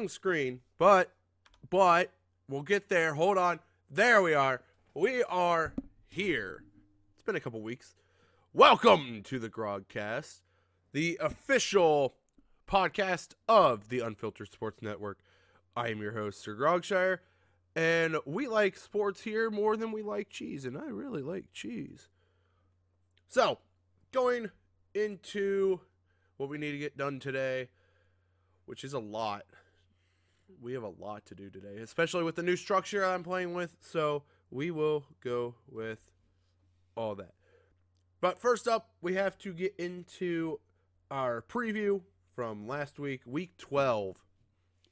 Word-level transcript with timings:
Wrong 0.00 0.08
screen. 0.08 0.60
But, 0.78 1.10
but 1.68 2.10
we'll 2.48 2.62
get 2.62 2.88
there. 2.88 3.12
Hold 3.12 3.36
on. 3.36 3.60
There 3.90 4.22
we 4.22 4.32
are. 4.32 4.62
We 4.94 5.22
are 5.24 5.74
here. 6.08 6.64
It's 7.12 7.22
been 7.22 7.36
a 7.36 7.40
couple 7.40 7.60
weeks. 7.60 7.96
Welcome 8.54 9.20
to 9.24 9.38
the 9.38 9.50
Grogcast, 9.50 10.40
the 10.94 11.18
official 11.20 12.14
podcast 12.66 13.34
of 13.46 13.90
the 13.90 14.00
Unfiltered 14.00 14.50
Sports 14.50 14.80
Network. 14.80 15.18
I 15.76 15.88
am 15.90 16.00
your 16.00 16.12
host, 16.12 16.40
Sir 16.40 16.54
Grogshire, 16.54 17.20
and 17.76 18.16
we 18.24 18.48
like 18.48 18.78
sports 18.78 19.20
here 19.20 19.50
more 19.50 19.76
than 19.76 19.92
we 19.92 20.00
like 20.00 20.30
cheese, 20.30 20.64
and 20.64 20.78
I 20.78 20.86
really 20.86 21.20
like 21.20 21.52
cheese. 21.52 22.08
So, 23.28 23.58
going 24.12 24.48
into 24.94 25.80
what 26.38 26.48
we 26.48 26.56
need 26.56 26.72
to 26.72 26.78
get 26.78 26.96
done 26.96 27.20
today, 27.20 27.68
which 28.64 28.82
is 28.82 28.94
a 28.94 28.98
lot. 28.98 29.44
We 30.60 30.72
have 30.74 30.82
a 30.82 30.92
lot 30.98 31.26
to 31.26 31.34
do 31.34 31.50
today, 31.50 31.78
especially 31.82 32.24
with 32.24 32.36
the 32.36 32.42
new 32.42 32.56
structure 32.56 33.04
I'm 33.04 33.22
playing 33.22 33.54
with. 33.54 33.76
So 33.80 34.24
we 34.50 34.70
will 34.70 35.04
go 35.22 35.54
with 35.70 36.10
all 36.96 37.14
that. 37.16 37.34
But 38.20 38.38
first 38.38 38.68
up, 38.68 38.90
we 39.00 39.14
have 39.14 39.38
to 39.38 39.52
get 39.52 39.74
into 39.78 40.60
our 41.10 41.42
preview 41.42 42.02
from 42.34 42.66
last 42.68 42.98
week, 42.98 43.22
week 43.24 43.56
12 43.58 44.16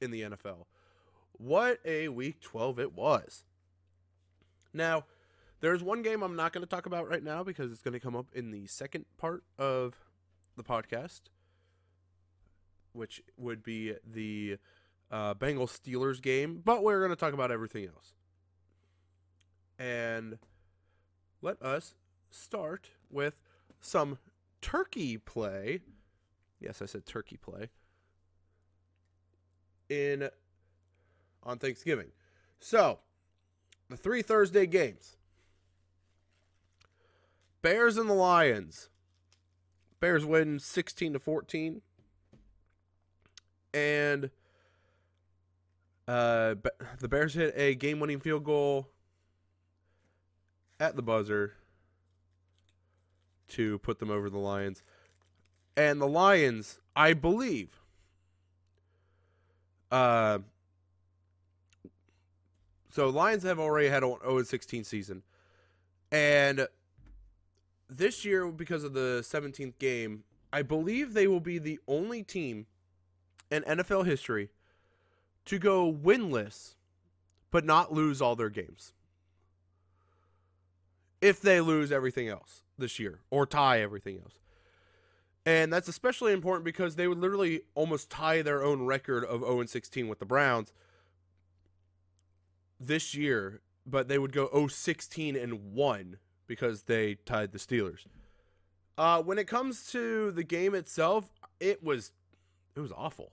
in 0.01 0.11
the 0.11 0.21
NFL. 0.21 0.65
What 1.33 1.79
a 1.85 2.09
week 2.09 2.41
12 2.41 2.79
it 2.79 2.93
was. 2.93 3.45
Now, 4.73 5.05
there's 5.61 5.83
one 5.83 6.01
game 6.01 6.23
I'm 6.23 6.35
not 6.35 6.53
going 6.53 6.63
to 6.63 6.69
talk 6.69 6.85
about 6.85 7.07
right 7.09 7.23
now 7.23 7.43
because 7.43 7.71
it's 7.71 7.81
going 7.81 7.93
to 7.93 7.99
come 7.99 8.15
up 8.15 8.27
in 8.33 8.51
the 8.51 8.67
second 8.67 9.05
part 9.17 9.43
of 9.57 9.95
the 10.57 10.63
podcast, 10.63 11.21
which 12.93 13.21
would 13.37 13.63
be 13.63 13.93
the 14.05 14.57
uh, 15.11 15.33
Bengals 15.33 15.79
Steelers 15.79 16.21
game. 16.21 16.61
But 16.63 16.83
we're 16.83 16.99
going 16.99 17.11
to 17.11 17.15
talk 17.15 17.33
about 17.33 17.51
everything 17.51 17.85
else. 17.85 18.13
And 19.77 20.37
let 21.41 21.61
us 21.61 21.95
start 22.29 22.89
with 23.09 23.35
some 23.79 24.17
turkey 24.61 25.17
play. 25.17 25.81
Yes, 26.59 26.81
I 26.81 26.85
said 26.85 27.05
turkey 27.05 27.37
play. 27.37 27.69
In 29.89 30.29
on 31.43 31.57
Thanksgiving. 31.57 32.07
So, 32.59 32.99
the 33.89 33.97
three 33.97 34.21
Thursday 34.21 34.67
games. 34.67 35.15
Bears 37.61 37.97
and 37.97 38.09
the 38.09 38.13
Lions. 38.13 38.89
Bears 39.99 40.25
win 40.25 40.59
16 40.59 41.13
to 41.13 41.19
14. 41.19 41.81
And 43.73 44.29
uh, 46.09 46.55
the 46.99 47.07
Bears 47.07 47.35
hit 47.35 47.53
a 47.55 47.75
game 47.75 47.99
winning 47.99 48.19
field 48.19 48.43
goal 48.43 48.89
at 50.79 50.95
the 50.95 51.03
buzzer 51.03 51.53
to 53.49 53.77
put 53.79 53.99
them 53.99 54.09
over 54.09 54.27
the 54.27 54.39
Lions. 54.39 54.81
And 55.77 56.01
the 56.01 56.07
Lions, 56.07 56.79
I 56.95 57.13
believe, 57.13 57.79
uh, 59.91 60.39
so 62.89 63.09
Lions 63.09 63.43
have 63.43 63.59
already 63.59 63.89
had 63.89 64.03
an 64.03 64.15
0 64.23 64.41
16 64.41 64.83
season. 64.83 65.21
And 66.11 66.67
this 67.87 68.25
year, 68.25 68.47
because 68.47 68.83
of 68.83 68.93
the 68.93 69.19
17th 69.21 69.77
game, 69.77 70.23
I 70.51 70.63
believe 70.63 71.13
they 71.13 71.27
will 71.27 71.39
be 71.39 71.59
the 71.59 71.79
only 71.87 72.23
team 72.23 72.65
in 73.51 73.61
NFL 73.61 74.07
history 74.07 74.49
to 75.49 75.57
go 75.57 75.91
winless 75.91 76.75
but 77.49 77.65
not 77.65 77.91
lose 77.91 78.21
all 78.21 78.35
their 78.35 78.51
games. 78.51 78.93
If 81.21 81.41
they 81.41 81.59
lose 81.59 81.91
everything 81.91 82.27
else 82.27 82.61
this 82.77 82.99
year 82.99 83.21
or 83.31 83.47
tie 83.47 83.81
everything 83.81 84.19
else. 84.19 84.39
And 85.47 85.73
that's 85.73 85.87
especially 85.87 86.33
important 86.33 86.65
because 86.65 86.95
they 86.95 87.07
would 87.07 87.17
literally 87.17 87.61
almost 87.73 88.11
tie 88.11 88.43
their 88.43 88.63
own 88.63 88.85
record 88.85 89.25
of 89.25 89.41
0 89.41 89.65
16 89.65 90.07
with 90.07 90.19
the 90.19 90.25
Browns 90.25 90.71
this 92.79 93.15
year, 93.15 93.61
but 93.87 94.07
they 94.07 94.19
would 94.19 94.31
go 94.31 94.49
0 94.53 94.67
16 94.67 95.35
and 95.35 95.73
1 95.73 96.17
because 96.45 96.83
they 96.83 97.15
tied 97.25 97.53
the 97.53 97.57
Steelers. 97.57 98.05
Uh, 98.99 99.23
when 99.23 99.39
it 99.39 99.47
comes 99.47 99.87
to 99.91 100.31
the 100.31 100.43
game 100.43 100.75
itself, 100.75 101.31
it 101.59 101.83
was 101.83 102.11
it 102.75 102.81
was 102.81 102.91
awful. 102.95 103.31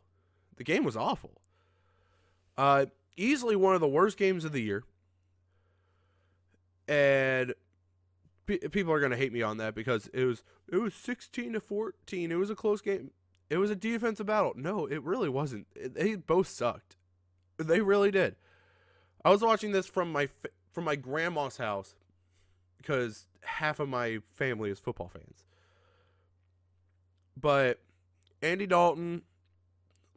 The 0.56 0.64
game 0.64 0.82
was 0.82 0.96
awful. 0.96 1.42
Uh, 2.56 2.86
easily 3.16 3.56
one 3.56 3.74
of 3.74 3.80
the 3.80 3.88
worst 3.88 4.16
games 4.16 4.44
of 4.44 4.52
the 4.52 4.62
year, 4.62 4.84
and 6.88 7.54
people 8.46 8.92
are 8.92 9.00
gonna 9.00 9.16
hate 9.16 9.32
me 9.32 9.42
on 9.42 9.58
that 9.58 9.74
because 9.74 10.08
it 10.14 10.24
was 10.24 10.42
it 10.70 10.76
was 10.76 10.94
sixteen 10.94 11.52
to 11.52 11.60
fourteen. 11.60 12.32
It 12.32 12.36
was 12.36 12.50
a 12.50 12.54
close 12.54 12.80
game. 12.80 13.10
It 13.48 13.58
was 13.58 13.70
a 13.70 13.76
defensive 13.76 14.26
battle. 14.26 14.52
No, 14.56 14.86
it 14.86 15.02
really 15.02 15.28
wasn't. 15.28 15.66
They 15.74 16.16
both 16.16 16.48
sucked. 16.48 16.96
They 17.58 17.80
really 17.80 18.10
did. 18.10 18.36
I 19.24 19.30
was 19.30 19.42
watching 19.42 19.72
this 19.72 19.86
from 19.86 20.12
my 20.12 20.28
from 20.72 20.84
my 20.84 20.96
grandma's 20.96 21.56
house 21.56 21.94
because 22.78 23.26
half 23.42 23.80
of 23.80 23.88
my 23.88 24.18
family 24.34 24.70
is 24.70 24.78
football 24.78 25.08
fans. 25.08 25.44
But 27.36 27.80
Andy 28.42 28.66
Dalton 28.66 29.22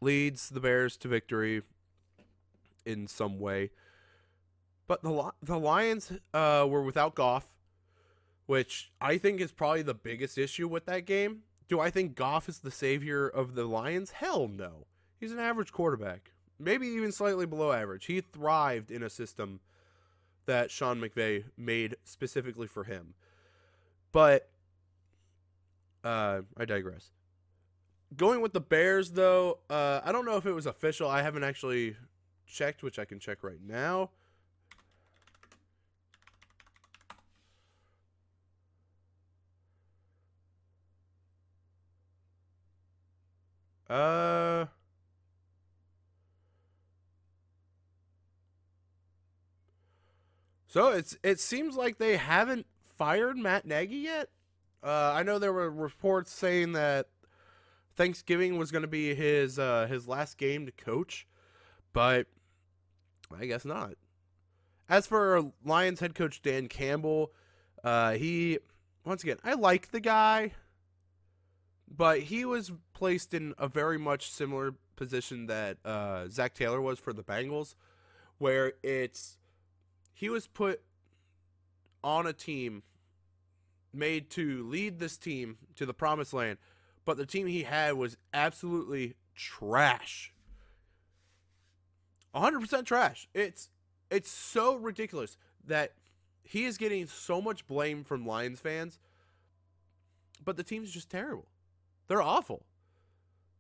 leads 0.02 0.50
the 0.50 0.60
Bears 0.60 0.96
to 0.98 1.08
victory 1.08 1.64
in 2.90 3.08
some 3.08 3.40
way. 3.40 3.70
But 4.88 5.04
the 5.04 5.32
the 5.44 5.58
Lions 5.58 6.12
uh, 6.34 6.66
were 6.68 6.84
without 6.84 7.16
Goff, 7.16 7.48
which 8.48 8.92
I 9.00 9.18
think 9.18 9.40
is 9.40 9.52
probably 9.52 9.84
the 9.84 9.94
biggest 9.94 10.38
issue 10.38 10.68
with 10.68 10.86
that 10.88 11.06
game. 11.06 11.44
Do 11.68 11.80
I 11.80 11.92
think 11.92 12.16
Goff 12.16 12.50
is 12.50 12.60
the 12.60 12.72
savior 12.72 13.28
of 13.28 13.54
the 13.54 13.66
Lions? 13.66 14.10
Hell 14.10 14.48
no. 14.48 14.88
He's 15.20 15.32
an 15.32 15.40
average 15.40 15.72
quarterback, 15.72 16.32
maybe 16.58 16.88
even 16.88 17.12
slightly 17.12 17.46
below 17.46 17.72
average. 17.72 18.06
He 18.06 18.22
thrived 18.22 18.90
in 18.90 19.04
a 19.04 19.10
system 19.10 19.60
that 20.48 20.72
Sean 20.72 21.00
McVay 21.00 21.44
made 21.56 21.96
specifically 22.04 22.66
for 22.66 22.86
him. 22.86 23.14
But 24.12 24.50
uh, 26.04 26.42
I 26.58 26.66
digress. 26.66 27.12
Going 28.18 28.42
with 28.42 28.54
the 28.54 28.62
Bears, 28.62 29.12
though, 29.12 29.60
uh, 29.70 30.02
I 30.04 30.12
don't 30.12 30.26
know 30.26 30.38
if 30.38 30.48
it 30.48 30.54
was 30.54 30.66
official. 30.66 31.08
I 31.08 31.22
haven't 31.22 31.44
actually 31.44 31.96
checked, 32.50 32.84
which 32.84 33.00
I 33.00 33.06
can 33.06 33.20
check 33.20 33.44
right 33.44 33.60
now. 33.66 34.10
Uh. 43.90 44.66
So 50.68 50.90
it's 50.90 51.18
it 51.24 51.40
seems 51.40 51.76
like 51.76 51.98
they 51.98 52.18
haven't 52.18 52.68
fired 52.96 53.38
Matt 53.38 53.66
Nagy 53.66 53.96
yet. 53.96 54.30
Uh, 54.84 55.14
I 55.16 55.24
know 55.24 55.40
there 55.40 55.52
were 55.52 55.70
reports 55.70 56.32
saying 56.32 56.74
that 56.74 57.08
Thanksgiving 57.96 58.58
was 58.58 58.70
going 58.70 58.84
to 58.84 58.88
be 58.88 59.16
his 59.16 59.58
uh, 59.58 59.88
his 59.90 60.08
last 60.08 60.38
game 60.38 60.68
to 60.68 60.72
coach, 60.72 61.28
but 61.92 62.28
I 63.38 63.46
guess 63.46 63.66
not. 63.66 63.94
As 64.88 65.06
for 65.06 65.52
Lions 65.64 66.00
head 66.00 66.16
coach 66.16 66.42
Dan 66.42 66.68
Campbell, 66.68 67.32
uh, 67.84 68.14
he 68.14 68.60
once 69.06 69.24
again 69.24 69.38
I 69.44 69.54
like 69.54 69.92
the 69.92 70.00
guy, 70.00 70.54
but 71.88 72.20
he 72.22 72.46
was 72.46 72.72
placed 72.94 73.34
in 73.34 73.54
a 73.58 73.68
very 73.68 73.98
much 73.98 74.32
similar 74.32 74.74
position 74.96 75.48
that 75.48 75.78
uh, 75.86 76.28
Zac 76.30 76.54
Taylor 76.54 76.82
was 76.82 77.00
for 77.00 77.14
the 77.14 77.24
Bengals, 77.24 77.76
where 78.38 78.74
it's 78.84 79.38
he 80.14 80.30
was 80.30 80.48
put 80.48 80.82
on 82.04 82.26
a 82.26 82.34
team 82.34 82.84
made 83.94 84.30
to 84.32 84.68
lead 84.68 85.00
this 85.00 85.18
team 85.18 85.58
to 85.76 85.86
the 85.86 85.94
promised 85.94 86.34
land, 86.34 86.58
but 87.06 87.18
the 87.18 87.26
team 87.26 87.48
he 87.48 87.64
had 87.64 87.94
was 87.94 88.18
absolutely 88.34 89.16
trash. 89.36 90.34
100% 92.36 92.86
trash. 92.86 93.28
It's 93.34 93.70
it's 94.12 94.30
so 94.32 94.76
ridiculous 94.76 95.38
that 95.66 95.94
he 96.42 96.66
is 96.66 96.78
getting 96.78 97.06
so 97.06 97.42
much 97.42 97.68
blame 97.68 98.04
from 98.04 98.26
Lions 98.26 98.60
fans, 98.60 98.98
but 100.44 100.58
the 100.58 100.64
team's 100.64 100.92
just 100.92 101.10
terrible. 101.10 101.46
They're 102.08 102.22
awful. 102.22 102.66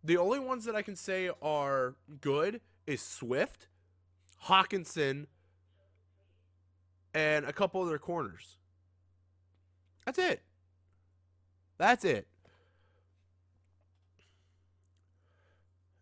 The 0.03 0.17
only 0.17 0.39
ones 0.39 0.65
that 0.65 0.75
I 0.75 0.81
can 0.81 0.95
say 0.95 1.29
are 1.41 1.95
good 2.21 2.61
is 2.87 3.01
Swift, 3.01 3.67
Hockenson, 4.45 5.27
and 7.13 7.45
a 7.45 7.53
couple 7.53 7.81
other 7.81 7.99
corners. 7.99 8.57
That's 10.05 10.17
it. 10.17 10.41
That's 11.77 12.03
it. 12.05 12.27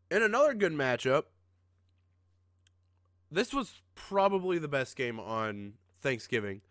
In 0.10 0.24
another 0.24 0.54
good 0.54 0.72
matchup, 0.72 1.24
this 3.32 3.54
was 3.54 3.82
probably 3.96 4.58
the 4.60 4.68
best 4.68 4.96
game 4.96 5.20
on 5.20 5.74
Thanksgiving. 6.02 6.62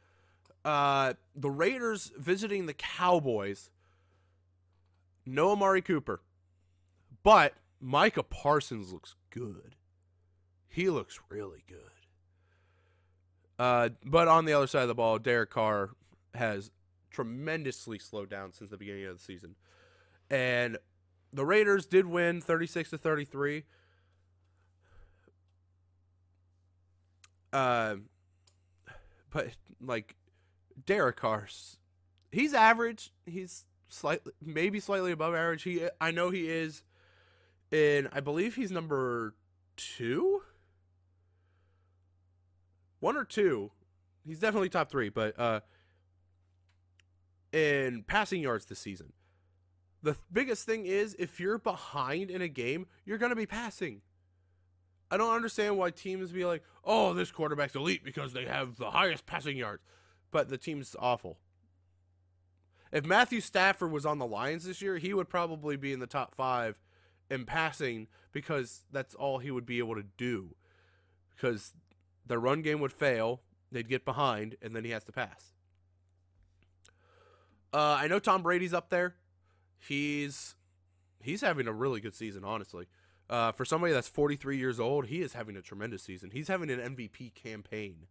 Uh, 0.65 1.15
the 1.35 1.51
Raiders 1.51 2.13
visiting 2.17 2.67
the 2.67 2.75
Cowboys. 2.75 3.71
No 5.25 5.53
Amari 5.53 5.83
Cooper. 5.83 6.23
But 7.23 7.55
Micah 7.81 8.23
Parsons 8.23 8.93
looks 8.93 9.15
good. 9.31 9.75
He 10.69 10.89
looks 10.89 11.21
really 11.29 11.65
good. 11.69 11.81
Uh, 13.59 13.91
but 14.05 14.29
on 14.29 14.45
the 14.45 14.53
other 14.53 14.67
side 14.67 14.83
of 14.83 14.89
the 14.89 14.95
ball, 14.95 15.19
Derek 15.19 15.51
Carr 15.51 15.91
has 16.35 16.71
tremendously 17.11 17.99
slowed 17.99 18.29
down 18.29 18.53
since 18.53 18.71
the 18.71 18.77
beginning 18.77 19.07
of 19.07 19.17
the 19.17 19.23
season. 19.23 19.57
And 20.31 20.77
the 21.33 21.47
Raiders 21.47 21.87
did 21.87 22.07
win 22.07 22.41
36 22.41 22.91
to 22.91 22.99
33. 22.99 23.65
Uh, 27.57 27.97
but 29.31 29.49
like 29.81 30.15
Derek 30.85 31.17
Carr's, 31.17 31.79
he's 32.31 32.53
average. 32.53 33.13
He's 33.25 33.65
slightly, 33.89 34.33
maybe 34.45 34.79
slightly 34.79 35.11
above 35.11 35.35
average. 35.35 35.63
He, 35.63 35.89
I 35.99 36.11
know 36.11 36.29
he 36.29 36.51
is. 36.51 36.85
In 37.71 38.11
I 38.13 38.21
believe 38.21 38.57
he's 38.57 38.71
number 38.71 39.35
two, 39.79 40.43
one 43.01 43.17
or 43.17 43.25
two. 43.25 43.71
He's 44.27 44.39
definitely 44.39 44.69
top 44.69 44.91
three, 44.91 45.09
but 45.09 45.39
uh, 45.41 45.61
in 47.53 48.05
passing 48.07 48.43
yards 48.43 48.67
this 48.67 48.81
season. 48.81 49.15
The 50.03 50.15
biggest 50.31 50.67
thing 50.67 50.85
is 50.85 51.17
if 51.19 51.41
you're 51.41 51.59
behind 51.59 52.31
in 52.31 52.43
a 52.43 52.49
game, 52.49 52.87
you're 53.07 53.19
going 53.19 53.31
to 53.31 53.37
be 53.37 53.47
passing. 53.47 54.03
I 55.11 55.17
don't 55.17 55.35
understand 55.35 55.79
why 55.79 55.91
teams 55.91 56.33
be 56.33 56.45
like, 56.45 56.63
"Oh, 56.85 57.15
this 57.15 57.31
quarterback's 57.31 57.75
elite 57.75 58.05
because 58.05 58.33
they 58.33 58.45
have 58.45 58.77
the 58.77 58.91
highest 58.91 59.27
passing 59.27 59.57
yards," 59.57 59.83
but 60.31 60.49
the 60.49 60.59
team's 60.59 60.97
awful. 60.99 61.39
If 62.93 63.05
Matthew 63.05 63.41
Stafford 63.41 63.91
was 63.91 64.07
on 64.07 64.19
the 64.19 64.27
Lions 64.27 64.65
this 64.65 64.81
year, 64.81 64.99
he 64.99 65.13
would 65.13 65.29
probably 65.29 65.77
be 65.77 65.93
in 65.93 66.01
the 66.01 66.07
top 66.07 66.35
5 66.35 66.79
in 67.31 67.45
passing 67.45 68.07
because 68.33 68.85
that's 68.93 69.15
all 69.15 69.39
he 69.39 69.51
would 69.51 69.67
be 69.67 69.79
able 69.79 69.97
to 69.97 70.05
do. 70.17 70.55
Because 71.35 71.75
the 72.25 72.39
run 72.39 72.63
game 72.63 72.81
would 72.81 72.93
fail, 72.93 73.43
they'd 73.71 73.89
get 73.89 74.05
behind, 74.05 74.57
and 74.63 74.75
then 74.75 74.85
he 74.85 74.91
has 74.91 75.05
to 75.05 75.13
pass. 75.13 75.53
Uh, 77.73 77.99
I 78.01 78.09
know 78.09 78.19
Tom 78.19 78.43
Brady's 78.43 78.73
up 78.73 78.89
there. 78.91 79.17
He's 79.79 80.55
he's 81.21 81.41
having 81.41 81.67
a 81.67 81.73
really 81.73 82.01
good 82.01 82.15
season, 82.15 82.45
honestly. 82.45 82.87
Uh, 83.29 83.51
for 83.53 83.65
somebody 83.65 83.93
that's 83.93 84.09
43 84.09 84.57
years 84.57 84.79
old, 84.79 85.07
he 85.07 85.21
is 85.21 85.33
having 85.33 85.57
a 85.57 85.63
tremendous 85.63 86.03
season. 86.03 86.31
He's 86.31 86.49
having 86.49 86.71
an 86.71 86.79
MVP 86.79 87.35
campaign. 87.35 88.07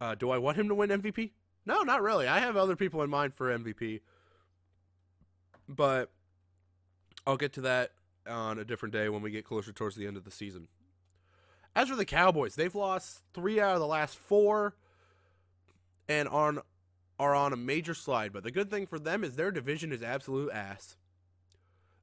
Uh, 0.00 0.14
do 0.14 0.30
I 0.30 0.38
want 0.38 0.56
him 0.56 0.68
to 0.68 0.74
win 0.74 0.90
MVP? 0.90 1.32
No, 1.66 1.82
not 1.82 2.00
really. 2.00 2.26
I 2.26 2.38
have 2.38 2.56
other 2.56 2.76
people 2.76 3.02
in 3.02 3.10
mind 3.10 3.34
for 3.34 3.56
MVP. 3.56 4.00
But 5.68 6.10
I'll 7.26 7.36
get 7.36 7.52
to 7.54 7.60
that 7.62 7.92
on 8.26 8.58
a 8.58 8.64
different 8.64 8.92
day 8.92 9.08
when 9.08 9.20
we 9.20 9.30
get 9.30 9.44
closer 9.44 9.72
towards 9.72 9.96
the 9.96 10.06
end 10.06 10.16
of 10.16 10.24
the 10.24 10.30
season. 10.30 10.68
As 11.74 11.88
for 11.88 11.96
the 11.96 12.04
Cowboys, 12.04 12.54
they've 12.54 12.74
lost 12.74 13.22
three 13.34 13.60
out 13.60 13.74
of 13.74 13.80
the 13.80 13.86
last 13.86 14.16
four 14.16 14.74
and 16.08 16.28
on 16.28 16.60
are 17.18 17.34
on 17.34 17.52
a 17.52 17.56
major 17.56 17.94
slide. 17.94 18.32
But 18.32 18.44
the 18.44 18.50
good 18.50 18.70
thing 18.70 18.86
for 18.86 18.98
them 18.98 19.24
is 19.24 19.36
their 19.36 19.50
division 19.50 19.92
is 19.92 20.02
absolute 20.02 20.52
ass. 20.52 20.96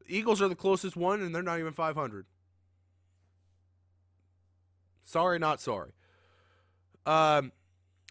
Eagles 0.08 0.42
are 0.42 0.48
the 0.48 0.56
closest 0.56 0.96
one, 0.96 1.22
and 1.22 1.34
they're 1.34 1.44
not 1.44 1.60
even 1.60 1.74
500. 1.74 2.26
Sorry, 5.04 5.40
not 5.40 5.62
sorry. 5.62 5.92
Um, 7.06 7.52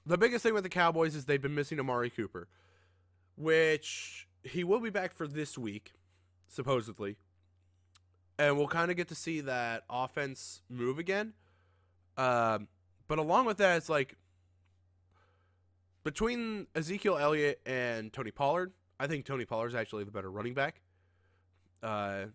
the 0.06 0.18
biggest 0.18 0.42
thing 0.42 0.54
with 0.54 0.62
the 0.62 0.68
Cowboys 0.68 1.14
is 1.14 1.24
they've 1.24 1.42
been 1.42 1.54
missing 1.54 1.80
Amari 1.80 2.10
Cooper, 2.10 2.48
which 3.36 4.28
he 4.42 4.62
will 4.62 4.80
be 4.80 4.90
back 4.90 5.12
for 5.12 5.26
this 5.26 5.58
week 5.58 5.92
supposedly. 6.46 7.16
And 8.38 8.56
we'll 8.56 8.68
kind 8.68 8.90
of 8.90 8.96
get 8.96 9.08
to 9.08 9.14
see 9.14 9.40
that 9.42 9.84
offense 9.88 10.62
move 10.68 10.98
again. 10.98 11.34
Um, 12.16 12.68
but 13.08 13.18
along 13.18 13.46
with 13.46 13.58
that, 13.58 13.76
it's 13.76 13.88
like 13.88 14.16
between 16.04 16.66
Ezekiel 16.74 17.16
Elliott 17.18 17.60
and 17.66 18.12
Tony 18.12 18.30
Pollard, 18.30 18.72
I 18.98 19.06
think 19.06 19.24
Tony 19.24 19.44
Pollard 19.44 19.68
is 19.68 19.74
actually 19.74 20.04
the 20.04 20.10
better 20.10 20.30
running 20.30 20.54
back. 20.54 20.80
Uh, 21.84 22.26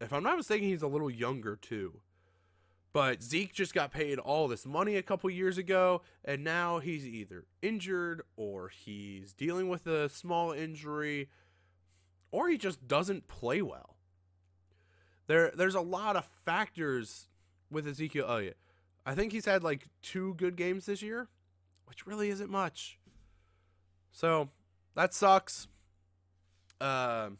if 0.00 0.12
I'm 0.12 0.24
not 0.24 0.36
mistaken, 0.36 0.68
he's 0.68 0.82
a 0.82 0.88
little 0.88 1.10
younger 1.10 1.56
too. 1.56 2.00
But 2.92 3.22
Zeke 3.22 3.52
just 3.52 3.74
got 3.74 3.92
paid 3.92 4.18
all 4.18 4.48
this 4.48 4.66
money 4.66 4.96
a 4.96 5.02
couple 5.02 5.28
years 5.30 5.58
ago, 5.58 6.02
and 6.24 6.42
now 6.42 6.78
he's 6.78 7.06
either 7.06 7.44
injured 7.62 8.22
or 8.36 8.68
he's 8.68 9.32
dealing 9.32 9.68
with 9.68 9.86
a 9.86 10.08
small 10.08 10.50
injury 10.52 11.28
or 12.30 12.48
he 12.48 12.58
just 12.58 12.88
doesn't 12.88 13.28
play 13.28 13.62
well. 13.62 13.96
There, 15.26 15.52
there's 15.54 15.74
a 15.74 15.80
lot 15.80 16.16
of 16.16 16.24
factors 16.44 17.28
with 17.70 17.86
Ezekiel 17.86 18.26
Elliott. 18.28 18.56
I 19.04 19.14
think 19.14 19.32
he's 19.32 19.44
had 19.44 19.62
like 19.62 19.86
two 20.02 20.34
good 20.34 20.56
games 20.56 20.86
this 20.86 21.02
year, 21.02 21.28
which 21.86 22.06
really 22.06 22.30
isn't 22.30 22.50
much. 22.50 22.98
So 24.10 24.48
that 24.94 25.14
sucks. 25.14 25.68
Um, 26.80 27.38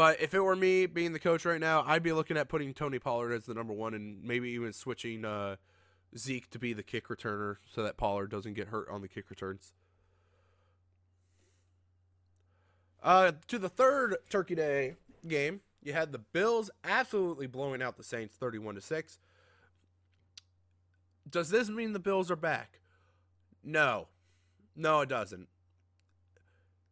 but 0.00 0.18
if 0.18 0.32
it 0.32 0.40
were 0.40 0.56
me 0.56 0.86
being 0.86 1.12
the 1.12 1.18
coach 1.18 1.44
right 1.44 1.60
now, 1.60 1.84
I'd 1.86 2.02
be 2.02 2.12
looking 2.12 2.38
at 2.38 2.48
putting 2.48 2.72
Tony 2.72 2.98
Pollard 2.98 3.34
as 3.34 3.44
the 3.44 3.52
number 3.52 3.74
one 3.74 3.92
and 3.92 4.24
maybe 4.24 4.48
even 4.48 4.72
switching 4.72 5.26
uh, 5.26 5.56
Zeke 6.16 6.48
to 6.52 6.58
be 6.58 6.72
the 6.72 6.82
kick 6.82 7.08
returner 7.08 7.56
so 7.70 7.82
that 7.82 7.98
Pollard 7.98 8.30
doesn't 8.30 8.54
get 8.54 8.68
hurt 8.68 8.88
on 8.88 9.02
the 9.02 9.08
kick 9.08 9.28
returns. 9.28 9.74
Uh, 13.02 13.32
to 13.46 13.58
the 13.58 13.68
third 13.68 14.16
Turkey 14.30 14.54
Day 14.54 14.94
game, 15.28 15.60
you 15.82 15.92
had 15.92 16.12
the 16.12 16.18
Bills 16.18 16.70
absolutely 16.82 17.46
blowing 17.46 17.82
out 17.82 17.98
the 17.98 18.02
Saints 18.02 18.38
31 18.38 18.76
to 18.76 18.80
6. 18.80 19.18
Does 21.28 21.50
this 21.50 21.68
mean 21.68 21.92
the 21.92 21.98
Bills 21.98 22.30
are 22.30 22.36
back? 22.36 22.80
No. 23.62 24.08
No, 24.74 25.02
it 25.02 25.10
doesn't. 25.10 25.48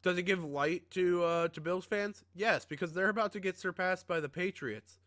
Does 0.03 0.17
it 0.17 0.23
give 0.23 0.45
light 0.45 0.91
to 0.93 1.25
uh, 1.25 1.49
to 1.49 1.61
Bills 1.61 1.85
fans? 1.85 2.25
Yes, 2.35 2.65
because 2.65 2.93
they're 2.93 3.09
about 3.09 3.33
to 3.33 3.41
get 3.41 3.59
surpassed 3.59 4.07
by 4.07 4.21
the 4.21 4.29
Patriots. 4.29 4.99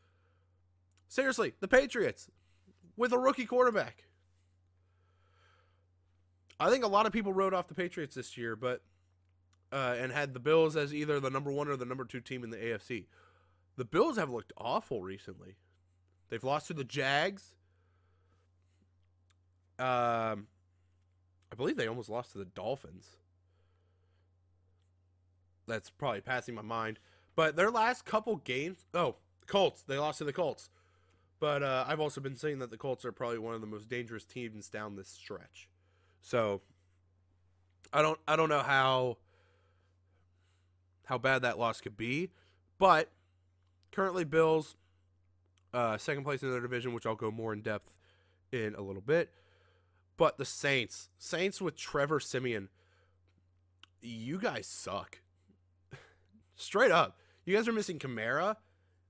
Seriously, 1.08 1.54
the 1.60 1.68
Patriots 1.68 2.30
with 2.98 3.14
a 3.14 3.18
rookie 3.18 3.46
quarterback. 3.46 4.06
I 6.60 6.70
think 6.70 6.84
a 6.84 6.88
lot 6.88 7.06
of 7.06 7.14
people 7.14 7.34
wrote 7.34 7.54
off 7.54 7.68
the 7.68 7.74
Patriots 7.74 8.16
this 8.16 8.38
year, 8.38 8.56
but 8.56 8.82
uh, 9.72 9.96
and 9.98 10.12
had 10.12 10.34
the 10.34 10.40
Bills 10.40 10.76
as 10.76 10.94
either 10.94 11.20
the 11.20 11.30
number 11.30 11.52
one 11.52 11.68
or 11.68 11.76
the 11.76 11.86
number 11.86 12.06
two 12.06 12.20
team 12.20 12.44
in 12.44 12.50
the 12.50 12.58
AFC. 12.58 13.06
The 13.78 13.86
Bills 13.86 14.18
have 14.18 14.30
looked 14.30 14.54
awful 14.58 15.02
recently. 15.02 15.56
They've 16.30 16.44
lost 16.44 16.68
to 16.68 16.74
the 16.74 16.84
Jags. 16.84 17.56
Um, 19.80 20.48
I 21.52 21.56
believe 21.58 21.78
they 21.78 21.88
almost 21.88 22.10
lost 22.10 22.34
to 22.34 22.38
the 22.38 22.46
Dolphins. 22.46 23.18
That's 25.72 25.90
probably 25.90 26.20
passing 26.20 26.54
my 26.54 26.62
mind. 26.62 27.00
But 27.34 27.56
their 27.56 27.72
last 27.72 28.04
couple 28.04 28.36
games, 28.36 28.86
oh, 28.94 29.16
Colts. 29.48 29.84
They 29.84 29.98
lost 29.98 30.18
to 30.18 30.26
the 30.26 30.34
Colts. 30.34 30.70
But 31.40 31.64
uh, 31.64 31.86
I've 31.88 32.02
also 32.02 32.20
been 32.20 32.36
saying 32.36 32.60
that 32.60 32.72
the 32.72 32.78
Colts 32.78 33.06
are 33.06 33.14
probably 33.14 33.40
one 33.40 33.56
of 33.56 33.62
the 33.62 33.68
most 33.68 33.88
dangerous 33.88 34.26
teams 34.26 34.68
down 34.68 34.98
this 34.98 35.08
stretch. 35.08 35.70
So 36.22 36.62
I 37.94 38.02
don't 38.02 38.20
I 38.28 38.36
don't 38.36 38.50
know 38.50 38.60
how 38.60 39.18
how 41.06 41.18
bad 41.18 41.42
that 41.44 41.58
loss 41.58 41.80
could 41.80 41.96
be. 41.96 42.30
But 42.78 43.10
currently, 43.94 44.26
Bills, 44.26 44.76
uh, 45.74 45.98
second 45.98 46.26
place 46.26 46.44
in 46.44 46.52
their 46.52 46.60
division, 46.60 46.94
which 46.94 47.06
I'll 47.06 47.16
go 47.16 47.32
more 47.32 47.54
in 47.54 47.62
depth 47.62 47.94
in 48.52 48.76
a 48.76 48.82
little 48.82 49.02
bit. 49.02 49.32
But 50.18 50.38
the 50.38 50.46
Saints, 50.46 51.08
Saints 51.18 51.62
with 51.62 51.78
Trevor 51.78 52.20
Siemian, 52.20 52.68
you 54.02 54.38
guys 54.38 54.68
suck. 54.68 55.20
Straight 56.62 56.92
up, 56.92 57.18
you 57.44 57.56
guys 57.56 57.68
are 57.68 57.74
missing 57.74 57.98
Kamara. 57.98 58.56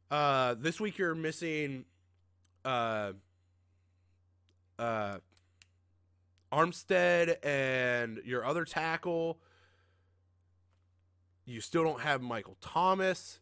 Uh, 0.10 0.56
this 0.58 0.80
week 0.80 0.98
you're 0.98 1.14
missing 1.14 1.84
uh, 2.64 3.12
uh, 4.80 5.18
Armstead 6.52 7.36
and 7.46 8.22
your 8.24 8.46
other 8.46 8.64
tackle. 8.64 9.40
You 11.46 11.60
still 11.60 11.84
don't 11.84 12.00
have 12.00 12.22
Michael 12.22 12.56
Thomas. 12.62 13.40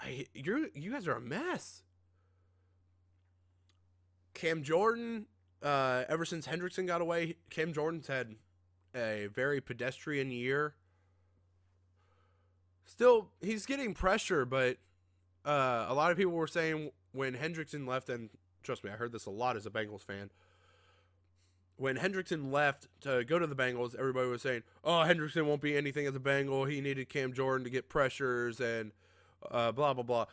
I 0.00 0.26
you 0.34 0.70
you 0.74 0.90
guys 0.90 1.06
are 1.06 1.16
a 1.16 1.20
mess. 1.20 1.84
Cam 4.34 4.64
Jordan, 4.64 5.26
uh, 5.62 6.02
ever 6.08 6.24
since 6.24 6.48
Hendrickson 6.48 6.86
got 6.88 7.00
away, 7.00 7.36
Cam 7.50 7.72
Jordan's 7.72 8.08
had 8.08 8.34
a 8.94 9.28
very 9.32 9.60
pedestrian 9.60 10.32
year. 10.32 10.74
Still 12.90 13.28
he's 13.40 13.66
getting 13.66 13.94
pressure, 13.94 14.44
but 14.44 14.76
uh, 15.44 15.86
a 15.88 15.94
lot 15.94 16.10
of 16.10 16.16
people 16.16 16.32
were 16.32 16.46
saying 16.46 16.90
when 17.12 17.34
Hendrickson 17.34 17.86
left, 17.86 18.08
and 18.08 18.30
trust 18.62 18.84
me, 18.84 18.90
I 18.90 18.94
heard 18.94 19.12
this 19.12 19.26
a 19.26 19.30
lot 19.30 19.56
as 19.56 19.64
a 19.64 19.70
Bengals 19.70 20.02
fan. 20.02 20.30
When 21.76 21.96
Hendrickson 21.96 22.52
left 22.52 22.88
to 23.02 23.24
go 23.24 23.38
to 23.38 23.46
the 23.46 23.56
Bengals, 23.56 23.94
everybody 23.98 24.28
was 24.28 24.42
saying, 24.42 24.64
"Oh, 24.84 25.04
Hendrickson 25.06 25.46
won't 25.46 25.62
be 25.62 25.76
anything 25.76 26.06
as 26.06 26.14
a 26.14 26.20
Bengal. 26.20 26.66
He 26.66 26.80
needed 26.80 27.08
Cam 27.08 27.32
Jordan 27.32 27.64
to 27.64 27.70
get 27.70 27.88
pressures 27.88 28.60
and 28.60 28.92
uh, 29.50 29.72
blah 29.72 29.94
blah 29.94 30.02
blah." 30.02 30.26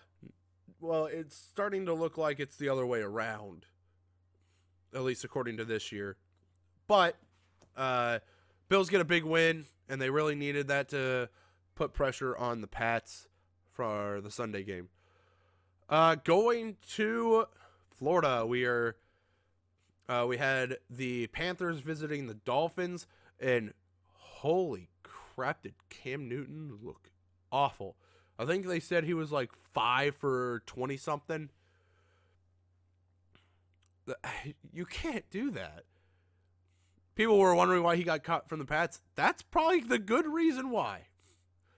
Well, 0.79 1.05
it's 1.05 1.35
starting 1.35 1.85
to 1.85 1.93
look 1.93 2.17
like 2.17 2.39
it's 2.39 2.57
the 2.57 2.69
other 2.69 2.85
way 2.85 2.99
around, 2.99 3.65
at 4.93 5.03
least 5.03 5.23
according 5.23 5.57
to 5.57 5.65
this 5.65 5.91
year. 5.91 6.17
But 6.87 7.15
uh, 7.77 8.19
Bills 8.67 8.89
get 8.89 8.99
a 8.99 9.05
big 9.05 9.23
win, 9.23 9.65
and 9.87 10.01
they 10.01 10.09
really 10.09 10.35
needed 10.35 10.67
that 10.67 10.89
to 10.89 11.29
put 11.77 11.93
pressure 11.93 12.35
on 12.35 12.61
the 12.61 12.67
Pats 12.67 13.27
for 13.71 14.19
the 14.21 14.31
Sunday 14.31 14.63
game. 14.63 14.89
Uh, 15.87 16.15
going 16.15 16.75
to 16.95 17.45
Florida, 17.97 18.45
we 18.45 18.65
are. 18.65 18.95
Uh, 20.09 20.25
we 20.27 20.37
had 20.37 20.77
the 20.89 21.27
Panthers 21.27 21.81
visiting 21.81 22.27
the 22.27 22.33
Dolphins, 22.33 23.07
and 23.39 23.73
holy 24.13 24.89
crap, 25.03 25.63
did 25.63 25.73
Cam 25.89 26.29
Newton 26.29 26.79
look 26.81 27.11
awful? 27.51 27.95
I 28.39 28.45
think 28.45 28.65
they 28.65 28.79
said 28.79 29.03
he 29.03 29.13
was 29.13 29.31
like 29.31 29.51
five 29.73 30.15
for 30.15 30.63
twenty 30.65 30.97
something. 30.97 31.49
You 34.73 34.85
can't 34.85 35.27
do 35.31 35.51
that. 35.51 35.83
People 37.15 37.39
were 37.39 37.55
wondering 37.55 37.81
why 37.81 37.95
he 37.95 38.03
got 38.03 38.23
cut 38.23 38.47
from 38.47 38.59
the 38.59 38.65
Pats. 38.65 39.01
That's 39.15 39.41
probably 39.41 39.79
the 39.79 39.97
good 39.97 40.27
reason 40.27 40.69
why. 40.69 41.07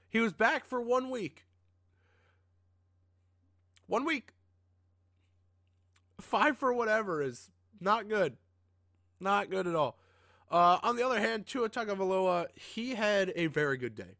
He 0.09 0.19
was 0.19 0.33
back 0.33 0.65
for 0.65 0.81
one 0.81 1.09
week. 1.09 1.45
One 3.87 4.05
week. 4.05 4.33
Five 6.19 6.57
for 6.57 6.73
whatever 6.73 7.21
is 7.21 7.51
not 7.79 8.09
good. 8.09 8.37
Not 9.19 9.49
good 9.49 9.67
at 9.67 9.75
all. 9.75 9.99
Uh, 10.51 10.79
on 10.81 10.95
the 10.95 11.03
other 11.05 11.19
hand, 11.19 11.45
Tua 11.45 11.69
Tagovailoa, 11.69 12.47
he 12.55 12.95
had 12.95 13.31
a 13.35 13.47
very 13.47 13.77
good 13.77 13.95
day. 13.95 14.17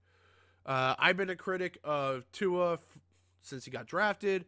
Uh, 0.65 0.93
I've 1.00 1.17
been 1.17 1.29
a 1.29 1.36
critic 1.36 1.79
of 1.84 2.31
Tua 2.31 2.74
f- 2.74 3.00
since 3.41 3.65
he 3.65 3.72
got 3.72 3.88
drafted. 3.88 4.46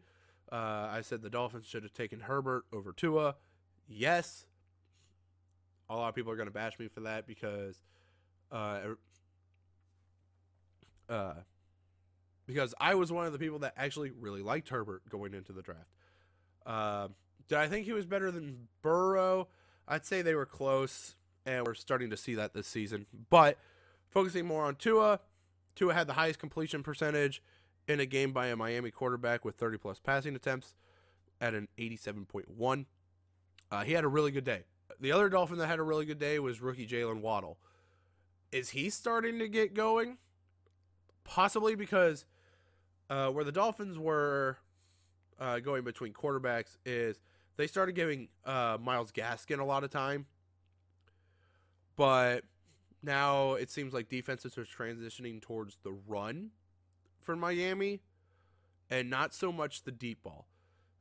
Uh, 0.50 0.88
I 0.90 1.00
said 1.00 1.22
the 1.22 1.30
Dolphins 1.30 1.66
should 1.66 1.82
have 1.82 1.92
taken 1.92 2.20
Herbert 2.20 2.64
over 2.72 2.92
Tua. 2.92 3.34
Yes, 3.88 4.46
a 5.90 5.96
lot 5.96 6.08
of 6.08 6.14
people 6.14 6.30
are 6.30 6.36
going 6.36 6.48
to 6.48 6.52
bash 6.52 6.78
me 6.78 6.88
for 6.88 7.00
that 7.00 7.26
because 7.26 7.82
uh, 11.12 11.34
because 12.46 12.74
I 12.80 12.94
was 12.94 13.12
one 13.12 13.26
of 13.26 13.32
the 13.32 13.38
people 13.38 13.60
that 13.60 13.74
actually 13.76 14.10
really 14.10 14.42
liked 14.42 14.70
Herbert 14.70 15.02
going 15.08 15.34
into 15.34 15.52
the 15.52 15.62
draft. 15.62 15.90
Uh, 16.64 17.08
did 17.48 17.58
I 17.58 17.68
think 17.68 17.84
he 17.84 17.92
was 17.92 18.06
better 18.06 18.30
than 18.30 18.68
Burrow? 18.80 19.48
I'd 19.86 20.06
say 20.06 20.22
they 20.22 20.34
were 20.34 20.46
close, 20.46 21.16
and 21.44 21.66
we're 21.66 21.74
starting 21.74 22.10
to 22.10 22.16
see 22.16 22.34
that 22.36 22.54
this 22.54 22.66
season. 22.66 23.06
But 23.30 23.58
focusing 24.10 24.46
more 24.46 24.64
on 24.64 24.76
Tua, 24.76 25.20
Tua 25.74 25.92
had 25.92 26.06
the 26.06 26.14
highest 26.14 26.38
completion 26.38 26.82
percentage 26.82 27.42
in 27.86 28.00
a 28.00 28.06
game 28.06 28.32
by 28.32 28.46
a 28.46 28.56
Miami 28.56 28.90
quarterback 28.90 29.44
with 29.44 29.56
30 29.56 29.78
plus 29.78 29.98
passing 29.98 30.34
attempts 30.34 30.74
at 31.40 31.52
an 31.52 31.68
87.1. 31.78 32.86
Uh, 33.70 33.84
he 33.84 33.92
had 33.92 34.04
a 34.04 34.08
really 34.08 34.30
good 34.30 34.44
day. 34.44 34.62
The 35.00 35.12
other 35.12 35.28
Dolphin 35.28 35.58
that 35.58 35.66
had 35.66 35.78
a 35.78 35.82
really 35.82 36.04
good 36.04 36.18
day 36.18 36.38
was 36.38 36.60
rookie 36.60 36.86
Jaylen 36.86 37.20
Waddle. 37.20 37.58
Is 38.52 38.70
he 38.70 38.88
starting 38.88 39.38
to 39.40 39.48
get 39.48 39.74
going? 39.74 40.18
Possibly 41.24 41.74
because 41.74 42.26
uh, 43.10 43.28
where 43.28 43.44
the 43.44 43.52
Dolphins 43.52 43.98
were 43.98 44.58
uh, 45.38 45.60
going 45.60 45.84
between 45.84 46.12
quarterbacks 46.12 46.76
is 46.84 47.18
they 47.56 47.66
started 47.66 47.94
giving 47.94 48.28
uh, 48.44 48.78
Myles 48.80 49.12
Gaskin 49.12 49.58
a 49.58 49.64
lot 49.64 49.84
of 49.84 49.90
time. 49.90 50.26
But 51.96 52.44
now 53.02 53.54
it 53.54 53.70
seems 53.70 53.92
like 53.92 54.08
defenses 54.08 54.56
are 54.56 54.64
transitioning 54.64 55.40
towards 55.40 55.78
the 55.82 55.92
run 55.92 56.50
for 57.20 57.36
Miami 57.36 58.00
and 58.90 59.10
not 59.10 59.34
so 59.34 59.52
much 59.52 59.82
the 59.82 59.92
deep 59.92 60.22
ball. 60.22 60.46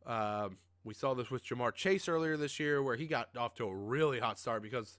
Um, 0.06 0.58
we 0.84 0.94
saw 0.94 1.14
this 1.14 1.30
with 1.30 1.46
Ja'Marr 1.46 1.74
Chase 1.76 2.08
earlier 2.08 2.38
this 2.38 2.60
year, 2.60 2.82
where 2.82 2.96
he 2.96 3.06
got 3.06 3.30
off 3.38 3.54
to 3.56 3.66
a 3.66 3.76
really 3.76 4.20
hot 4.20 4.40
start 4.40 4.64
because 4.64 4.98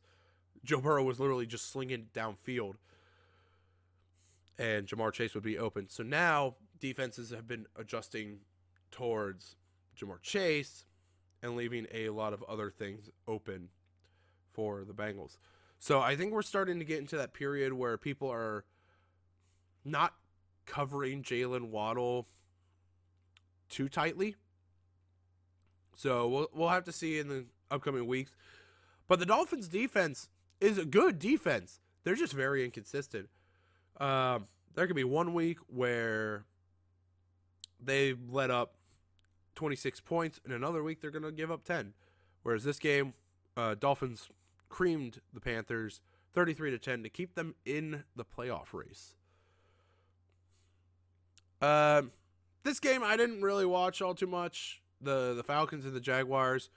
Joe 0.65 0.81
Burrow 0.81 1.03
was 1.03 1.19
literally 1.19 1.47
just 1.47 1.73
slinging 1.73 2.07
downfield, 2.15 2.75
and 4.59 4.87
Ja'Marr 4.87 5.13
Chase 5.13 5.35
would 5.35 5.43
be 5.43 5.59
open. 5.59 5.89
So 5.89 6.03
now 6.03 6.57
defenses 6.79 7.31
have 7.31 7.47
been 7.47 7.67
adjusting 7.77 8.41
towards 8.91 9.57
Ja'Marr 9.99 10.21
Chase 10.23 10.85
and 11.43 11.57
leaving 11.57 11.87
a 11.93 12.11
lot 12.11 12.33
of 12.33 12.43
other 12.45 12.71
things 12.71 13.11
open 13.27 13.69
for 14.53 14.85
the 14.85 14.93
Bengals. 14.93 15.39
So 15.79 16.01
I 16.01 16.15
think 16.15 16.33
we're 16.33 16.43
starting 16.43 16.79
to 16.79 16.85
get 16.85 16.99
into 16.99 17.17
that 17.17 17.33
period 17.33 17.73
where 17.73 17.99
people 17.99 18.31
are 18.31 18.65
not 19.85 20.15
covering 20.67 21.23
Jaylen 21.23 21.71
Waddle 21.71 22.29
too 23.69 23.89
tightly 23.89 24.37
so 25.95 26.27
we'll 26.27 26.49
we'll 26.53 26.69
have 26.69 26.85
to 26.85 26.93
see 26.93 27.19
in 27.19 27.29
the 27.29 27.47
upcoming 27.71 28.07
weeks. 28.07 28.33
But 29.09 29.19
the 29.19 29.27
Dolphins' 29.27 29.69
defense 29.69 30.29
is 30.61 30.79
a 30.79 30.85
good 30.85 31.19
defense. 31.19 31.81
They're 32.05 32.15
just 32.15 32.33
very 32.33 32.65
inconsistent. 32.65 33.29
Um, 34.03 34.49
there 34.75 34.87
could 34.87 34.97
be 34.97 35.05
one 35.05 35.33
week 35.33 35.59
where 35.69 36.45
they 37.81 38.15
let 38.31 38.51
up 38.51 38.75
26 39.55 40.01
points, 40.01 40.41
and 40.45 40.53
another 40.53 40.83
week 40.83 41.01
they're 41.01 41.11
going 41.11 41.23
to 41.23 41.33
give 41.33 41.51
up 41.51 41.65
10. 41.65 41.95
Whereas 42.43 42.65
this 42.65 42.79
game, 42.79 43.15
uh, 43.57 43.77
Dolphins 43.79 44.29
creamed 44.69 45.21
the 45.33 45.41
Panthers 45.41 46.01
33 46.35 46.73
to 46.73 46.79
10 46.79 47.03
to 47.05 47.09
keep 47.09 47.35
them 47.35 47.55
in 47.65 48.05
the 48.17 48.25
playoff 48.25 48.73
race. 48.73 49.15
Uh, 51.61 52.03
this 52.65 52.81
game 52.81 53.05
I 53.05 53.17
didn't 53.17 53.43
really 53.43 53.67
watch 53.67 54.03
all 54.03 54.15
too 54.15 54.27
much 54.27 54.83
the 55.01 55.35
the 55.35 55.43
Falcons 55.43 55.85
and 55.85 55.95
the 55.95 56.01
Jaguars. 56.01 56.71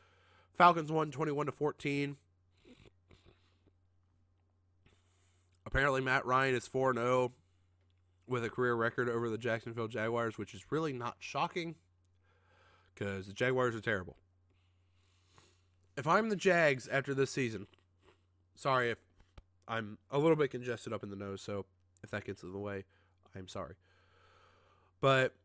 Falcons 0.54 0.92
won 0.92 1.12
21 1.12 1.48
to 1.48 1.52
14. 1.52 2.18
Apparently 5.76 6.00
Matt 6.00 6.26
Ryan 6.26 6.56
is 6.56 6.66
4 6.68 6.94
0 6.94 7.34
with 8.28 8.46
a 8.46 8.50
career 8.50 8.76
record 8.76 9.10
over 9.10 9.30
the 9.30 9.38
Jacksonville 9.38 9.90
Jaguars, 9.90 10.38
which 10.38 10.54
is 10.54 10.72
really 10.72 10.94
not 10.94 11.18
shocking 11.20 11.76
cuz 12.96 13.28
the 13.28 13.34
Jaguars 13.34 13.76
are 13.76 13.82
terrible. 13.82 14.16
If 15.98 16.08
I'm 16.08 16.30
the 16.30 16.38
Jags 16.38 16.88
after 16.88 17.14
this 17.14 17.30
season, 17.30 17.68
sorry 18.56 18.90
if 18.90 19.00
I'm 19.68 19.98
a 20.12 20.18
little 20.18 20.38
bit 20.38 20.50
congested 20.50 20.94
up 20.94 21.04
in 21.04 21.10
the 21.10 21.18
nose, 21.18 21.42
so 21.42 21.66
if 22.06 22.10
that 22.12 22.24
gets 22.24 22.42
in 22.42 22.54
the 22.54 22.58
way, 22.58 22.86
I'm 23.36 23.50
sorry. 23.50 23.76
But 25.02 25.36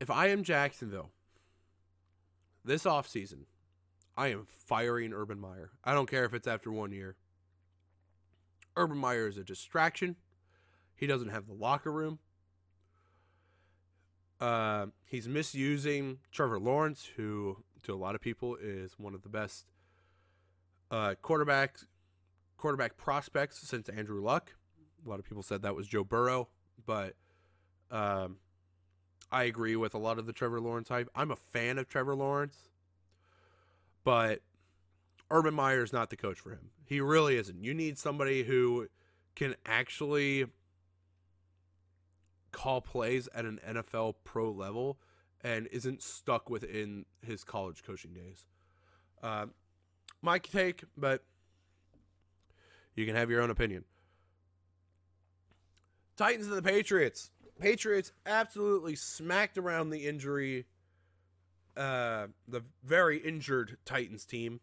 if 0.00 0.10
I 0.10 0.28
am 0.28 0.44
Jacksonville 0.44 1.10
this 2.64 2.84
offseason, 2.84 3.46
I 4.16 4.28
am 4.28 4.46
firing 4.46 5.12
Urban 5.12 5.40
Meyer. 5.40 5.72
I 5.82 5.92
don't 5.92 6.08
care 6.08 6.24
if 6.24 6.34
it's 6.34 6.46
after 6.46 6.70
one 6.70 6.92
year. 6.92 7.16
Urban 8.76 8.98
Meyer 8.98 9.26
is 9.26 9.36
a 9.36 9.44
distraction. 9.44 10.16
He 10.94 11.06
doesn't 11.06 11.30
have 11.30 11.46
the 11.46 11.54
locker 11.54 11.90
room. 11.90 12.18
Uh, 14.40 14.86
he's 15.04 15.28
misusing 15.28 16.18
Trevor 16.32 16.58
Lawrence, 16.58 17.10
who 17.16 17.58
to 17.82 17.94
a 17.94 17.96
lot 17.96 18.14
of 18.14 18.20
people 18.20 18.56
is 18.56 18.98
one 18.98 19.14
of 19.14 19.22
the 19.22 19.28
best 19.28 19.66
uh, 20.90 21.14
quarterbacks, 21.22 21.84
quarterback 22.56 22.96
prospects 22.96 23.58
since 23.60 23.88
Andrew 23.88 24.22
Luck. 24.22 24.54
A 25.04 25.08
lot 25.08 25.18
of 25.18 25.24
people 25.24 25.42
said 25.42 25.62
that 25.62 25.74
was 25.74 25.86
Joe 25.86 26.04
Burrow, 26.04 26.48
but 26.86 27.14
um, 27.90 28.36
I 29.32 29.44
agree 29.44 29.76
with 29.76 29.94
a 29.94 29.98
lot 29.98 30.18
of 30.18 30.26
the 30.26 30.32
Trevor 30.32 30.60
Lawrence 30.60 30.88
hype. 30.88 31.08
I'm 31.14 31.30
a 31.30 31.36
fan 31.36 31.78
of 31.78 31.88
Trevor 31.88 32.14
Lawrence, 32.14 32.56
but 34.04 34.40
Urban 35.30 35.54
Meyer 35.54 35.82
is 35.82 35.92
not 35.92 36.10
the 36.10 36.16
coach 36.16 36.40
for 36.40 36.50
him. 36.50 36.70
He 36.84 37.00
really 37.00 37.36
isn't. 37.36 37.62
You 37.62 37.72
need 37.72 37.98
somebody 37.98 38.42
who 38.42 38.88
can 39.36 39.54
actually 39.64 40.46
call 42.52 42.80
plays 42.80 43.28
at 43.34 43.44
an 43.44 43.60
NFL 43.66 44.14
pro 44.24 44.50
level 44.50 44.98
and 45.42 45.68
isn't 45.68 46.02
stuck 46.02 46.50
within 46.50 47.06
his 47.22 47.44
college 47.44 47.82
coaching 47.84 48.12
days. 48.12 48.44
Uh, 49.22 49.46
my 50.22 50.38
take, 50.38 50.84
but 50.96 51.22
you 52.94 53.06
can 53.06 53.14
have 53.14 53.30
your 53.30 53.40
own 53.40 53.50
opinion. 53.50 53.84
Titans 56.16 56.48
and 56.48 56.56
the 56.56 56.62
Patriots. 56.62 57.30
Patriots 57.58 58.12
absolutely 58.26 58.96
smacked 58.96 59.56
around 59.56 59.90
the 59.90 60.06
injury, 60.06 60.66
uh, 61.76 62.26
the 62.48 62.62
very 62.84 63.18
injured 63.18 63.78
Titans 63.84 64.24
team. 64.24 64.60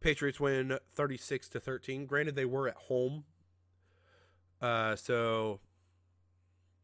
Patriots 0.00 0.40
win 0.40 0.78
36 0.94 1.48
to 1.50 1.60
13. 1.60 2.06
Granted, 2.06 2.34
they 2.36 2.44
were 2.44 2.68
at 2.68 2.76
home. 2.76 3.24
Uh, 4.60 4.96
so 4.96 5.60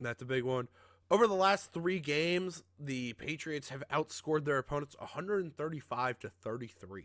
That's 0.00 0.22
a 0.22 0.26
big 0.26 0.44
one. 0.44 0.68
Over 1.10 1.26
the 1.26 1.34
last 1.34 1.72
three 1.72 2.00
games, 2.00 2.64
the 2.78 3.12
Patriots 3.14 3.68
have 3.68 3.84
outscored 3.92 4.44
their 4.44 4.58
opponents 4.58 4.96
135 4.98 6.18
to 6.20 6.28
33. 6.28 7.04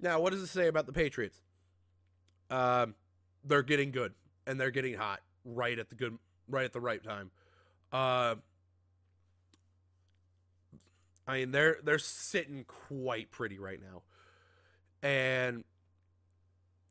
Now, 0.00 0.20
what 0.20 0.32
does 0.32 0.42
it 0.42 0.48
say 0.48 0.66
about 0.66 0.86
the 0.86 0.92
Patriots? 0.92 1.40
Um, 2.50 2.96
they're 3.44 3.62
getting 3.62 3.92
good 3.92 4.12
and 4.46 4.60
they're 4.60 4.72
getting 4.72 4.94
hot 4.94 5.20
right 5.44 5.78
at 5.78 5.88
the 5.88 5.94
good, 5.94 6.18
right 6.48 6.64
at 6.64 6.72
the 6.72 6.80
right 6.80 7.02
time. 7.02 7.30
Uh, 7.92 8.34
I 11.26 11.38
mean, 11.38 11.52
they're 11.52 11.78
they're 11.84 11.98
sitting 12.00 12.64
quite 12.64 13.30
pretty 13.30 13.58
right 13.58 13.80
now, 13.80 14.02
and 15.02 15.64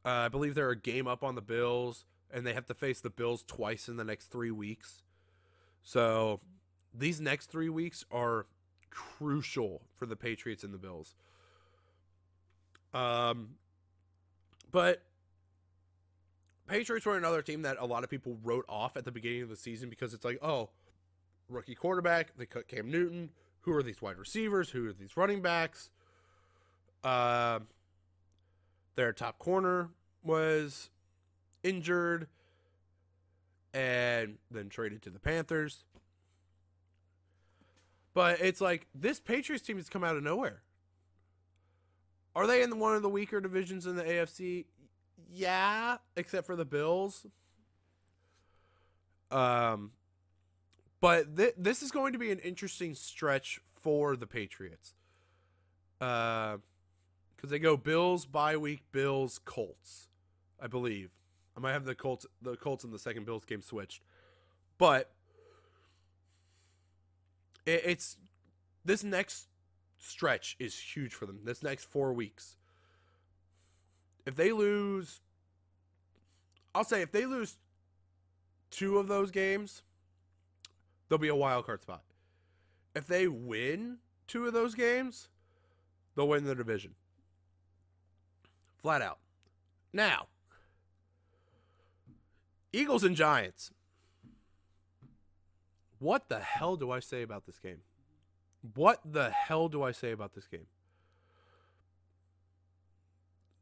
uh, 0.06 0.10
I 0.10 0.28
believe 0.30 0.56
they're 0.56 0.72
a 0.72 0.76
game 0.76 1.08
up 1.08 1.24
on 1.24 1.36
the 1.36 1.42
Bills, 1.42 2.06
and 2.32 2.46
they 2.46 2.54
have 2.54 2.66
to 2.68 2.74
face 2.74 3.02
the 3.02 3.10
Bills 3.10 3.44
twice 3.48 3.88
in 3.88 3.98
the 3.98 4.04
next 4.04 4.32
three 4.32 4.52
weeks. 4.52 5.04
So 5.84 6.40
these 6.94 7.22
next 7.22 7.48
three 7.48 7.70
weeks 7.70 8.06
are 8.12 8.46
crucial 8.90 9.82
for 9.96 10.06
the 10.06 10.16
Patriots 10.16 10.64
and 10.64 10.74
the 10.74 10.78
Bills. 10.78 11.16
Um, 12.94 13.52
but 14.72 15.02
Patriots 16.68 17.06
were 17.06 17.18
another 17.18 17.42
team 17.42 17.62
that 17.64 17.78
a 17.80 17.86
lot 17.86 18.04
of 18.04 18.10
people 18.10 18.38
wrote 18.44 18.66
off 18.68 18.98
at 18.98 19.06
the 19.06 19.12
beginning 19.12 19.44
of 19.44 19.50
the 19.50 19.56
season 19.56 19.90
because 19.90 20.14
it's 20.14 20.26
like, 20.26 20.40
oh, 20.42 20.70
rookie 21.50 21.76
quarterback, 21.76 22.36
they 22.38 22.46
cut 22.46 22.68
Cam 22.68 22.90
Newton. 22.90 23.30
Who 23.62 23.74
are 23.74 23.84
these 23.84 24.02
wide 24.02 24.18
receivers? 24.18 24.70
Who 24.72 24.88
are 24.90 24.94
these 24.94 25.16
running 25.16 25.42
backs? 25.42 25.90
Uh, 27.04 27.60
their 28.96 29.14
top 29.14 29.40
corner 29.40 29.90
was 30.24 30.90
injured 31.64 32.28
and 33.74 34.38
then 34.50 34.70
traded 34.70 35.02
to 35.04 35.10
the 35.10 35.20
Panthers. 35.20 35.84
But 38.14 38.42
it's 38.42 38.60
like 38.60 38.88
this 38.94 39.20
Patriots 39.20 39.66
team 39.66 39.78
has 39.78 39.90
come 39.90 40.04
out 40.04 40.18
of 40.18 40.24
nowhere. 40.24 40.62
Are 42.36 42.48
they 42.48 42.64
in 42.64 42.80
one 42.80 42.96
of 42.96 43.02
the 43.02 43.10
weaker 43.10 43.40
divisions 43.42 43.86
in 43.86 43.96
the 43.96 44.04
AFC? 44.04 44.66
Yeah, 45.30 45.98
except 46.16 46.46
for 46.46 46.56
the 46.56 46.66
Bills. 46.66 47.26
Um, 49.30 49.92
but 51.00 51.36
th- 51.38 51.56
this 51.58 51.82
is 51.82 51.92
going 51.92 52.14
to 52.14 52.20
be 52.20 52.32
an 52.32 52.40
interesting 52.40 52.96
stretch 52.96 53.62
for 53.82 54.16
the 54.16 54.28
Patriots. 54.28 54.94
Uh, 56.00 56.58
because 57.42 57.50
they 57.50 57.60
go 57.60 57.76
Bills 57.76 58.26
bye 58.26 58.56
week, 58.56 58.84
Bills 58.92 59.40
Colts, 59.44 60.10
I 60.62 60.68
believe. 60.68 61.10
I 61.58 61.60
might 61.60 61.74
have 61.74 61.86
the 61.86 61.96
Colts 61.96 62.28
the 62.42 62.56
Colts 62.56 62.84
in 62.84 62.92
the 62.92 63.00
second 63.00 63.26
Bills 63.26 63.46
game 63.46 63.62
switched, 63.62 64.04
but 64.78 65.12
it, 67.66 67.82
it's 67.84 68.18
this 68.86 69.04
next 69.04 69.48
stretch 69.98 70.56
is 70.60 70.78
huge 70.78 71.16
for 71.16 71.26
them. 71.26 71.40
This 71.44 71.64
next 71.64 71.86
four 71.86 72.14
weeks, 72.14 72.58
if 74.26 74.36
they 74.36 74.52
lose, 74.52 75.22
I'll 76.76 76.84
say 76.84 77.02
if 77.02 77.12
they 77.12 77.26
lose 77.26 77.58
two 78.70 79.00
of 79.00 79.08
those 79.08 79.32
games, 79.32 79.82
there'll 81.10 81.20
be 81.20 81.28
a 81.28 81.36
wild 81.36 81.66
card 81.66 81.82
spot. 81.82 82.04
If 82.96 83.08
they 83.08 83.28
win 83.28 83.98
two 84.28 84.46
of 84.46 84.54
those 84.54 84.76
games, 84.76 85.28
they'll 86.16 86.28
win 86.28 86.46
the 86.46 86.56
division. 86.56 86.94
Flat 88.82 89.02
out. 89.02 89.20
Now, 89.94 90.28
Eagles 92.74 93.04
and 93.04 93.16
Giants. 93.16 93.72
What 96.00 96.30
the 96.30 96.40
hell 96.40 96.78
do 96.78 96.90
I 96.90 97.00
say 97.00 97.22
about 97.22 97.46
this 97.46 97.60
game? 97.60 97.82
What 98.76 99.00
the 99.06 99.30
hell 99.30 99.68
do 99.68 99.84
I 99.84 99.92
say 99.92 100.12
about 100.12 100.34
this 100.34 100.48
game? 100.48 100.68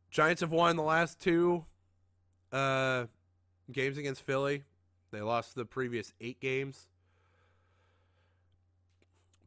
Giants 0.09 0.41
have 0.41 0.51
won 0.51 0.75
the 0.75 0.83
last 0.83 1.19
two 1.19 1.65
uh, 2.51 3.05
games 3.71 3.97
against 3.97 4.21
Philly. 4.21 4.63
They 5.11 5.21
lost 5.21 5.55
the 5.55 5.65
previous 5.65 6.13
eight 6.21 6.39
games. 6.39 6.87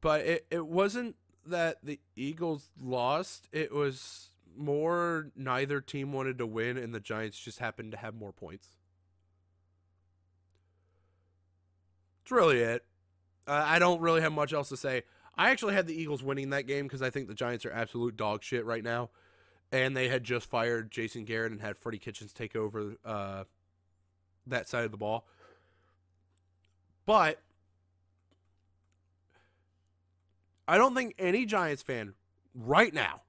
But 0.00 0.22
it, 0.22 0.46
it 0.50 0.66
wasn't 0.66 1.16
that 1.46 1.78
the 1.82 2.00
Eagles 2.16 2.70
lost. 2.80 3.48
It 3.52 3.72
was 3.72 4.31
more 4.56 5.30
neither 5.36 5.80
team 5.80 6.12
wanted 6.12 6.38
to 6.38 6.46
win, 6.46 6.76
and 6.76 6.94
the 6.94 7.00
Giants 7.00 7.38
just 7.38 7.58
happened 7.58 7.92
to 7.92 7.98
have 7.98 8.14
more 8.14 8.32
points. 8.32 8.68
That's 12.22 12.32
really 12.32 12.60
it. 12.60 12.84
Uh, 13.46 13.64
I 13.66 13.78
don't 13.78 14.00
really 14.00 14.20
have 14.20 14.32
much 14.32 14.52
else 14.52 14.68
to 14.68 14.76
say. 14.76 15.02
I 15.36 15.50
actually 15.50 15.74
had 15.74 15.86
the 15.86 15.94
Eagles 15.94 16.22
winning 16.22 16.50
that 16.50 16.66
game 16.66 16.86
because 16.86 17.02
I 17.02 17.10
think 17.10 17.28
the 17.28 17.34
Giants 17.34 17.64
are 17.64 17.72
absolute 17.72 18.16
dog 18.16 18.42
shit 18.42 18.64
right 18.64 18.84
now. 18.84 19.10
And 19.72 19.96
they 19.96 20.08
had 20.08 20.22
just 20.22 20.48
fired 20.50 20.90
Jason 20.90 21.24
Garrett 21.24 21.50
and 21.50 21.60
had 21.60 21.78
Freddie 21.78 21.98
Kitchens 21.98 22.32
take 22.32 22.54
over 22.54 22.96
uh, 23.04 23.44
that 24.46 24.68
side 24.68 24.84
of 24.84 24.90
the 24.90 24.98
ball. 24.98 25.26
But 27.06 27.40
I 30.68 30.76
don't 30.76 30.94
think 30.94 31.14
any 31.18 31.46
Giants 31.46 31.82
fan 31.82 32.14
right 32.54 32.92
now 32.92 33.22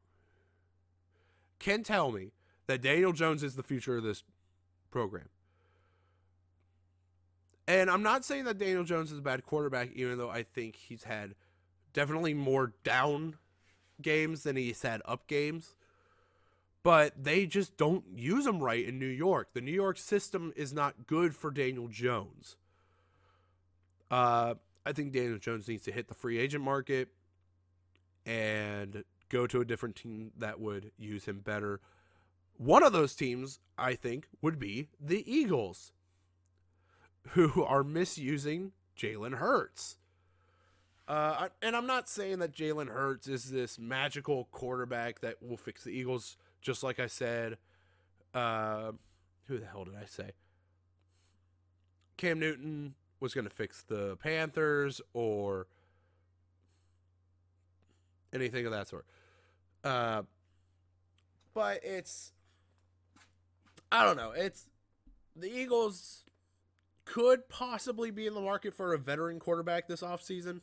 can 1.63 1.81
tell 1.81 2.11
me 2.11 2.31
that 2.67 2.81
Daniel 2.81 3.13
Jones 3.13 3.41
is 3.41 3.55
the 3.55 3.63
future 3.63 3.97
of 3.97 4.03
this 4.03 4.23
program. 4.91 5.29
And 7.67 7.89
I'm 7.89 8.03
not 8.03 8.25
saying 8.25 8.43
that 8.43 8.57
Daniel 8.57 8.83
Jones 8.83 9.13
is 9.13 9.19
a 9.19 9.21
bad 9.21 9.45
quarterback, 9.45 9.91
even 9.95 10.17
though 10.17 10.29
I 10.29 10.43
think 10.43 10.75
he's 10.75 11.05
had 11.05 11.35
definitely 11.93 12.33
more 12.33 12.73
down 12.83 13.37
games 14.01 14.43
than 14.43 14.57
he's 14.57 14.81
had 14.81 15.01
up 15.05 15.25
games. 15.27 15.75
But 16.83 17.23
they 17.23 17.45
just 17.45 17.77
don't 17.77 18.03
use 18.13 18.45
him 18.45 18.59
right 18.61 18.85
in 18.85 18.99
New 18.99 19.05
York. 19.05 19.53
The 19.53 19.61
New 19.61 19.71
York 19.71 19.97
system 19.97 20.51
is 20.57 20.73
not 20.73 21.07
good 21.07 21.33
for 21.33 21.49
Daniel 21.49 21.87
Jones. 21.87 22.57
Uh, 24.11 24.55
I 24.85 24.91
think 24.91 25.13
Daniel 25.13 25.37
Jones 25.37 25.69
needs 25.69 25.83
to 25.83 25.93
hit 25.93 26.09
the 26.09 26.13
free 26.13 26.39
agent 26.39 26.61
market 26.61 27.07
and 28.25 29.05
go 29.29 29.47
to 29.47 29.61
a 29.61 29.65
different 29.65 29.95
team 29.95 30.31
that 30.37 30.59
would 30.59 30.91
use 30.97 31.25
him 31.25 31.39
better. 31.39 31.79
One 32.57 32.83
of 32.83 32.93
those 32.93 33.15
teams, 33.15 33.59
I 33.77 33.95
think, 33.95 34.27
would 34.41 34.59
be 34.59 34.89
the 34.99 35.23
Eagles 35.31 35.91
who 37.29 37.63
are 37.63 37.83
misusing 37.83 38.73
Jalen 38.97 39.35
Hurts. 39.35 39.97
Uh, 41.07 41.49
and 41.61 41.75
I'm 41.75 41.87
not 41.87 42.07
saying 42.07 42.39
that 42.39 42.53
Jalen 42.53 42.87
Hurts 42.87 43.27
is 43.27 43.51
this 43.51 43.77
magical 43.77 44.47
quarterback 44.51 45.19
that 45.21 45.41
will 45.41 45.57
fix 45.57 45.83
the 45.83 45.91
Eagles. 45.91 46.37
Just 46.61 46.83
like 46.83 46.99
I 46.99 47.07
said, 47.07 47.57
uh, 48.33 48.91
who 49.47 49.57
the 49.57 49.65
hell 49.65 49.83
did 49.83 49.95
I 49.95 50.05
say? 50.05 50.31
Cam 52.15 52.39
Newton 52.39 52.93
was 53.19 53.33
going 53.33 53.47
to 53.47 53.53
fix 53.53 53.83
the 53.83 54.15
Panthers 54.17 55.01
or 55.13 55.67
anything 58.33 58.65
of 58.65 58.71
that 58.71 58.87
sort. 58.87 59.05
Uh, 59.83 60.23
but 61.53 61.79
it's, 61.83 62.31
I 63.91 64.03
don't 64.03 64.17
know. 64.17 64.31
It's 64.31 64.67
the 65.35 65.51
Eagles 65.51 66.23
could 67.05 67.47
possibly 67.49 68.11
be 68.11 68.27
in 68.27 68.33
the 68.33 68.41
market 68.41 68.73
for 68.73 68.93
a 68.93 68.97
veteran 68.97 69.39
quarterback 69.39 69.87
this 69.87 70.01
offseason. 70.01 70.61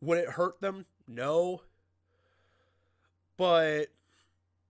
Would 0.00 0.18
it 0.18 0.28
hurt 0.30 0.60
them? 0.60 0.86
No. 1.06 1.62
But 3.36 3.86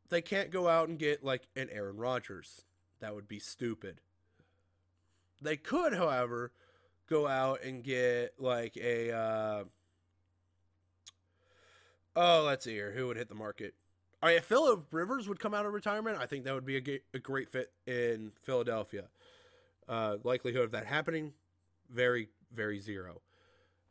they 0.08 0.22
can't 0.22 0.50
go 0.50 0.68
out 0.68 0.88
and 0.88 0.98
get 0.98 1.24
like 1.24 1.42
an 1.56 1.68
Aaron 1.70 1.96
Rodgers. 1.96 2.62
That 3.00 3.14
would 3.14 3.28
be 3.28 3.38
stupid. 3.38 4.00
They 5.42 5.56
could, 5.56 5.94
however, 5.94 6.52
go 7.08 7.26
out 7.26 7.62
and 7.62 7.82
get 7.82 8.34
like 8.38 8.76
a 8.76 9.12
uh 9.12 9.64
Oh, 12.16 12.42
let's 12.44 12.64
see 12.64 12.72
here. 12.72 12.92
Who 12.92 13.06
would 13.06 13.16
hit 13.16 13.28
the 13.28 13.34
market? 13.34 13.74
Right, 14.22 14.36
if 14.36 14.44
Philip 14.44 14.86
Rivers 14.92 15.28
would 15.28 15.40
come 15.40 15.54
out 15.54 15.64
of 15.64 15.72
retirement, 15.72 16.18
I 16.20 16.26
think 16.26 16.44
that 16.44 16.54
would 16.54 16.66
be 16.66 16.76
a, 16.76 17.00
a 17.14 17.18
great 17.18 17.48
fit 17.48 17.72
in 17.86 18.32
Philadelphia. 18.42 19.04
Uh, 19.88 20.16
likelihood 20.24 20.64
of 20.64 20.70
that 20.72 20.86
happening, 20.86 21.32
very, 21.90 22.28
very 22.52 22.80
zero. 22.80 23.22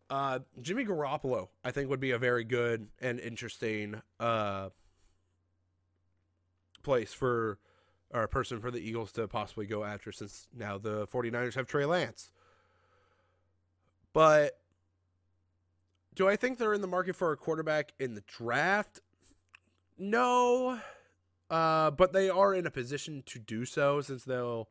Uh, 0.09 0.39
Jimmy 0.61 0.85
Garoppolo, 0.85 1.49
I 1.63 1.71
think, 1.71 1.89
would 1.89 1.99
be 1.99 2.11
a 2.11 2.19
very 2.19 2.43
good 2.43 2.87
and 3.01 3.19
interesting 3.19 4.01
uh, 4.19 4.69
place 6.83 7.13
for 7.13 7.59
or 8.11 8.23
a 8.23 8.27
person 8.27 8.59
for 8.59 8.71
the 8.71 8.79
Eagles 8.79 9.11
to 9.13 9.27
possibly 9.27 9.67
go 9.67 9.83
after 9.83 10.11
since 10.11 10.47
now 10.55 10.77
the 10.77 11.05
49ers 11.07 11.53
have 11.53 11.67
Trey 11.67 11.85
Lance. 11.85 12.31
But 14.13 14.58
do 16.15 16.27
I 16.27 16.35
think 16.35 16.57
they're 16.57 16.73
in 16.73 16.81
the 16.81 16.87
market 16.87 17.15
for 17.15 17.31
a 17.31 17.37
quarterback 17.37 17.93
in 17.99 18.15
the 18.15 18.23
draft? 18.27 19.01
No. 19.97 20.79
Uh, 21.49 21.91
but 21.91 22.13
they 22.13 22.29
are 22.29 22.53
in 22.53 22.65
a 22.65 22.71
position 22.71 23.23
to 23.25 23.39
do 23.39 23.65
so 23.65 24.01
since 24.01 24.23
they'll 24.23 24.69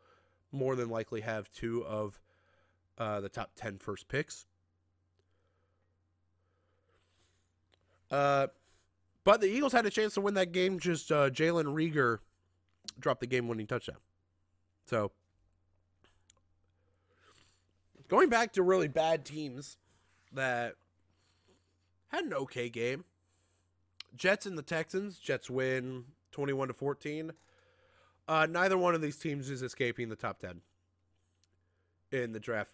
more 0.53 0.77
than 0.77 0.89
likely 0.89 1.21
have 1.21 1.51
two 1.51 1.85
of 1.85 2.21
uh, 2.99 3.21
the 3.21 3.29
top 3.29 3.51
10 3.57 3.79
first 3.79 4.09
picks. 4.09 4.47
Uh, 8.11 8.47
but 9.25 9.41
the 9.41 9.47
Eagles 9.47 9.73
had 9.73 9.85
a 9.87 9.91
chance 9.91 10.15
to 10.15 10.21
win 10.21 10.35
that 10.35 10.53
game. 10.53 10.79
Just 10.79 11.13
uh, 11.13 11.29
Jalen 11.31 11.65
Reagor 11.65 12.19
dropped 12.99 13.21
the 13.21 13.27
game-winning 13.27 13.67
touchdown. 13.67 13.99
So 14.87 15.13
going 18.09 18.31
back 18.31 18.53
to 18.55 18.63
really 18.63 18.89
bad 18.89 19.25
teams 19.25 19.77
that 20.33 20.77
had 22.09 22.25
an 22.25 22.35
okay 22.35 22.69
game. 22.69 23.05
Jets 24.17 24.47
and 24.47 24.57
the 24.57 24.63
Texans. 24.63 25.19
Jets 25.19 25.49
win 25.51 26.05
21 26.33 26.69
to 26.69 26.75
14. 26.75 27.33
Uh, 28.27 28.47
neither 28.51 28.77
one 28.77 28.95
of 28.95 29.01
these 29.01 29.17
teams 29.17 29.49
is 29.49 29.63
escaping 29.63 30.09
the 30.09 30.17
top 30.17 30.39
10 30.41 30.61
in 32.13 32.33
the 32.33 32.41
draft 32.41 32.71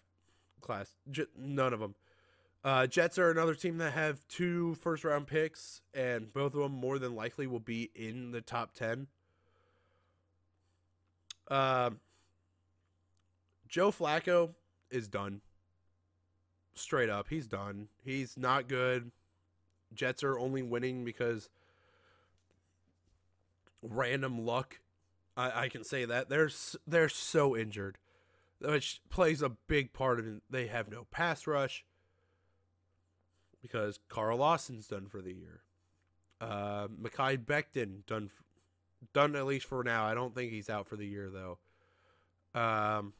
class. 0.61 0.95
J- 1.09 1.25
none 1.37 1.73
of 1.73 1.79
them. 1.79 1.95
Uh, 2.63 2.87
Jets 2.87 3.19
are 3.19 3.29
another 3.29 3.53
team 3.53 3.77
that 3.77 3.93
have 3.93 4.27
two 4.27 4.73
first 4.75 5.03
round 5.03 5.27
picks, 5.27 5.81
and 5.93 6.33
both 6.33 6.55
of 6.55 6.61
them 6.61 6.71
more 6.71 6.97
than 6.97 7.15
likely 7.15 7.45
will 7.45 7.59
be 7.59 7.91
in 7.93 8.31
the 8.31 8.41
top 8.41 8.73
10. 8.73 9.07
Um, 11.47 11.99
Joe 13.69 13.91
Flacco 13.91 14.55
is 14.89 15.07
done. 15.07 15.41
Straight 16.73 17.09
up, 17.09 17.27
he's 17.29 17.47
done. 17.47 17.87
He's 18.03 18.35
not 18.35 18.67
good. 18.67 19.11
Jets 19.95 20.23
are 20.23 20.37
only 20.37 20.61
winning 20.61 21.03
because 21.03 21.49
random 23.81 24.45
luck. 24.45 24.79
I, 25.37 25.63
I 25.63 25.69
can 25.69 25.83
say 25.83 26.05
that 26.05 26.29
they're 26.29 26.49
they're 26.87 27.09
so 27.09 27.55
injured, 27.55 27.97
which 28.61 29.01
plays 29.09 29.41
a 29.41 29.49
big 29.49 29.93
part 29.93 30.19
of 30.19 30.27
it. 30.27 30.43
They 30.49 30.67
have 30.67 30.89
no 30.89 31.05
pass 31.11 31.47
rush 31.47 31.85
because 33.61 33.99
Carl 34.09 34.37
Lawson's 34.37 34.87
done 34.87 35.07
for 35.07 35.21
the 35.21 35.33
year. 35.33 35.61
Uh, 36.39 36.87
Mekhi 36.87 37.37
Becton 37.37 38.05
done 38.05 38.29
done 39.13 39.35
at 39.35 39.45
least 39.45 39.65
for 39.65 39.83
now. 39.83 40.05
I 40.05 40.13
don't 40.13 40.35
think 40.35 40.51
he's 40.51 40.69
out 40.69 40.87
for 40.87 40.95
the 40.95 41.07
year 41.07 41.29
though. 41.29 41.57
Um, 42.59 43.13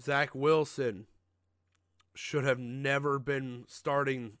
Zach 0.00 0.34
Wilson 0.34 1.06
should 2.14 2.44
have 2.44 2.58
never 2.58 3.18
been 3.18 3.64
starting 3.68 4.32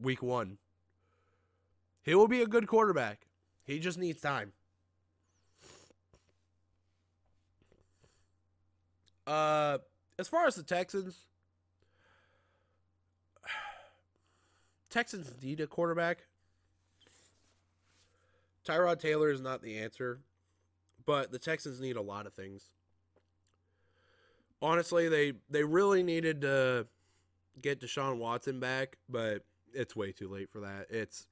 week 0.00 0.22
one. 0.22 0.58
He 2.02 2.14
will 2.14 2.28
be 2.28 2.42
a 2.42 2.46
good 2.46 2.66
quarterback. 2.66 3.26
He 3.64 3.78
just 3.78 3.98
needs 3.98 4.20
time. 4.20 4.52
Uh, 9.26 9.78
as 10.18 10.26
far 10.26 10.46
as 10.46 10.56
the 10.56 10.62
Texans, 10.62 11.26
Texans 14.90 15.32
need 15.42 15.60
a 15.60 15.66
quarterback. 15.66 16.26
Tyrod 18.66 18.98
Taylor 18.98 19.30
is 19.30 19.40
not 19.40 19.62
the 19.62 19.78
answer, 19.78 20.20
but 21.06 21.30
the 21.30 21.38
Texans 21.38 21.80
need 21.80 21.96
a 21.96 22.02
lot 22.02 22.26
of 22.26 22.34
things. 22.34 22.64
Honestly, 24.62 25.08
they 25.08 25.32
they 25.48 25.64
really 25.64 26.02
needed 26.02 26.42
to 26.42 26.86
get 27.62 27.80
Deshaun 27.80 28.18
Watson 28.18 28.60
back, 28.60 28.98
but 29.08 29.44
it's 29.74 29.94
way 29.96 30.12
too 30.12 30.28
late 30.28 30.50
for 30.50 30.60
that. 30.60 30.86
It's 30.90 31.26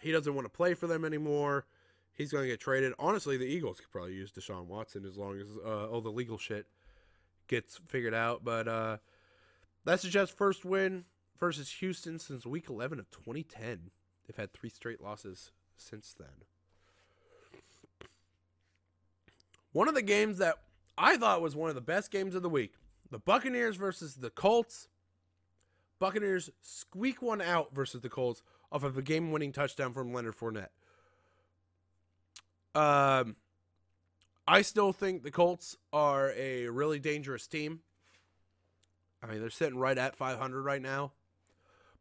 he 0.00 0.12
doesn't 0.12 0.34
want 0.34 0.44
to 0.44 0.50
play 0.50 0.74
for 0.74 0.86
them 0.86 1.04
anymore. 1.04 1.66
He's 2.12 2.32
going 2.32 2.44
to 2.44 2.48
get 2.48 2.60
traded. 2.60 2.92
Honestly, 2.98 3.36
the 3.36 3.44
Eagles 3.44 3.78
could 3.78 3.90
probably 3.90 4.14
use 4.14 4.32
Deshaun 4.32 4.66
Watson 4.66 5.04
as 5.04 5.16
long 5.16 5.40
as 5.40 5.46
uh, 5.64 5.88
all 5.88 6.00
the 6.00 6.10
legal 6.10 6.38
shit 6.38 6.66
gets 7.46 7.80
figured 7.86 8.14
out. 8.14 8.44
But 8.44 8.68
uh, 8.68 8.96
that's 9.84 10.02
the 10.02 10.08
Jets' 10.08 10.30
first 10.30 10.64
win 10.64 11.04
versus 11.38 11.70
Houston 11.80 12.18
since 12.18 12.44
Week 12.44 12.68
11 12.68 12.98
of 12.98 13.10
2010. 13.10 13.90
They've 14.26 14.36
had 14.36 14.52
three 14.52 14.68
straight 14.68 15.00
losses 15.00 15.52
since 15.76 16.14
then. 16.18 16.28
One 19.72 19.88
of 19.88 19.94
the 19.94 20.02
games 20.02 20.38
that 20.38 20.56
I 20.96 21.16
thought 21.16 21.40
was 21.40 21.54
one 21.54 21.68
of 21.68 21.76
the 21.76 21.80
best 21.80 22.10
games 22.10 22.34
of 22.34 22.42
the 22.42 22.48
week 22.48 22.74
the 23.10 23.18
Buccaneers 23.18 23.76
versus 23.76 24.16
the 24.16 24.30
Colts. 24.30 24.88
Buccaneers 25.98 26.50
squeak 26.60 27.22
one 27.22 27.40
out 27.40 27.74
versus 27.74 28.00
the 28.00 28.08
Colts 28.08 28.42
off 28.70 28.84
of 28.84 28.96
a 28.96 29.02
game 29.02 29.32
winning 29.32 29.52
touchdown 29.52 29.92
from 29.92 30.12
Leonard 30.12 30.36
Fournette. 30.36 30.68
Um, 32.74 33.36
I 34.46 34.62
still 34.62 34.92
think 34.92 35.22
the 35.22 35.30
Colts 35.30 35.76
are 35.92 36.32
a 36.36 36.68
really 36.68 36.98
dangerous 36.98 37.46
team. 37.46 37.80
I 39.22 39.26
mean, 39.26 39.40
they're 39.40 39.50
sitting 39.50 39.78
right 39.78 39.98
at 39.98 40.16
500 40.16 40.62
right 40.62 40.80
now, 40.80 41.12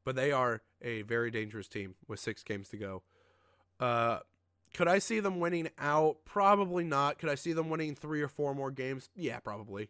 but 0.05 0.15
they 0.15 0.31
are 0.31 0.62
a 0.81 1.01
very 1.01 1.31
dangerous 1.31 1.67
team 1.67 1.95
with 2.07 2.19
six 2.19 2.43
games 2.43 2.69
to 2.69 2.77
go. 2.77 3.01
Uh, 3.79 4.19
could 4.73 4.88
I 4.88 4.99
see 4.99 5.19
them 5.19 5.39
winning 5.39 5.69
out? 5.79 6.17
Probably 6.25 6.83
not. 6.83 7.17
Could 7.17 7.29
I 7.29 7.36
see 7.36 7.53
them 7.53 7.69
winning 7.69 7.95
three 7.95 8.21
or 8.21 8.27
four 8.27 8.53
more 8.53 8.69
games? 8.69 9.10
Yeah, 9.15 9.39
probably. 9.39 9.89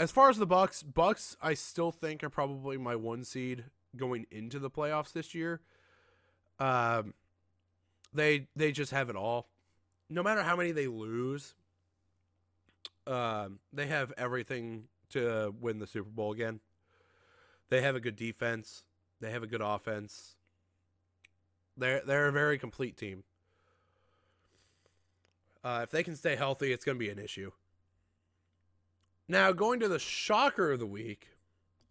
As 0.00 0.10
far 0.10 0.30
as 0.30 0.38
the 0.38 0.46
Bucs, 0.46 0.82
Bucs 0.82 1.36
I 1.42 1.52
still 1.52 1.92
think 1.92 2.24
are 2.24 2.30
probably 2.30 2.78
my 2.78 2.96
one 2.96 3.22
seed 3.22 3.64
going 3.94 4.26
into 4.30 4.58
the 4.58 4.70
playoffs 4.70 5.12
this 5.12 5.34
year. 5.34 5.60
Um, 6.58 7.12
they 8.14 8.48
they 8.56 8.72
just 8.72 8.92
have 8.92 9.10
it 9.10 9.14
all. 9.14 9.50
No 10.08 10.22
matter 10.22 10.42
how 10.42 10.56
many 10.56 10.72
they 10.72 10.86
lose, 10.86 11.54
um, 13.06 13.58
they 13.74 13.88
have 13.88 14.10
everything 14.16 14.84
to 15.10 15.54
win 15.60 15.80
the 15.80 15.86
Super 15.86 16.08
Bowl 16.08 16.32
again. 16.32 16.60
They 17.68 17.82
have 17.82 17.94
a 17.94 18.00
good 18.00 18.16
defense. 18.16 18.84
They 19.20 19.30
have 19.30 19.42
a 19.42 19.46
good 19.46 19.60
offense. 19.62 20.34
They're 21.76 22.00
they're 22.06 22.28
a 22.28 22.32
very 22.32 22.58
complete 22.58 22.96
team. 22.96 23.22
Uh, 25.62 25.80
if 25.82 25.90
they 25.90 26.02
can 26.02 26.16
stay 26.16 26.36
healthy, 26.36 26.72
it's 26.72 26.86
going 26.86 26.96
to 26.96 27.04
be 27.04 27.10
an 27.10 27.18
issue. 27.18 27.50
Now, 29.30 29.52
going 29.52 29.78
to 29.78 29.86
the 29.86 30.00
shocker 30.00 30.72
of 30.72 30.80
the 30.80 30.88
week, 30.88 31.28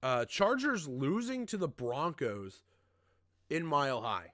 uh, 0.03 0.25
Chargers 0.25 0.89
losing 0.89 1.45
to 1.45 1.55
the 1.55 1.69
Broncos 1.69 2.63
in 3.49 3.65
Mile 3.65 4.01
High. 4.01 4.33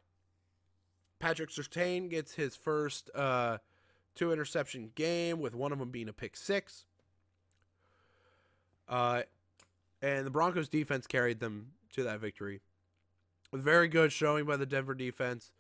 Patrick 1.20 1.52
Surtain 1.52 2.10
gets 2.10 2.34
his 2.34 2.56
first 2.56 3.12
uh, 3.14 3.60
two 4.16 4.34
interception 4.34 4.90
game, 4.96 5.40
with 5.40 5.54
one 5.54 5.72
of 5.72 5.78
them 5.78 5.92
being 5.92 6.10
a 6.10 6.14
pick 6.14 6.36
six. 6.36 6.86
Uh, 8.90 9.22
and 10.02 10.26
the 10.26 10.32
Broncos 10.32 10.68
defense 10.68 11.06
carried 11.06 11.40
them 11.40 11.74
to 11.94 12.02
that 12.06 12.20
victory. 12.20 12.60
Very 13.54 13.88
good 13.88 14.14
showing 14.14 14.46
by 14.46 14.58
the 14.58 14.66
Denver 14.66 14.96
defense. 14.96 15.52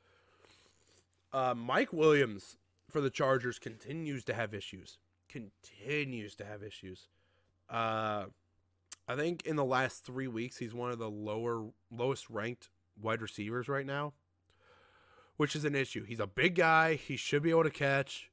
Uh, 1.31 1.53
Mike 1.53 1.93
Williams 1.93 2.58
for 2.89 3.01
the 3.01 3.12
Chargers 3.12 3.60
continues 3.60 4.23
to 4.23 4.34
have 4.34 4.55
issues. 4.55 4.97
Continues 5.29 6.34
to 6.38 6.43
have 6.43 6.63
issues. 6.63 7.08
Uh, 7.69 8.25
I 9.08 9.15
think 9.15 9.45
in 9.45 9.56
the 9.56 9.65
last 9.65 10.04
three 10.04 10.28
weeks, 10.28 10.58
he's 10.58 10.73
one 10.73 10.91
of 10.91 10.99
the 10.99 11.10
lower, 11.10 11.67
lowest 11.91 12.30
ranked 12.30 12.69
wide 13.01 13.21
receivers 13.21 13.67
right 13.67 13.86
now, 13.86 14.13
which 15.38 15.56
is 15.56 15.65
an 15.65 15.75
issue. 15.75 16.04
He's 16.04 16.19
a 16.19 16.28
big 16.28 16.56
guy. 16.56 16.95
He 16.95 17.15
should 17.15 17.43
be 17.43 17.51
able 17.51 17.63
to 17.63 17.69
catch. 17.69 18.30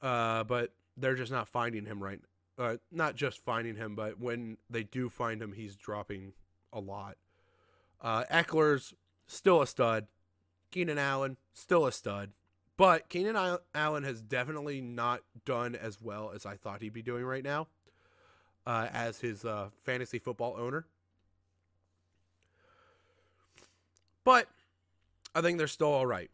Uh, 0.00 0.44
but 0.44 0.72
they're 0.96 1.14
just 1.14 1.32
not 1.32 1.48
finding 1.48 1.86
him 1.86 2.02
right. 2.02 2.20
Uh, 2.56 2.76
not 2.92 3.16
just 3.16 3.44
finding 3.44 3.76
him, 3.76 3.96
but 3.96 4.20
when 4.20 4.58
they 4.70 4.84
do 4.84 5.08
find 5.08 5.42
him, 5.42 5.52
he's 5.52 5.74
dropping 5.74 6.32
a 6.72 6.78
lot. 6.78 7.16
Uh, 8.00 8.24
Ekeler's 8.30 8.94
still 9.26 9.60
a 9.60 9.66
stud. 9.66 10.06
Keenan 10.70 10.98
Allen 10.98 11.36
still 11.52 11.86
a 11.86 11.92
stud. 11.92 12.30
But 12.76 13.08
Keenan 13.08 13.58
Allen 13.74 14.02
has 14.02 14.20
definitely 14.20 14.80
not 14.80 15.20
done 15.44 15.76
as 15.76 16.00
well 16.00 16.32
as 16.34 16.44
I 16.44 16.56
thought 16.56 16.82
he'd 16.82 16.92
be 16.92 17.02
doing 17.02 17.24
right 17.24 17.44
now 17.44 17.68
uh, 18.66 18.88
as 18.92 19.20
his 19.20 19.44
uh, 19.44 19.68
fantasy 19.84 20.18
football 20.18 20.56
owner. 20.58 20.86
But 24.24 24.48
I 25.34 25.40
think 25.40 25.58
they're 25.58 25.66
still 25.66 25.92
all 25.92 26.06
right. 26.06 26.30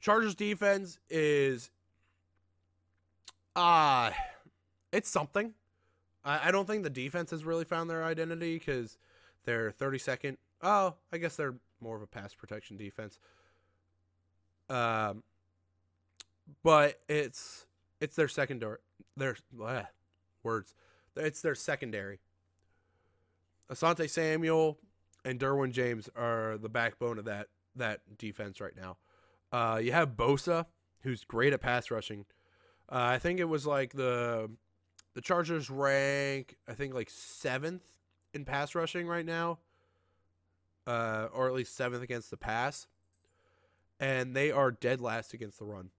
Chargers 0.00 0.34
defense 0.34 0.98
is 1.10 1.70
uh 3.56 4.10
it's 4.92 5.10
something. 5.10 5.52
I, 6.24 6.48
I 6.48 6.50
don't 6.50 6.66
think 6.66 6.84
the 6.84 6.90
defense 6.90 7.30
has 7.32 7.44
really 7.44 7.64
found 7.64 7.90
their 7.90 8.04
identity 8.04 8.58
because 8.58 8.96
they're 9.44 9.72
32nd. 9.72 10.36
Oh, 10.62 10.94
I 11.12 11.18
guess 11.18 11.36
they're 11.36 11.56
more 11.80 11.96
of 11.96 12.02
a 12.02 12.06
pass 12.06 12.34
protection 12.34 12.76
defense. 12.76 13.18
Um, 14.68 15.22
but 16.62 17.00
it's 17.08 17.66
it's 18.00 18.16
their 18.16 18.28
secondary. 18.28 18.78
Their 19.16 19.36
bleh, 19.54 19.86
words. 20.42 20.74
It's 21.16 21.42
their 21.42 21.54
secondary. 21.54 22.20
Asante 23.70 24.08
Samuel 24.08 24.78
and 25.24 25.38
Derwin 25.38 25.72
James 25.72 26.08
are 26.16 26.58
the 26.58 26.68
backbone 26.68 27.18
of 27.18 27.24
that 27.26 27.48
that 27.76 28.00
defense 28.18 28.60
right 28.60 28.74
now. 28.76 28.96
Uh, 29.52 29.78
you 29.82 29.92
have 29.92 30.10
Bosa, 30.16 30.66
who's 31.02 31.24
great 31.24 31.52
at 31.52 31.60
pass 31.60 31.90
rushing. 31.90 32.24
Uh, 32.90 32.98
I 32.98 33.18
think 33.18 33.38
it 33.38 33.48
was 33.48 33.66
like 33.66 33.92
the 33.92 34.50
the 35.14 35.20
Chargers 35.20 35.70
rank, 35.70 36.56
I 36.68 36.74
think, 36.74 36.94
like 36.94 37.10
seventh 37.10 37.82
in 38.32 38.44
pass 38.44 38.74
rushing 38.74 39.06
right 39.06 39.26
now, 39.26 39.58
uh, 40.86 41.28
or 41.32 41.48
at 41.48 41.54
least 41.54 41.76
seventh 41.76 42.02
against 42.02 42.30
the 42.30 42.36
pass, 42.36 42.86
and 43.98 44.34
they 44.34 44.50
are 44.50 44.70
dead 44.70 45.00
last 45.00 45.34
against 45.34 45.58
the 45.58 45.64
run. 45.64 45.90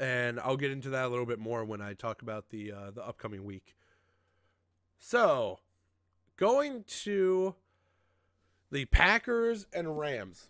And 0.00 0.40
I'll 0.40 0.56
get 0.56 0.72
into 0.72 0.88
that 0.90 1.04
a 1.04 1.08
little 1.08 1.26
bit 1.26 1.38
more 1.38 1.64
when 1.64 1.80
I 1.80 1.92
talk 1.92 2.22
about 2.22 2.48
the 2.48 2.72
uh, 2.72 2.90
the 2.90 3.06
upcoming 3.06 3.44
week. 3.44 3.76
So, 4.98 5.60
going 6.36 6.84
to 7.02 7.54
the 8.70 8.86
Packers 8.86 9.66
and 9.72 9.98
Rams. 9.98 10.48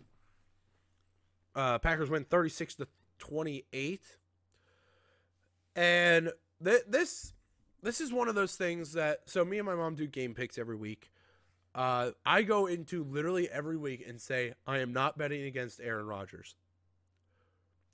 Uh, 1.53 1.79
Packers 1.79 2.09
win 2.09 2.23
36 2.23 2.75
to 2.75 2.87
28. 3.19 4.01
And 5.75 6.31
th- 6.63 6.83
this 6.87 7.33
this 7.83 7.99
is 7.99 8.13
one 8.13 8.27
of 8.27 8.35
those 8.35 8.55
things 8.55 8.93
that 8.93 9.21
so 9.25 9.43
me 9.43 9.57
and 9.57 9.65
my 9.65 9.75
mom 9.75 9.95
do 9.95 10.07
game 10.07 10.33
picks 10.33 10.57
every 10.57 10.75
week. 10.75 11.11
Uh, 11.73 12.11
I 12.25 12.41
go 12.41 12.67
into 12.67 13.03
literally 13.03 13.49
every 13.49 13.77
week 13.77 14.05
and 14.07 14.19
say 14.19 14.53
I 14.67 14.79
am 14.79 14.91
not 14.93 15.17
betting 15.17 15.43
against 15.43 15.79
Aaron 15.81 16.05
Rodgers. 16.05 16.55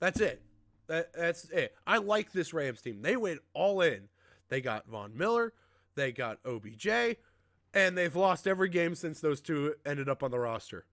That's 0.00 0.20
it. 0.20 0.42
That 0.88 1.12
that's 1.12 1.44
it. 1.50 1.74
I 1.86 1.98
like 1.98 2.32
this 2.32 2.52
Rams 2.52 2.80
team. 2.80 3.02
They 3.02 3.16
went 3.16 3.40
all 3.54 3.80
in. 3.80 4.08
They 4.48 4.60
got 4.60 4.86
Von 4.86 5.16
Miller, 5.16 5.52
they 5.94 6.12
got 6.12 6.38
OBJ, 6.44 6.88
and 7.74 7.96
they've 7.96 8.16
lost 8.16 8.46
every 8.46 8.70
game 8.70 8.94
since 8.94 9.20
those 9.20 9.40
two 9.40 9.74
ended 9.84 10.08
up 10.08 10.22
on 10.22 10.30
the 10.30 10.38
roster. 10.38 10.86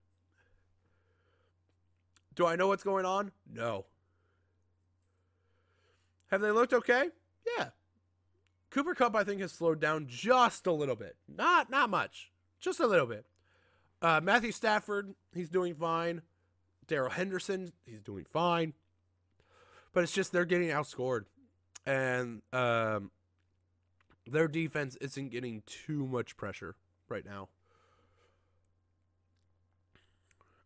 Do 2.34 2.46
I 2.46 2.56
know 2.56 2.68
what's 2.68 2.84
going 2.84 3.06
on? 3.06 3.32
No. 3.50 3.86
Have 6.30 6.42
they 6.42 6.50
looked 6.50 6.74
okay? 6.74 7.08
Yeah. 7.56 7.68
Cooper 8.70 8.94
Kupp, 8.94 9.16
I 9.16 9.24
think, 9.24 9.40
has 9.40 9.52
slowed 9.52 9.80
down 9.80 10.06
just 10.06 10.66
a 10.66 10.72
little 10.72 10.96
bit. 10.96 11.16
Not 11.26 11.70
not 11.70 11.88
much. 11.88 12.30
Just 12.60 12.80
a 12.80 12.86
little 12.86 13.06
bit. 13.06 13.24
Uh, 14.02 14.20
Matthew 14.22 14.52
Stafford, 14.52 15.14
he's 15.34 15.48
doing 15.48 15.74
fine. 15.74 16.20
Darrell 16.86 17.10
Henderson, 17.10 17.72
he's 17.86 18.02
doing 18.02 18.26
fine. 18.30 18.74
But 19.92 20.02
it's 20.02 20.12
just 20.12 20.32
they're 20.32 20.44
getting 20.44 20.68
outscored. 20.68 21.24
And 21.86 22.42
um, 22.52 23.10
their 24.26 24.48
defense 24.48 24.96
isn't 25.00 25.30
getting 25.30 25.62
too 25.66 26.06
much 26.06 26.36
pressure 26.36 26.74
right 27.08 27.24
now. 27.24 27.48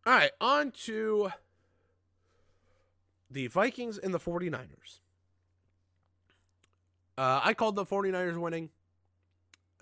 All 0.05 0.13
right, 0.13 0.31
on 0.41 0.71
to 0.85 1.31
the 3.29 3.47
Vikings 3.47 3.99
and 3.99 4.13
the 4.13 4.19
49ers. 4.19 4.99
Uh, 7.17 7.39
I 7.43 7.53
called 7.53 7.75
the 7.75 7.85
49ers 7.85 8.37
winning, 8.37 8.69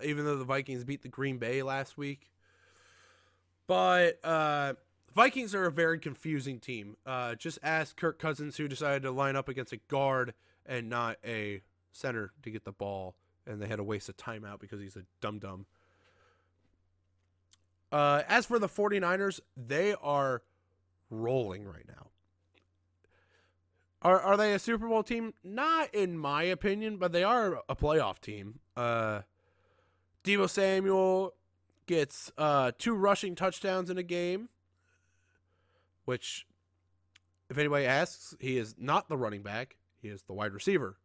even 0.04 0.26
though 0.26 0.36
the 0.36 0.44
Vikings 0.44 0.84
beat 0.84 1.00
the 1.02 1.08
Green 1.08 1.38
Bay 1.38 1.62
last 1.62 1.96
week. 1.96 2.30
But 3.66 4.18
uh, 4.22 4.74
Vikings 5.14 5.54
are 5.54 5.66
a 5.66 5.72
very 5.72 5.98
confusing 5.98 6.60
team. 6.60 6.96
Uh, 7.04 7.34
just 7.34 7.58
ask 7.62 7.96
Kirk 7.96 8.18
Cousins, 8.18 8.56
who 8.56 8.68
decided 8.68 9.02
to 9.02 9.10
line 9.10 9.36
up 9.36 9.48
against 9.48 9.72
a 9.72 9.78
guard 9.88 10.34
and 10.64 10.88
not 10.88 11.16
a 11.24 11.62
center 11.92 12.32
to 12.42 12.50
get 12.50 12.64
the 12.64 12.72
ball, 12.72 13.16
and 13.46 13.60
they 13.60 13.66
had 13.66 13.76
to 13.76 13.84
waste 13.84 14.08
a 14.08 14.12
timeout 14.12 14.60
because 14.60 14.80
he's 14.80 14.96
a 14.96 15.02
dum 15.20 15.38
dum. 15.38 15.66
Uh, 17.90 18.22
as 18.28 18.46
for 18.46 18.58
the 18.60 18.68
49ers, 18.68 19.40
they 19.56 19.94
are 20.00 20.42
rolling 21.10 21.64
right 21.64 21.86
now. 21.88 22.06
Are 24.02 24.18
are 24.20 24.36
they 24.36 24.54
a 24.54 24.58
Super 24.58 24.88
Bowl 24.88 25.02
team? 25.02 25.34
Not 25.44 25.94
in 25.94 26.16
my 26.16 26.44
opinion, 26.44 26.96
but 26.96 27.12
they 27.12 27.22
are 27.22 27.62
a 27.68 27.76
playoff 27.76 28.18
team. 28.18 28.60
Uh 28.76 29.22
Deebo 30.24 30.48
Samuel 30.48 31.34
gets 31.86 32.32
uh 32.38 32.72
two 32.78 32.94
rushing 32.94 33.34
touchdowns 33.34 33.90
in 33.90 33.98
a 33.98 34.02
game, 34.02 34.48
which 36.10 36.44
if 37.48 37.56
anybody 37.56 37.86
asks, 37.86 38.34
he 38.40 38.58
is 38.58 38.74
not 38.76 39.08
the 39.08 39.16
running 39.16 39.42
back, 39.42 39.76
he 40.02 40.08
is 40.08 40.22
the 40.22 40.32
wide 40.32 40.52
receiver. 40.52 40.96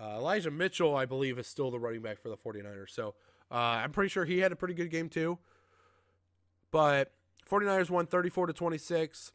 Uh, 0.00 0.16
Elijah 0.16 0.50
Mitchell, 0.50 0.96
I 0.96 1.04
believe, 1.04 1.38
is 1.38 1.46
still 1.46 1.70
the 1.70 1.78
running 1.78 2.00
back 2.00 2.22
for 2.22 2.30
the 2.30 2.38
49ers. 2.38 2.88
So 2.88 3.16
uh, 3.50 3.54
I'm 3.54 3.92
pretty 3.92 4.08
sure 4.08 4.24
he 4.24 4.38
had 4.38 4.50
a 4.50 4.56
pretty 4.56 4.72
good 4.72 4.90
game 4.90 5.10
too. 5.10 5.38
But 6.70 7.12
49ers 7.50 7.90
won 7.90 8.06
34 8.06 8.46
to 8.46 8.52
26 8.54 9.32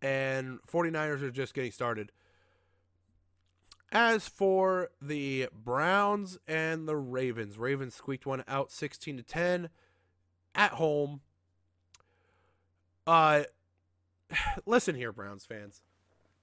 and 0.00 0.58
49ers 0.66 1.20
are 1.20 1.30
just 1.30 1.52
getting 1.52 1.70
started. 1.70 2.12
As 3.92 4.26
for 4.26 4.88
the 5.02 5.50
Browns 5.52 6.38
and 6.48 6.88
the 6.88 6.96
Ravens, 6.96 7.58
Ravens 7.58 7.94
squeaked 7.94 8.24
one 8.24 8.42
out 8.48 8.72
16 8.72 9.18
to 9.18 9.22
10 9.22 9.68
at 10.54 10.72
home. 10.72 11.20
Uh 13.06 13.44
listen 14.66 14.94
here 14.94 15.12
Browns 15.12 15.44
fans. 15.44 15.82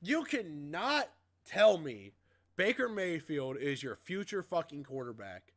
You 0.01 0.23
cannot 0.23 1.09
tell 1.45 1.77
me 1.77 2.13
Baker 2.55 2.89
Mayfield 2.89 3.57
is 3.57 3.83
your 3.83 3.95
future 3.95 4.43
fucking 4.43 4.83
quarterback 4.83 5.53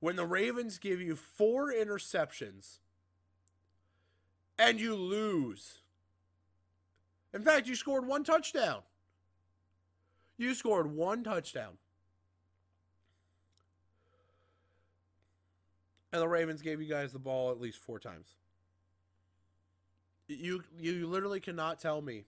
when 0.00 0.16
the 0.16 0.26
Ravens 0.26 0.78
give 0.78 1.00
you 1.00 1.16
four 1.16 1.72
interceptions 1.72 2.78
and 4.58 4.78
you 4.78 4.94
lose. 4.94 5.82
In 7.32 7.42
fact, 7.42 7.66
you 7.66 7.74
scored 7.74 8.06
one 8.06 8.22
touchdown. 8.22 8.82
You 10.36 10.54
scored 10.54 10.92
one 10.92 11.24
touchdown. 11.24 11.78
And 16.12 16.22
the 16.22 16.28
Ravens 16.28 16.62
gave 16.62 16.80
you 16.80 16.88
guys 16.88 17.12
the 17.12 17.18
ball 17.18 17.50
at 17.50 17.60
least 17.60 17.78
four 17.78 17.98
times. 17.98 18.34
You 20.26 20.64
you 20.78 21.06
literally 21.06 21.40
cannot 21.40 21.80
tell 21.80 22.00
me 22.00 22.24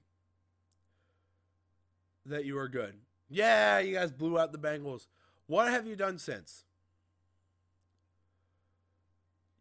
that 2.26 2.44
you 2.44 2.59
are 2.59 2.68
good. 2.68 2.94
Yeah, 3.28 3.78
you 3.78 3.94
guys 3.94 4.12
blew 4.12 4.38
out 4.38 4.52
the 4.52 4.59
Bengals. 4.59 5.06
What 5.46 5.68
have 5.68 5.87
you 5.87 5.96
done 5.96 6.18
since? 6.18 6.64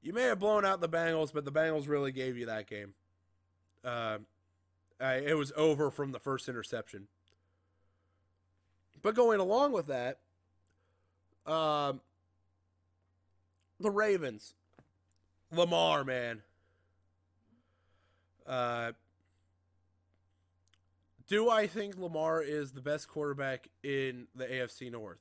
You 0.02 0.14
may 0.14 0.24
have 0.24 0.40
blown 0.40 0.66
out 0.66 0.82
the 0.82 0.90
Bengals, 0.90 1.34
but 1.34 1.46
the 1.46 1.52
Bengals 1.52 1.88
really 1.88 2.12
gave 2.12 2.38
you 2.38 2.46
that 2.46 2.68
game. 2.68 2.94
Uh, 3.84 4.20
it 5.00 5.36
was 5.36 5.52
over 5.56 5.90
from 5.90 6.12
the 6.12 6.20
first 6.20 6.48
interception. 6.48 7.08
But 9.02 9.16
going 9.16 9.40
along 9.40 9.72
with 9.72 9.88
that, 9.88 10.20
um, 11.52 12.02
the 13.80 13.92
Ravens, 13.92 14.54
Lamar, 15.52 16.04
man. 16.04 16.42
Uh, 18.46 18.92
do 21.28 21.50
I 21.50 21.68
think 21.68 21.98
Lamar 21.98 22.42
is 22.42 22.72
the 22.72 22.82
best 22.82 23.08
quarterback 23.08 23.70
in 23.84 24.28
the 24.36 24.46
AFC 24.46 24.92
North? 24.92 25.20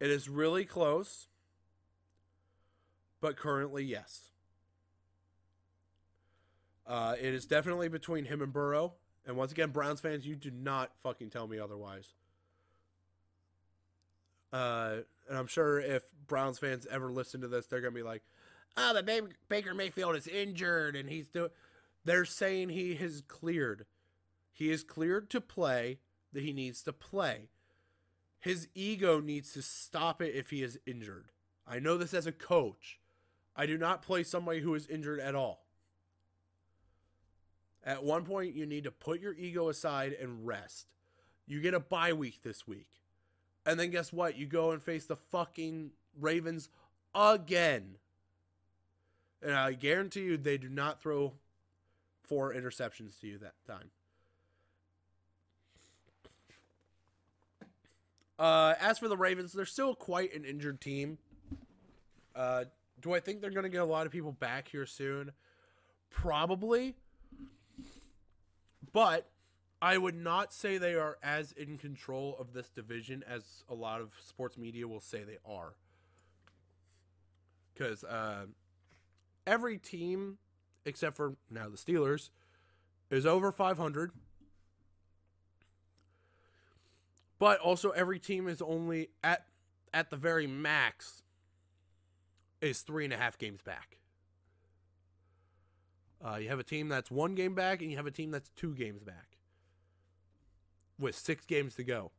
It 0.00 0.10
is 0.10 0.28
really 0.28 0.64
close, 0.64 1.26
but 3.20 3.36
currently, 3.36 3.84
yes. 3.84 4.30
Uh, 6.86 7.16
it 7.20 7.34
is 7.34 7.44
definitely 7.44 7.88
between 7.88 8.24
him 8.24 8.40
and 8.40 8.52
Burrow. 8.52 8.94
And 9.26 9.36
once 9.36 9.52
again, 9.52 9.70
Browns 9.70 10.00
fans, 10.00 10.26
you 10.26 10.36
do 10.36 10.50
not 10.50 10.90
fucking 11.02 11.28
tell 11.28 11.46
me 11.46 11.58
otherwise. 11.58 12.14
Uh, 14.50 14.98
and 15.28 15.36
I'm 15.36 15.46
sure 15.46 15.78
if 15.78 16.02
Browns 16.26 16.58
fans 16.58 16.86
ever 16.90 17.12
listen 17.12 17.42
to 17.42 17.48
this, 17.48 17.66
they're 17.66 17.82
gonna 17.82 17.92
be 17.92 18.02
like, 18.02 18.22
"Oh, 18.78 18.94
the 18.94 19.28
Baker 19.50 19.74
Mayfield 19.74 20.16
is 20.16 20.26
injured, 20.26 20.96
and 20.96 21.10
he's 21.10 21.28
doing." 21.28 21.50
They're 22.08 22.24
saying 22.24 22.70
he 22.70 22.94
has 22.94 23.22
cleared. 23.28 23.84
He 24.50 24.70
is 24.70 24.82
cleared 24.82 25.28
to 25.28 25.42
play. 25.42 25.98
That 26.32 26.42
he 26.42 26.54
needs 26.54 26.82
to 26.84 26.92
play. 26.94 27.50
His 28.40 28.66
ego 28.74 29.20
needs 29.20 29.52
to 29.52 29.60
stop 29.60 30.22
it 30.22 30.34
if 30.34 30.48
he 30.48 30.62
is 30.62 30.78
injured. 30.86 31.26
I 31.66 31.80
know 31.80 31.98
this 31.98 32.14
as 32.14 32.26
a 32.26 32.32
coach. 32.32 32.98
I 33.54 33.66
do 33.66 33.76
not 33.76 34.00
play 34.00 34.22
somebody 34.22 34.60
who 34.60 34.74
is 34.74 34.86
injured 34.86 35.20
at 35.20 35.34
all. 35.34 35.66
At 37.84 38.04
one 38.04 38.24
point, 38.24 38.54
you 38.54 38.64
need 38.64 38.84
to 38.84 38.90
put 38.90 39.20
your 39.20 39.34
ego 39.34 39.68
aside 39.68 40.14
and 40.14 40.46
rest. 40.46 40.86
You 41.46 41.60
get 41.60 41.74
a 41.74 41.80
bye 41.80 42.14
week 42.14 42.40
this 42.42 42.66
week. 42.66 42.88
And 43.66 43.78
then 43.78 43.90
guess 43.90 44.14
what? 44.14 44.38
You 44.38 44.46
go 44.46 44.70
and 44.70 44.82
face 44.82 45.04
the 45.04 45.16
fucking 45.16 45.90
Ravens 46.18 46.70
again. 47.14 47.96
And 49.42 49.54
I 49.54 49.74
guarantee 49.74 50.22
you 50.22 50.38
they 50.38 50.56
do 50.56 50.70
not 50.70 51.02
throw 51.02 51.34
four 52.28 52.54
interceptions 52.54 53.18
to 53.20 53.26
you 53.26 53.38
that 53.38 53.54
time. 53.66 53.90
Uh, 58.38 58.74
as 58.80 58.98
for 58.98 59.08
the 59.08 59.16
Ravens, 59.16 59.52
they're 59.52 59.64
still 59.64 59.94
quite 59.94 60.32
an 60.34 60.44
injured 60.44 60.80
team. 60.80 61.18
Uh, 62.36 62.64
do 63.00 63.12
I 63.12 63.20
think 63.20 63.40
they're 63.40 63.50
going 63.50 63.64
to 63.64 63.70
get 63.70 63.80
a 63.80 63.86
lot 63.86 64.06
of 64.06 64.12
people 64.12 64.32
back 64.32 64.68
here 64.68 64.86
soon? 64.86 65.32
Probably. 66.10 66.94
But 68.92 69.28
I 69.82 69.98
would 69.98 70.14
not 70.14 70.52
say 70.52 70.78
they 70.78 70.94
are 70.94 71.18
as 71.22 71.52
in 71.52 71.78
control 71.78 72.36
of 72.38 72.52
this 72.52 72.68
division 72.70 73.24
as 73.28 73.64
a 73.68 73.74
lot 73.74 74.00
of 74.00 74.12
sports 74.26 74.56
media 74.56 74.86
will 74.86 75.00
say 75.00 75.24
they 75.24 75.38
are. 75.44 75.74
Because 77.74 78.04
uh, 78.04 78.46
every 79.46 79.78
team, 79.78 80.38
except 80.84 81.16
for 81.16 81.34
now 81.50 81.68
the 81.68 81.76
Steelers, 81.76 82.30
is 83.10 83.26
over 83.26 83.52
500. 83.52 84.12
But 87.38 87.60
also, 87.60 87.90
every 87.90 88.18
team 88.18 88.48
is 88.48 88.60
only 88.60 89.10
at 89.22 89.46
at 89.94 90.10
the 90.10 90.16
very 90.16 90.46
max 90.46 91.22
is 92.60 92.80
three 92.80 93.04
and 93.04 93.12
a 93.12 93.16
half 93.16 93.38
games 93.38 93.62
back. 93.62 93.98
Uh, 96.24 96.36
you 96.36 96.48
have 96.48 96.58
a 96.58 96.64
team 96.64 96.88
that's 96.88 97.10
one 97.10 97.34
game 97.34 97.54
back, 97.54 97.80
and 97.80 97.90
you 97.90 97.96
have 97.96 98.06
a 98.06 98.10
team 98.10 98.32
that's 98.32 98.50
two 98.50 98.74
games 98.74 99.02
back 99.02 99.38
with 100.98 101.14
six 101.14 101.46
games 101.46 101.76
to 101.76 101.84
go. 101.84 102.10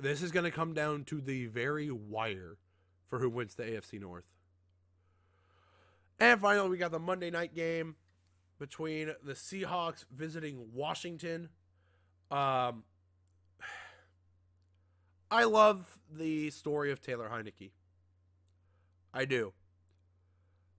This 0.00 0.22
is 0.22 0.32
going 0.32 0.44
to 0.44 0.50
come 0.50 0.72
down 0.72 1.04
to 1.04 1.20
the 1.20 1.46
very 1.46 1.90
wire 1.90 2.56
for 3.08 3.18
who 3.18 3.28
wins 3.28 3.54
the 3.54 3.64
AFC 3.64 4.00
North. 4.00 4.24
And 6.18 6.40
finally, 6.40 6.68
we 6.68 6.76
got 6.78 6.92
the 6.92 6.98
Monday 6.98 7.30
night 7.30 7.54
game 7.54 7.96
between 8.58 9.12
the 9.24 9.32
Seahawks 9.32 10.04
visiting 10.14 10.68
Washington. 10.72 11.48
Um, 12.30 12.84
I 15.30 15.44
love 15.44 15.98
the 16.10 16.50
story 16.50 16.92
of 16.92 17.00
Taylor 17.00 17.28
Heinicke. 17.28 17.72
I 19.12 19.24
do. 19.24 19.52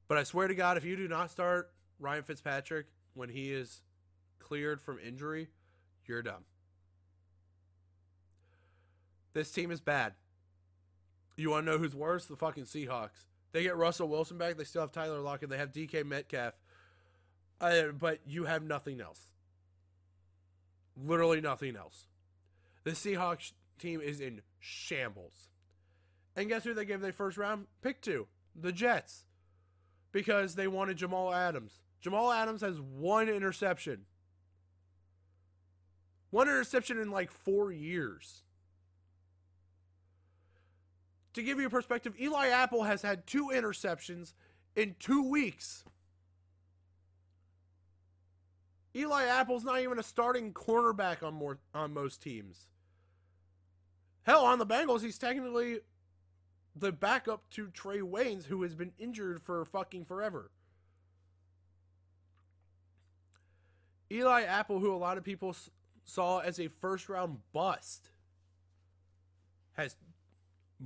But 0.07 0.17
I 0.17 0.23
swear 0.23 0.47
to 0.47 0.55
God, 0.55 0.77
if 0.77 0.85
you 0.85 0.95
do 0.95 1.07
not 1.07 1.31
start 1.31 1.71
Ryan 1.99 2.23
Fitzpatrick 2.23 2.87
when 3.13 3.29
he 3.29 3.51
is 3.51 3.81
cleared 4.39 4.81
from 4.81 4.99
injury, 4.99 5.47
you're 6.05 6.21
done. 6.21 6.43
This 9.33 9.51
team 9.51 9.71
is 9.71 9.81
bad. 9.81 10.13
You 11.35 11.49
want 11.49 11.65
to 11.65 11.71
know 11.71 11.77
who's 11.79 11.95
worse? 11.95 12.25
The 12.25 12.35
fucking 12.35 12.65
Seahawks. 12.65 13.25
They 13.53 13.63
get 13.63 13.77
Russell 13.77 14.09
Wilson 14.09 14.37
back. 14.37 14.57
They 14.57 14.63
still 14.65 14.81
have 14.81 14.91
Tyler 14.91 15.19
Lockett. 15.19 15.49
They 15.49 15.57
have 15.57 15.71
DK 15.71 16.05
Metcalf. 16.05 16.55
Uh, 17.61 17.91
but 17.97 18.19
you 18.25 18.45
have 18.45 18.63
nothing 18.63 18.99
else. 18.99 19.27
Literally 20.97 21.39
nothing 21.39 21.75
else. 21.75 22.07
The 22.83 22.91
Seahawks 22.91 23.53
team 23.79 24.01
is 24.01 24.19
in 24.19 24.41
shambles. 24.59 25.49
And 26.35 26.49
guess 26.49 26.63
who 26.63 26.73
they 26.73 26.83
gave 26.83 26.99
their 26.99 27.13
first 27.13 27.37
round 27.37 27.67
pick 27.81 28.01
to? 28.01 28.27
The 28.59 28.71
Jets. 28.71 29.23
Because 30.11 30.55
they 30.55 30.67
wanted 30.67 30.97
Jamal 30.97 31.33
Adams. 31.33 31.79
Jamal 32.01 32.31
Adams 32.31 32.61
has 32.61 32.81
one 32.81 33.29
interception. 33.29 34.05
One 36.31 36.47
interception 36.47 36.99
in 36.99 37.11
like 37.11 37.31
four 37.31 37.71
years. 37.71 38.43
To 41.33 41.41
give 41.41 41.59
you 41.59 41.67
a 41.67 41.69
perspective, 41.69 42.13
Eli 42.19 42.47
Apple 42.47 42.83
has 42.83 43.01
had 43.01 43.25
two 43.25 43.47
interceptions 43.47 44.33
in 44.75 44.95
two 44.99 45.27
weeks. 45.27 45.83
Eli 48.95 49.25
Apple's 49.25 49.63
not 49.63 49.81
even 49.81 49.97
a 49.97 50.03
starting 50.03 50.53
cornerback 50.53 51.23
on 51.23 51.33
more 51.33 51.57
on 51.73 51.93
most 51.93 52.21
teams. 52.21 52.67
Hell, 54.23 54.45
on 54.45 54.59
the 54.59 54.65
Bengals, 54.65 55.01
he's 55.01 55.17
technically 55.17 55.79
the 56.75 56.91
backup 56.91 57.49
to 57.51 57.67
Trae 57.67 58.01
Waynes, 58.01 58.45
who 58.45 58.61
has 58.61 58.75
been 58.75 58.93
injured 58.99 59.41
for 59.41 59.65
fucking 59.65 60.05
forever. 60.05 60.51
Eli 64.11 64.43
Apple, 64.43 64.79
who 64.79 64.93
a 64.93 64.97
lot 64.97 65.17
of 65.17 65.23
people 65.23 65.55
saw 66.05 66.39
as 66.39 66.59
a 66.59 66.67
first 66.67 67.09
round 67.09 67.39
bust, 67.51 68.09
has 69.73 69.95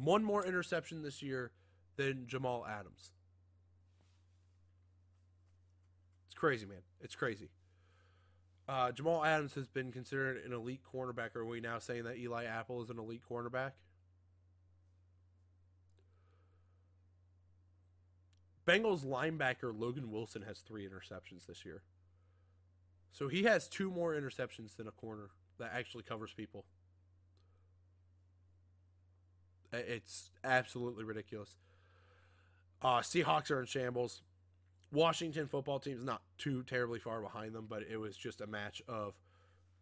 one 0.04 0.24
more 0.24 0.46
interception 0.46 1.02
this 1.02 1.22
year 1.22 1.52
than 1.96 2.28
Jamal 2.28 2.66
Adams. 2.66 3.12
It's 6.28 6.36
crazy, 6.36 6.66
man. 6.66 6.82
It's 7.02 7.16
crazy. 7.16 7.50
Uh, 8.70 8.92
Jamal 8.92 9.24
Adams 9.24 9.54
has 9.56 9.68
been 9.68 9.92
considered 9.92 10.44
an 10.46 10.54
elite 10.54 10.82
cornerback. 10.94 11.36
Are 11.36 11.46
we 11.46 11.62
now 11.62 11.80
saying 11.80 12.04
that 12.04 12.18
Eli 12.18 12.46
Apple 12.46 12.84
is 12.84 12.90
an 12.90 13.00
elite 13.00 13.22
cornerback? 13.30 13.72
Bengals 18.68 19.06
linebacker 19.06 19.74
Logan 19.74 20.12
Wilson 20.12 20.42
has 20.42 20.60
three 20.60 20.86
interceptions 20.86 21.46
this 21.48 21.64
year. 21.64 21.82
So 23.14 23.30
he 23.30 23.44
has 23.44 23.70
two 23.70 23.90
more 23.90 24.14
interceptions 24.14 24.76
than 24.76 24.88
a 24.88 24.92
corner 24.92 25.30
that 25.58 25.72
actually 25.74 26.04
covers 26.04 26.34
people. 26.34 26.66
It's 29.74 30.32
absolutely 30.44 31.04
ridiculous. 31.04 31.58
Uh, 32.82 33.00
Seahawks 33.00 33.52
are 33.52 33.60
in 33.60 33.66
shambles. 33.66 34.22
Washington 34.92 35.48
football 35.48 35.80
team 35.80 35.98
is 35.98 36.04
not 36.04 36.22
too 36.38 36.64
terribly 36.64 37.00
far 37.00 37.22
behind 37.22 37.54
them, 37.54 37.66
but 37.70 37.84
it 37.92 37.98
was 37.98 38.16
just 38.16 38.40
a 38.40 38.48
match 38.48 38.82
of 38.88 39.16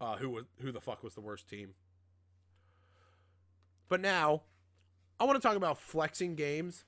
uh, 0.01 0.15
who 0.17 0.29
was 0.29 0.45
who 0.61 0.71
the 0.71 0.81
fuck 0.81 1.03
was 1.03 1.13
the 1.13 1.21
worst 1.21 1.47
team. 1.47 1.75
But 3.87 4.01
now, 4.01 4.41
I 5.19 5.25
want 5.25 5.39
to 5.39 5.47
talk 5.47 5.57
about 5.57 5.77
flexing 5.77 6.35
games 6.35 6.85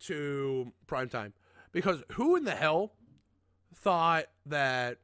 to 0.00 0.72
prime 0.86 1.08
time 1.08 1.32
because 1.72 2.02
who 2.12 2.36
in 2.36 2.44
the 2.44 2.54
hell 2.54 2.92
thought 3.74 4.26
that 4.46 4.98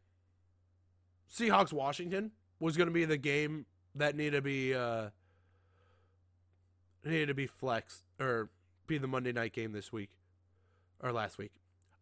Seahawks 1.33 1.73
Washington 1.73 2.33
was 2.61 2.77
going 2.77 2.89
to 2.89 2.93
be 2.93 3.05
the 3.05 3.17
game 3.17 3.65
that 3.95 4.15
needed 4.15 4.37
to 4.37 4.43
be 4.43 4.75
uh, 4.75 5.09
needed 7.09 7.27
to 7.27 7.35
be 7.35 7.47
flexed 7.47 8.05
or 8.21 8.51
be 8.87 8.99
the 8.99 9.07
Monday 9.07 9.33
night 9.33 9.53
game 9.53 9.73
this 9.73 9.93
week 9.93 10.11
or 11.03 11.13
last 11.13 11.39
week. 11.39 11.53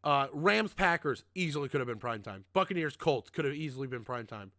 Uh, 0.04 0.28
Rams 0.32 0.72
Packers 0.72 1.24
easily 1.34 1.68
could 1.68 1.80
have 1.80 1.88
been 1.88 1.98
prime 1.98 2.22
time. 2.22 2.44
Buccaneers 2.52 2.96
Colts 2.96 3.28
could 3.30 3.44
have 3.44 3.54
easily 3.54 3.88
been 3.88 4.04
prime 4.04 4.26
time. 4.26 4.52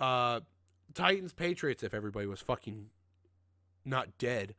Uh, 0.00 0.40
Titans 0.94 1.32
Patriots 1.32 1.82
if 1.82 1.92
everybody 1.94 2.26
was 2.26 2.40
fucking 2.40 2.86
not 3.84 4.16
dead. 4.18 4.54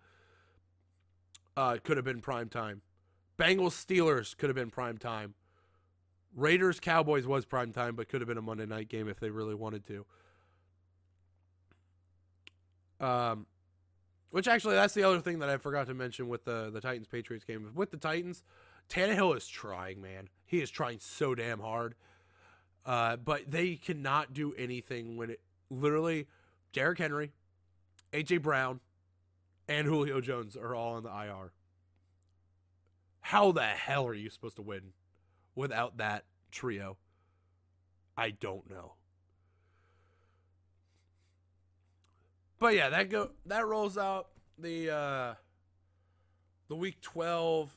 Uh, 1.57 1.77
could 1.83 1.97
have 1.97 2.05
been 2.05 2.21
prime 2.21 2.49
time. 2.49 2.81
Bengals 3.37 3.71
Steelers 3.71 4.37
could 4.37 4.49
have 4.49 4.55
been 4.55 4.69
prime 4.69 4.97
time. 4.97 5.33
Raiders 6.35 6.79
Cowboys 6.79 7.27
was 7.27 7.45
prime 7.45 7.71
time, 7.71 7.95
but 7.95 8.09
could 8.09 8.21
have 8.21 8.27
been 8.27 8.37
a 8.37 8.41
Monday 8.41 8.65
night 8.65 8.89
game 8.89 9.07
if 9.07 9.19
they 9.19 9.29
really 9.29 9.55
wanted 9.55 9.83
to. 9.87 10.05
Um, 12.99 13.45
which 14.33 14.47
actually, 14.47 14.73
that's 14.73 14.95
the 14.95 15.03
other 15.03 15.19
thing 15.19 15.37
that 15.39 15.49
I 15.49 15.57
forgot 15.57 15.85
to 15.85 15.93
mention 15.93 16.27
with 16.27 16.43
the 16.43 16.71
the 16.73 16.81
Titans 16.81 17.05
Patriots 17.07 17.45
game. 17.45 17.69
With 17.75 17.91
the 17.91 17.97
Titans, 17.97 18.43
Tannehill 18.89 19.37
is 19.37 19.47
trying, 19.47 20.01
man. 20.01 20.27
He 20.43 20.59
is 20.59 20.71
trying 20.71 20.97
so 20.99 21.35
damn 21.35 21.59
hard. 21.59 21.93
Uh, 22.83 23.17
but 23.17 23.43
they 23.47 23.75
cannot 23.75 24.33
do 24.33 24.51
anything 24.57 25.17
when 25.17 25.29
it 25.29 25.39
literally 25.69 26.25
Derrick 26.73 26.97
Henry, 26.97 27.31
AJ 28.11 28.41
Brown, 28.41 28.79
and 29.67 29.85
Julio 29.85 30.19
Jones 30.19 30.57
are 30.57 30.73
all 30.73 30.95
on 30.95 31.03
the 31.03 31.09
IR. 31.09 31.51
How 33.21 33.51
the 33.51 33.61
hell 33.61 34.07
are 34.07 34.15
you 34.15 34.31
supposed 34.31 34.55
to 34.55 34.63
win 34.63 34.93
without 35.53 35.97
that 35.97 36.25
trio? 36.49 36.97
I 38.17 38.31
don't 38.31 38.67
know. 38.67 38.93
But 42.63 42.75
yeah, 42.75 42.87
that 42.91 43.09
go 43.09 43.31
that 43.47 43.67
rolls 43.67 43.97
out 43.97 44.29
the 44.57 44.89
uh 44.89 45.33
the 46.69 46.77
week 46.77 47.01
12 47.01 47.75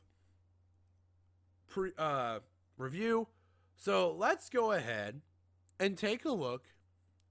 pre 1.66 1.90
uh 1.98 2.38
review. 2.78 3.26
So, 3.76 4.12
let's 4.12 4.48
go 4.48 4.70
ahead 4.70 5.22
and 5.80 5.98
take 5.98 6.24
a 6.24 6.30
look 6.30 6.66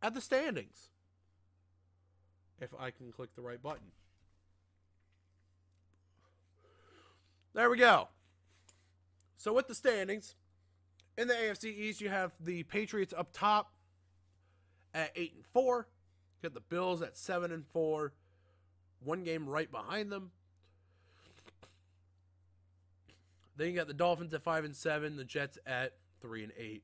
at 0.02 0.14
the 0.14 0.20
standings. 0.20 0.90
If 2.60 2.74
I 2.78 2.92
can 2.92 3.14
click 3.14 3.34
the 3.38 3.42
right 3.42 3.64
button. 3.64 3.88
There 7.54 7.70
we 7.70 7.78
go. 7.78 8.10
So 9.38 9.54
with 9.54 9.70
the 9.70 9.76
standings, 9.76 10.36
in 11.18 11.30
the 11.30 11.34
AFC 11.36 11.74
East, 11.74 12.02
you 12.02 12.10
have 12.10 12.34
the 12.38 12.64
Patriots 12.64 13.14
up 13.18 13.30
top 13.32 13.72
at 14.94 15.14
eight 15.16 15.36
and 15.38 15.46
four. 15.46 15.88
Got 16.46 16.54
the 16.54 16.60
Bills 16.60 17.02
at 17.02 17.18
seven 17.18 17.52
and 17.52 17.66
four, 17.66 18.14
one 19.04 19.24
game 19.24 19.50
right 19.50 19.72
behind 19.72 20.12
them. 20.12 20.30
Then 23.58 23.70
you 23.70 23.74
got 23.74 23.88
the 23.88 23.96
Dolphins 23.96 24.32
at 24.36 24.44
five 24.44 24.64
and 24.64 24.76
seven, 24.76 25.18
the 25.18 25.24
Jets 25.24 25.58
at 25.66 25.94
three 26.22 26.44
and 26.44 26.54
eight. 26.56 26.84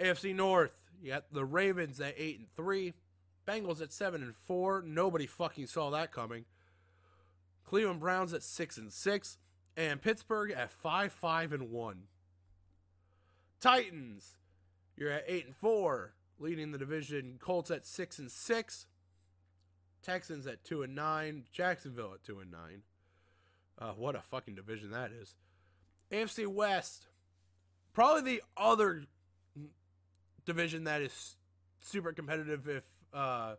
AFC 0.00 0.34
North, 0.34 0.76
you 1.00 1.12
got 1.12 1.32
the 1.32 1.44
Ravens 1.44 2.00
at 2.00 2.14
eight 2.18 2.40
and 2.40 2.48
three, 2.56 2.94
Bengals 3.46 3.80
at 3.80 3.92
seven 3.92 4.24
and 4.24 4.34
four. 4.34 4.82
Nobody 4.84 5.26
fucking 5.26 5.68
saw 5.68 5.90
that 5.90 6.10
coming. 6.10 6.46
Cleveland 7.62 8.00
Browns 8.00 8.32
at 8.32 8.42
six 8.42 8.76
and 8.76 8.92
six, 8.92 9.38
and 9.76 10.02
Pittsburgh 10.02 10.50
at 10.50 10.72
five 10.72 11.12
five 11.12 11.52
and 11.52 11.70
one. 11.70 12.08
Titans 13.60 14.36
You're 14.96 15.12
at 15.12 15.26
eight 15.28 15.46
and 15.46 15.54
four, 15.54 16.14
leading 16.38 16.72
the 16.72 16.78
division. 16.78 17.38
Colts 17.40 17.70
at 17.70 17.86
six 17.86 18.18
and 18.18 18.30
six. 18.30 18.86
Texans 20.02 20.46
at 20.46 20.64
two 20.64 20.82
and 20.82 20.94
nine. 20.94 21.44
Jacksonville 21.52 22.14
at 22.14 22.22
two 22.22 22.40
and 22.40 22.50
nine. 22.50 22.82
Uh, 23.78 23.92
what 23.92 24.14
a 24.14 24.20
fucking 24.20 24.54
division 24.54 24.90
that 24.90 25.10
is. 25.12 25.34
AFC 26.10 26.46
West, 26.46 27.06
probably 27.92 28.22
the 28.36 28.42
other 28.56 29.04
division 30.44 30.84
that 30.84 31.02
is 31.02 31.36
super 31.80 32.12
competitive 32.12 32.68
if 32.68 32.84
uh, 33.12 33.56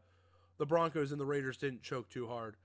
the 0.58 0.66
Broncos 0.66 1.12
and 1.12 1.20
the 1.20 1.26
Raiders 1.26 1.58
didn't 1.58 1.84
choke 1.84 2.10
too 2.10 2.28
hard. 2.28 2.56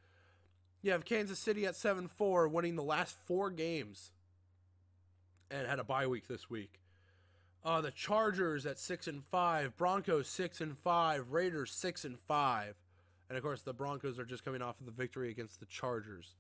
You 0.83 0.93
have 0.93 1.05
Kansas 1.05 1.39
City 1.39 1.67
at 1.67 1.77
7 1.77 2.09
4, 2.09 2.49
winning 2.49 2.77
the 2.77 2.83
last 2.83 3.17
four 3.27 3.51
games 3.51 4.13
and 5.51 5.67
had 5.67 5.79
a 5.79 5.85
bye 5.85 6.07
week 6.07 6.27
this 6.29 6.49
week. 6.49 6.81
Uh, 7.65 7.81
the 7.81 7.93
Chargers 7.93 8.67
at 8.67 8.79
6 8.79 9.07
and 9.07 9.23
5, 9.31 9.77
Broncos 9.77 10.27
6 10.29 10.61
and 10.61 10.77
5, 10.79 11.31
Raiders 11.31 11.73
6 11.73 12.05
and 12.05 12.19
5. 12.19 12.75
And 13.29 13.39
of 13.39 13.45
course, 13.45 13.63
the 13.63 13.73
Broncos 13.73 14.19
are 14.19 14.25
just 14.25 14.45
coming 14.45 14.63
off 14.63 14.81
of 14.81 14.87
the 14.87 14.93
victory 14.93 15.31
against 15.31 15.61
the 15.61 15.67
Chargers. 15.67 16.35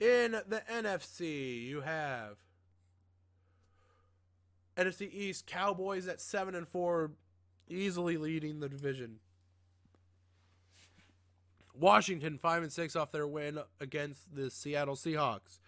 In 0.00 0.32
the 0.32 0.62
NFC, 0.70 1.66
you 1.66 1.80
have 1.80 2.36
NFC 4.76 5.12
East 5.12 5.46
Cowboys 5.46 6.06
at 6.06 6.20
7 6.20 6.54
and 6.54 6.68
4, 6.68 7.10
easily 7.68 8.16
leading 8.16 8.60
the 8.60 8.68
division. 8.68 9.18
Washington 11.74 12.38
5 12.38 12.62
and 12.64 12.72
6 12.72 12.96
off 12.96 13.12
their 13.12 13.26
win 13.26 13.58
against 13.80 14.34
the 14.36 14.50
Seattle 14.50 14.94
Seahawks. 14.94 15.58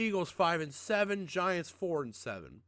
Eagles 0.00 0.30
5 0.30 0.60
and 0.60 0.74
7, 0.74 1.26
Giants 1.26 1.70
4 1.70 2.02
and 2.02 2.14
7. 2.14 2.62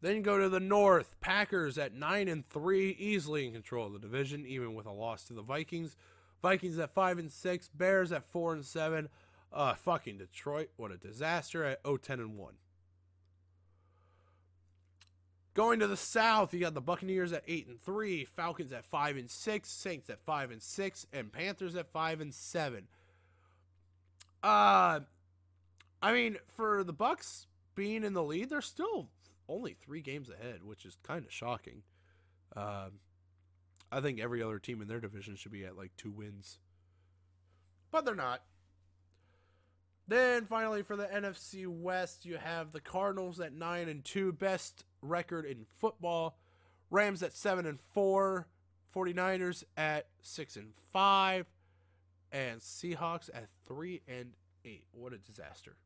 Then 0.00 0.22
go 0.22 0.38
to 0.38 0.48
the 0.48 0.60
North, 0.60 1.14
Packers 1.20 1.76
at 1.76 1.94
9 1.94 2.28
and 2.28 2.48
3, 2.48 2.96
easily 2.98 3.46
in 3.46 3.52
control 3.52 3.86
of 3.86 3.92
the 3.92 3.98
division 3.98 4.46
even 4.46 4.74
with 4.74 4.86
a 4.86 4.92
loss 4.92 5.24
to 5.24 5.34
the 5.34 5.42
Vikings. 5.42 5.94
Vikings 6.40 6.78
at 6.78 6.94
5 6.94 7.18
and 7.18 7.30
6, 7.30 7.68
Bears 7.74 8.12
at 8.12 8.24
4 8.24 8.54
and 8.54 8.64
7. 8.64 9.08
Uh 9.52 9.74
fucking 9.74 10.16
Detroit, 10.16 10.70
what 10.76 10.92
a 10.92 10.96
disaster 10.96 11.64
at 11.64 11.80
0 11.84 11.98
10 11.98 12.20
and 12.20 12.38
1. 12.38 12.54
Going 15.52 15.80
to 15.80 15.88
the 15.88 15.96
South, 15.96 16.54
you 16.54 16.60
got 16.60 16.74
the 16.74 16.80
Buccaneers 16.80 17.32
at 17.32 17.42
8 17.46 17.66
and 17.66 17.80
3, 17.80 18.24
Falcons 18.24 18.72
at 18.72 18.84
5 18.84 19.16
and 19.16 19.28
6, 19.28 19.68
Saints 19.68 20.08
at 20.08 20.20
5 20.20 20.52
and 20.52 20.62
6, 20.62 21.06
and 21.12 21.32
Panthers 21.32 21.74
at 21.74 21.90
5 21.90 22.20
and 22.20 22.32
7. 22.32 22.86
Uh 24.42 25.00
I 26.02 26.12
mean, 26.12 26.38
for 26.56 26.82
the 26.82 26.94
Bucs 26.94 27.46
being 27.74 28.04
in 28.04 28.14
the 28.14 28.22
lead, 28.22 28.48
they're 28.48 28.62
still 28.62 29.08
only 29.48 29.74
3 29.74 30.00
games 30.00 30.30
ahead, 30.30 30.62
which 30.64 30.84
is 30.84 30.96
kind 31.02 31.24
of 31.24 31.32
shocking. 31.32 31.82
Um 32.56 33.00
I 33.92 34.00
think 34.00 34.20
every 34.20 34.42
other 34.42 34.58
team 34.58 34.80
in 34.80 34.88
their 34.88 35.00
division 35.00 35.36
should 35.36 35.52
be 35.52 35.64
at 35.64 35.76
like 35.76 35.92
2 35.96 36.10
wins. 36.10 36.58
But 37.90 38.04
they're 38.04 38.14
not. 38.14 38.42
Then 40.06 40.44
finally 40.44 40.82
for 40.82 40.96
the 40.96 41.06
NFC 41.06 41.66
West, 41.68 42.24
you 42.24 42.36
have 42.36 42.72
the 42.72 42.80
Cardinals 42.80 43.38
at 43.38 43.52
9 43.52 43.88
and 43.88 44.04
2, 44.04 44.32
best 44.32 44.84
record 45.02 45.44
in 45.44 45.66
football. 45.78 46.36
Rams 46.90 47.22
at 47.22 47.32
7 47.32 47.64
and 47.64 47.78
4, 47.80 48.48
49ers 48.94 49.62
at 49.76 50.08
6 50.22 50.56
and 50.56 50.72
5, 50.92 51.46
and 52.32 52.60
Seahawks 52.60 53.28
at 53.34 53.48
3 53.66 54.02
and 54.06 54.32
8. 54.64 54.84
What 54.92 55.12
a 55.12 55.18
disaster. 55.18 55.76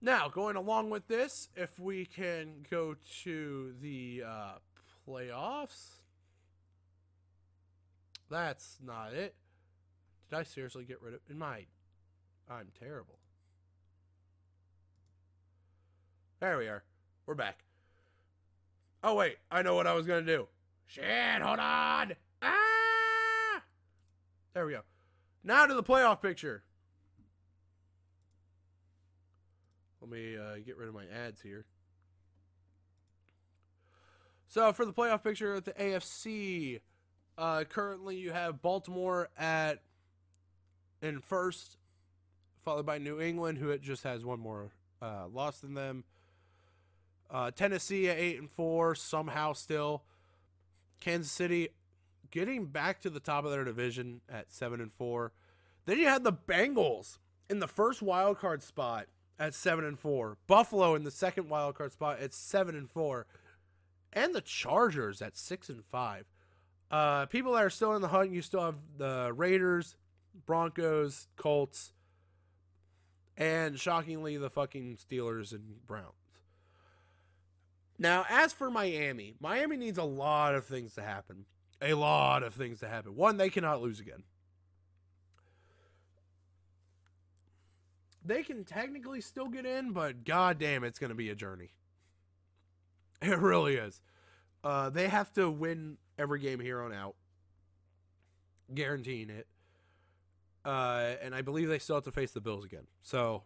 Now, 0.00 0.28
going 0.28 0.56
along 0.56 0.90
with 0.90 1.06
this, 1.06 1.48
if 1.54 1.78
we 1.78 2.04
can 2.04 2.66
go 2.68 2.96
to 3.22 3.74
the 3.80 4.24
uh, 4.26 4.52
playoffs. 5.08 6.00
That's 8.30 8.78
not 8.84 9.12
it. 9.12 9.34
Did 10.30 10.38
I 10.38 10.42
seriously 10.42 10.84
get 10.84 11.02
rid 11.02 11.14
of 11.14 11.20
in 11.28 11.38
my 11.38 11.66
I'm 12.50 12.68
terrible. 12.78 13.18
There 16.40 16.58
we 16.58 16.66
are. 16.66 16.82
We're 17.26 17.34
back. 17.34 17.64
Oh 19.04 19.14
wait, 19.14 19.36
I 19.50 19.62
know 19.62 19.74
what 19.74 19.86
I 19.86 19.94
was 19.94 20.06
gonna 20.06 20.22
do. 20.22 20.48
Shit, 20.86 21.40
hold 21.40 21.58
on. 21.58 22.14
Ah! 22.42 22.81
There 24.54 24.66
we 24.66 24.72
go. 24.72 24.80
Now 25.42 25.66
to 25.66 25.74
the 25.74 25.82
playoff 25.82 26.20
picture. 26.20 26.62
Let 30.00 30.10
me 30.10 30.36
uh, 30.36 30.56
get 30.64 30.76
rid 30.76 30.88
of 30.88 30.94
my 30.94 31.04
ads 31.06 31.40
here. 31.40 31.64
So 34.48 34.72
for 34.72 34.84
the 34.84 34.92
playoff 34.92 35.22
picture 35.22 35.54
at 35.54 35.64
the 35.64 35.72
AFC, 35.72 36.80
uh, 37.38 37.64
currently 37.64 38.16
you 38.16 38.32
have 38.32 38.60
Baltimore 38.60 39.30
at 39.38 39.80
in 41.00 41.20
first, 41.20 41.78
followed 42.64 42.84
by 42.84 42.98
New 42.98 43.20
England, 43.20 43.58
who 43.58 43.76
just 43.78 44.04
has 44.04 44.24
one 44.24 44.40
more 44.40 44.70
uh, 45.00 45.26
loss 45.32 45.60
than 45.60 45.74
them. 45.74 46.04
Uh, 47.30 47.50
Tennessee 47.50 48.08
at 48.10 48.18
eight 48.18 48.38
and 48.38 48.50
four, 48.50 48.94
somehow 48.94 49.54
still. 49.54 50.02
Kansas 51.00 51.32
City 51.32 51.70
getting 52.32 52.66
back 52.66 53.00
to 53.02 53.10
the 53.10 53.20
top 53.20 53.44
of 53.44 53.52
their 53.52 53.62
division 53.62 54.22
at 54.28 54.50
seven 54.50 54.80
and 54.80 54.92
four. 54.92 55.32
Then 55.86 55.98
you 55.98 56.08
had 56.08 56.24
the 56.24 56.32
Bengals 56.32 57.18
in 57.48 57.60
the 57.60 57.68
first 57.68 58.02
wild 58.02 58.38
card 58.38 58.64
spot 58.64 59.06
at 59.38 59.54
seven 59.54 59.84
and 59.84 59.98
four. 59.98 60.38
Buffalo 60.48 60.96
in 60.96 61.04
the 61.04 61.10
second 61.12 61.48
wild 61.48 61.76
card 61.76 61.92
spot 61.92 62.18
at 62.18 62.34
seven 62.34 62.74
and 62.74 62.90
four, 62.90 63.26
and 64.12 64.34
the 64.34 64.40
Chargers 64.40 65.22
at 65.22 65.36
six 65.36 65.68
and 65.68 65.84
five. 65.84 66.24
Uh, 66.90 67.26
people 67.26 67.52
that 67.52 67.64
are 67.64 67.70
still 67.70 67.94
in 67.94 68.02
the 68.02 68.08
hunt, 68.08 68.32
you 68.32 68.42
still 68.42 68.62
have 68.62 68.76
the 68.98 69.32
Raiders, 69.34 69.96
Broncos, 70.46 71.28
Colts, 71.36 71.92
and 73.36 73.78
shockingly 73.78 74.36
the 74.36 74.50
fucking 74.50 74.96
Steelers 74.96 75.52
and 75.52 75.86
Browns. 75.86 76.12
Now, 77.98 78.24
as 78.28 78.52
for 78.52 78.70
Miami, 78.70 79.34
Miami 79.40 79.76
needs 79.76 79.98
a 79.98 80.04
lot 80.04 80.54
of 80.54 80.64
things 80.66 80.94
to 80.94 81.02
happen. 81.02 81.46
A 81.82 81.94
lot 81.94 82.44
of 82.44 82.54
things 82.54 82.78
to 82.80 82.88
happen. 82.88 83.16
One, 83.16 83.36
they 83.36 83.50
cannot 83.50 83.82
lose 83.82 83.98
again. 83.98 84.22
They 88.24 88.44
can 88.44 88.64
technically 88.64 89.20
still 89.20 89.48
get 89.48 89.66
in, 89.66 89.92
but 89.92 90.24
goddamn, 90.24 90.84
it's 90.84 91.00
going 91.00 91.08
to 91.08 91.16
be 91.16 91.30
a 91.30 91.34
journey. 91.34 91.70
It 93.22 93.38
really 93.38 93.76
is. 93.76 94.00
Uh, 94.64 94.90
they 94.90 95.06
have 95.06 95.32
to 95.34 95.48
win 95.48 95.96
every 96.18 96.40
game 96.40 96.58
here 96.58 96.82
on 96.82 96.92
out, 96.92 97.14
guaranteeing 98.74 99.30
it. 99.30 99.46
Uh, 100.64 101.12
and 101.22 101.32
I 101.32 101.42
believe 101.42 101.68
they 101.68 101.78
still 101.78 101.94
have 101.94 102.04
to 102.04 102.10
face 102.10 102.32
the 102.32 102.40
Bills 102.40 102.64
again. 102.64 102.88
So 103.02 103.44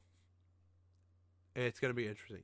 it's 1.55 1.79
going 1.79 1.91
to 1.91 1.95
be 1.95 2.07
interesting. 2.07 2.43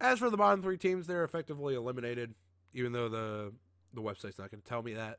As 0.00 0.18
for 0.18 0.30
the 0.30 0.38
bottom 0.38 0.62
three 0.62 0.78
teams, 0.78 1.06
they're 1.06 1.24
effectively 1.24 1.74
eliminated, 1.74 2.34
even 2.72 2.92
though 2.92 3.10
the 3.10 3.52
the 3.94 4.02
website's 4.02 4.38
not 4.38 4.50
going 4.50 4.60
to 4.60 4.68
tell 4.68 4.82
me 4.82 4.94
that. 4.94 5.18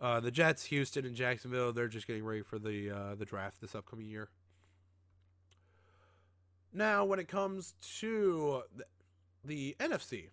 Uh, 0.00 0.20
the 0.20 0.30
Jets, 0.30 0.64
Houston, 0.64 1.04
and 1.04 1.14
Jacksonville, 1.14 1.72
they're 1.72 1.88
just 1.88 2.06
getting 2.06 2.24
ready 2.24 2.42
for 2.42 2.58
the 2.58 2.90
uh, 2.90 3.14
the 3.14 3.24
draft 3.24 3.60
this 3.60 3.74
upcoming 3.74 4.06
year. 4.06 4.28
Now, 6.72 7.04
when 7.04 7.20
it 7.20 7.28
comes 7.28 7.74
to 8.00 8.62
the, 8.76 8.84
the 9.44 9.76
NFC, 9.78 10.30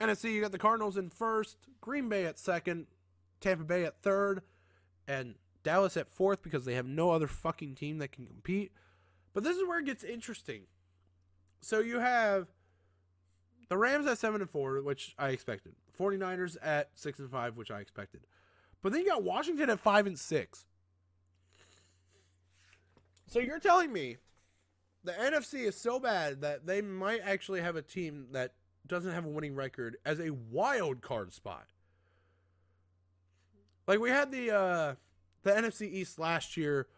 NFC, 0.00 0.32
you 0.32 0.40
got 0.40 0.50
the 0.50 0.58
Cardinals 0.58 0.96
in 0.96 1.10
first, 1.10 1.56
Green 1.80 2.08
Bay 2.08 2.24
at 2.24 2.38
second, 2.38 2.86
Tampa 3.40 3.62
Bay 3.62 3.84
at 3.84 4.02
third, 4.02 4.42
and 5.06 5.36
Dallas 5.62 5.96
at 5.96 6.10
fourth 6.10 6.42
because 6.42 6.64
they 6.64 6.74
have 6.74 6.86
no 6.86 7.10
other 7.10 7.28
fucking 7.28 7.76
team 7.76 7.98
that 7.98 8.10
can 8.10 8.26
compete. 8.26 8.72
But 9.32 9.44
this 9.44 9.56
is 9.56 9.66
where 9.66 9.78
it 9.78 9.86
gets 9.86 10.02
interesting. 10.02 10.62
So 11.60 11.78
you 11.78 12.00
have 12.00 12.48
the 13.70 13.78
Rams 13.78 14.06
at 14.06 14.18
7 14.18 14.40
and 14.40 14.50
4, 14.50 14.82
which 14.82 15.14
I 15.16 15.28
expected. 15.28 15.72
49ers 15.98 16.56
at 16.60 16.90
6 16.94 17.20
and 17.20 17.30
5, 17.30 17.56
which 17.56 17.70
I 17.70 17.78
expected. 17.78 18.22
But 18.82 18.92
then 18.92 19.02
you 19.02 19.08
got 19.08 19.22
Washington 19.22 19.70
at 19.70 19.78
5 19.78 20.08
and 20.08 20.18
6. 20.18 20.66
So 23.28 23.38
you're 23.38 23.60
telling 23.60 23.92
me 23.92 24.16
the 25.04 25.12
NFC 25.12 25.60
is 25.60 25.76
so 25.76 26.00
bad 26.00 26.40
that 26.40 26.66
they 26.66 26.82
might 26.82 27.20
actually 27.24 27.60
have 27.60 27.76
a 27.76 27.82
team 27.82 28.26
that 28.32 28.54
doesn't 28.88 29.12
have 29.12 29.24
a 29.24 29.28
winning 29.28 29.54
record 29.54 29.96
as 30.04 30.18
a 30.18 30.30
wild 30.30 31.00
card 31.00 31.32
spot. 31.32 31.66
Like 33.86 34.00
we 34.00 34.10
had 34.10 34.32
the 34.32 34.50
uh 34.50 34.94
the 35.44 35.52
NFC 35.52 35.82
East 35.82 36.18
last 36.18 36.56
year. 36.56 36.88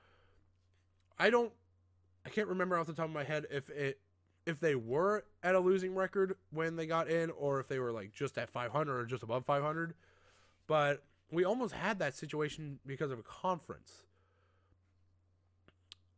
I 1.18 1.28
don't 1.28 1.52
I 2.24 2.30
can't 2.30 2.48
remember 2.48 2.78
off 2.78 2.86
the 2.86 2.94
top 2.94 3.06
of 3.06 3.12
my 3.12 3.24
head 3.24 3.46
if 3.50 3.68
it 3.68 3.98
if 4.46 4.60
they 4.60 4.74
were 4.74 5.24
at 5.42 5.54
a 5.54 5.60
losing 5.60 5.94
record 5.94 6.36
when 6.50 6.76
they 6.76 6.86
got 6.86 7.08
in 7.08 7.30
or 7.30 7.60
if 7.60 7.68
they 7.68 7.78
were 7.78 7.92
like 7.92 8.12
just 8.12 8.38
at 8.38 8.50
500 8.50 8.98
or 8.98 9.04
just 9.06 9.22
above 9.22 9.44
500. 9.44 9.94
But 10.66 11.02
we 11.30 11.44
almost 11.44 11.74
had 11.74 11.98
that 12.00 12.14
situation 12.14 12.78
because 12.86 13.10
of 13.10 13.18
a 13.18 13.22
conference. 13.22 14.04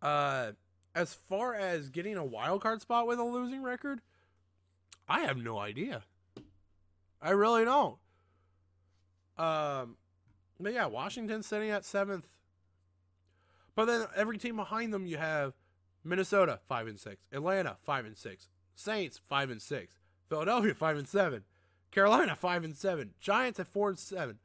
Uh 0.02 0.52
as 0.94 1.14
far 1.28 1.54
as 1.54 1.90
getting 1.90 2.16
a 2.16 2.24
wild 2.24 2.62
card 2.62 2.80
spot 2.80 3.06
with 3.06 3.18
a 3.18 3.24
losing 3.24 3.62
record, 3.62 4.00
I 5.08 5.20
have 5.20 5.36
no 5.36 5.58
idea. 5.58 6.02
I 7.20 7.30
really 7.30 7.64
don't. 7.64 7.96
Um, 9.36 9.96
but 10.60 10.72
yeah, 10.72 10.86
Washington's 10.86 11.46
sitting 11.46 11.70
at 11.70 11.84
seventh. 11.84 12.26
But 13.74 13.86
then 13.86 14.06
every 14.14 14.38
team 14.38 14.56
behind 14.56 14.94
them, 14.94 15.06
you 15.06 15.16
have 15.16 15.54
Minnesota 16.04 16.60
five 16.68 16.86
and 16.86 17.00
six, 17.00 17.24
Atlanta 17.32 17.76
five 17.82 18.04
and 18.04 18.16
six, 18.16 18.48
Saints 18.74 19.20
five 19.28 19.50
and 19.50 19.62
six, 19.62 19.98
Philadelphia 20.28 20.74
five 20.74 20.96
and 20.96 21.08
seven, 21.08 21.44
Carolina 21.90 22.36
five 22.36 22.64
and 22.64 22.76
seven, 22.76 23.14
Giants 23.20 23.58
at 23.58 23.66
four 23.66 23.88
and 23.88 23.98
seven. 23.98 24.38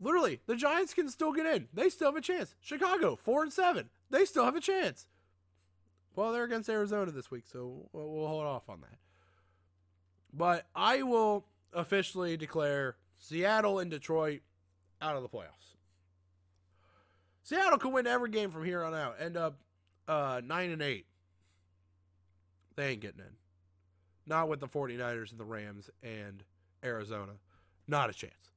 Literally, 0.00 0.40
the 0.46 0.54
Giants 0.54 0.94
can 0.94 1.08
still 1.08 1.32
get 1.32 1.46
in. 1.46 1.68
They 1.72 1.88
still 1.88 2.08
have 2.08 2.16
a 2.16 2.20
chance. 2.20 2.54
Chicago 2.60 3.16
four 3.16 3.42
and 3.42 3.52
seven. 3.52 3.90
They 4.10 4.24
still 4.24 4.44
have 4.44 4.56
a 4.56 4.60
chance. 4.60 5.06
Well, 6.14 6.32
they're 6.32 6.44
against 6.44 6.68
Arizona 6.68 7.10
this 7.12 7.30
week, 7.30 7.44
so 7.46 7.88
we'll, 7.92 8.26
hold 8.26 8.44
off 8.44 8.68
on 8.68 8.80
that. 8.80 8.98
But 10.32 10.66
I 10.74 11.02
will 11.02 11.46
officially 11.72 12.36
declare 12.36 12.96
Seattle 13.18 13.78
and 13.78 13.90
Detroit 13.90 14.40
out 15.00 15.16
of 15.16 15.22
the 15.22 15.28
playoffs. 15.28 15.76
Seattle 17.42 17.78
can 17.78 17.92
win 17.92 18.06
every 18.06 18.30
game 18.30 18.50
from 18.50 18.64
here 18.64 18.82
on 18.82 18.94
out. 18.94 19.16
End 19.20 19.36
up 19.36 19.58
uh, 20.08 20.40
9 20.44 20.70
and 20.70 20.82
8. 20.82 21.06
They 22.76 22.90
ain't 22.90 23.00
getting 23.00 23.20
in. 23.20 23.36
Not 24.26 24.48
with 24.48 24.60
the 24.60 24.66
49ers 24.68 25.30
and 25.30 25.38
the 25.38 25.44
Rams 25.44 25.90
and 26.02 26.42
Arizona. 26.84 27.32
Not 27.86 28.10
a 28.10 28.12
chance. 28.12 28.52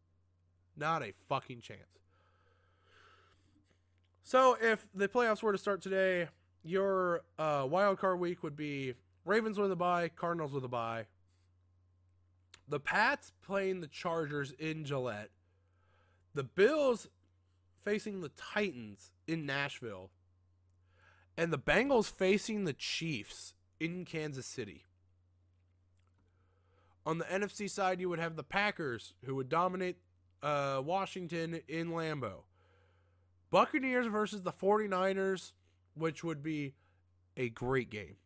Not 0.77 1.03
a 1.03 1.13
fucking 1.29 1.61
chance. 1.61 1.79
So 4.23 4.57
if 4.61 4.87
the 4.93 5.07
playoffs 5.07 5.43
were 5.43 5.51
to 5.51 5.57
start 5.57 5.81
today, 5.81 6.27
your 6.63 7.23
uh, 7.39 7.67
wild 7.69 7.99
card 7.99 8.19
week 8.19 8.43
would 8.43 8.55
be 8.55 8.93
Ravens 9.25 9.57
with 9.57 9.71
a 9.71 9.75
bye, 9.75 10.09
Cardinals 10.09 10.53
with 10.53 10.63
a 10.63 10.69
bye. 10.69 11.05
The 12.67 12.79
Pats 12.79 13.33
playing 13.41 13.81
the 13.81 13.87
Chargers 13.87 14.53
in 14.57 14.85
Gillette. 14.85 15.29
The 16.33 16.43
Bills 16.43 17.07
facing 17.83 18.21
the 18.21 18.29
Titans 18.29 19.11
in 19.27 19.45
Nashville. 19.45 20.09
And 21.41 21.51
the 21.51 21.57
Bengals 21.57 22.05
facing 22.05 22.65
the 22.65 22.73
Chiefs 22.73 23.55
in 23.79 24.05
Kansas 24.05 24.45
City. 24.45 24.85
On 27.03 27.17
the 27.17 27.25
NFC 27.25 27.67
side, 27.67 27.99
you 27.99 28.09
would 28.09 28.19
have 28.19 28.35
the 28.35 28.43
Packers, 28.43 29.15
who 29.25 29.33
would 29.33 29.49
dominate 29.49 29.97
uh, 30.43 30.83
Washington 30.85 31.61
in 31.67 31.89
Lambeau. 31.89 32.43
Buccaneers 33.49 34.05
versus 34.05 34.43
the 34.43 34.51
49ers, 34.51 35.53
which 35.95 36.23
would 36.23 36.43
be 36.43 36.75
a 37.35 37.49
great 37.49 37.89
game. 37.89 38.17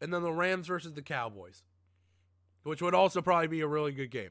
And 0.00 0.14
then 0.14 0.22
the 0.22 0.32
Rams 0.32 0.68
versus 0.68 0.94
the 0.94 1.02
Cowboys, 1.02 1.62
which 2.62 2.80
would 2.80 2.94
also 2.94 3.20
probably 3.20 3.48
be 3.48 3.60
a 3.60 3.66
really 3.66 3.92
good 3.92 4.10
game. 4.10 4.30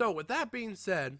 So, 0.00 0.10
with 0.10 0.28
that 0.28 0.50
being 0.50 0.76
said, 0.76 1.18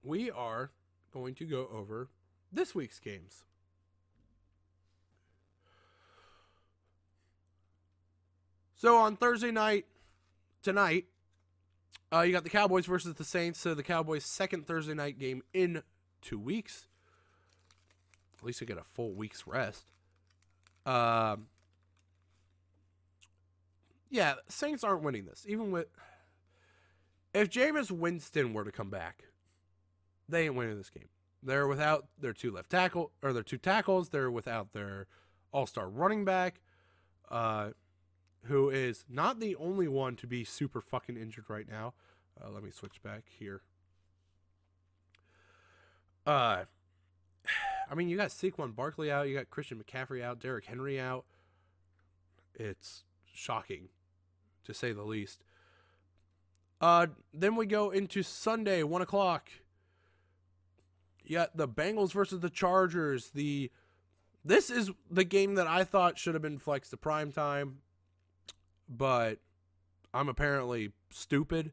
we 0.00 0.30
are 0.30 0.70
going 1.12 1.34
to 1.34 1.44
go 1.44 1.66
over 1.72 2.08
this 2.52 2.72
week's 2.72 3.00
games. 3.00 3.42
So 8.76 8.96
on 8.96 9.16
Thursday 9.16 9.50
night, 9.50 9.86
tonight, 10.62 11.06
uh, 12.12 12.20
you 12.20 12.32
got 12.32 12.44
the 12.44 12.48
Cowboys 12.48 12.86
versus 12.86 13.14
the 13.14 13.24
Saints. 13.24 13.58
So 13.58 13.74
the 13.74 13.82
Cowboys' 13.82 14.24
second 14.24 14.68
Thursday 14.68 14.94
night 14.94 15.18
game 15.18 15.42
in 15.52 15.82
two 16.22 16.38
weeks. 16.38 16.86
At 18.38 18.44
least 18.44 18.60
they 18.60 18.66
get 18.66 18.78
a 18.78 18.84
full 18.84 19.14
week's 19.14 19.48
rest. 19.48 19.90
Um, 20.86 21.48
yeah, 24.14 24.34
Saints 24.48 24.84
aren't 24.84 25.02
winning 25.02 25.24
this. 25.24 25.44
Even 25.48 25.72
with 25.72 25.88
if 27.34 27.50
Jameis 27.50 27.90
Winston 27.90 28.54
were 28.54 28.64
to 28.64 28.70
come 28.70 28.88
back, 28.88 29.24
they 30.28 30.44
ain't 30.44 30.54
winning 30.54 30.78
this 30.78 30.88
game. 30.88 31.08
They're 31.42 31.66
without 31.66 32.06
their 32.16 32.32
two 32.32 32.52
left 32.52 32.70
tackle 32.70 33.10
or 33.24 33.32
their 33.32 33.42
two 33.42 33.58
tackles. 33.58 34.10
They're 34.10 34.30
without 34.30 34.72
their 34.72 35.08
all-star 35.52 35.88
running 35.88 36.24
back, 36.24 36.60
uh, 37.28 37.70
who 38.44 38.70
is 38.70 39.04
not 39.10 39.40
the 39.40 39.56
only 39.56 39.88
one 39.88 40.14
to 40.16 40.28
be 40.28 40.44
super 40.44 40.80
fucking 40.80 41.16
injured 41.16 41.46
right 41.48 41.68
now. 41.68 41.94
Uh, 42.40 42.50
let 42.50 42.62
me 42.62 42.70
switch 42.70 43.02
back 43.02 43.24
here. 43.28 43.62
Uh, 46.24 46.64
I 47.90 47.94
mean, 47.96 48.08
you 48.08 48.16
got 48.16 48.30
Saquon 48.30 48.76
Barkley 48.76 49.10
out, 49.10 49.28
you 49.28 49.36
got 49.36 49.50
Christian 49.50 49.82
McCaffrey 49.82 50.22
out, 50.22 50.38
Derrick 50.38 50.66
Henry 50.66 51.00
out. 51.00 51.24
It's 52.54 53.02
shocking, 53.34 53.88
to 54.64 54.74
say 54.74 54.92
the 54.92 55.02
least. 55.02 55.44
Uh, 56.80 57.06
then 57.32 57.56
we 57.56 57.66
go 57.66 57.90
into 57.90 58.22
Sunday, 58.22 58.82
one 58.82 59.02
o'clock. 59.02 59.48
Yeah, 61.24 61.46
the 61.54 61.68
Bengals 61.68 62.12
versus 62.12 62.40
the 62.40 62.50
Chargers. 62.50 63.30
The 63.30 63.70
this 64.44 64.68
is 64.68 64.90
the 65.10 65.24
game 65.24 65.54
that 65.54 65.66
I 65.66 65.84
thought 65.84 66.18
should 66.18 66.34
have 66.34 66.42
been 66.42 66.58
flexed 66.58 66.90
to 66.90 66.98
prime 66.98 67.32
time, 67.32 67.78
but 68.88 69.38
I'm 70.12 70.28
apparently 70.28 70.92
stupid. 71.10 71.72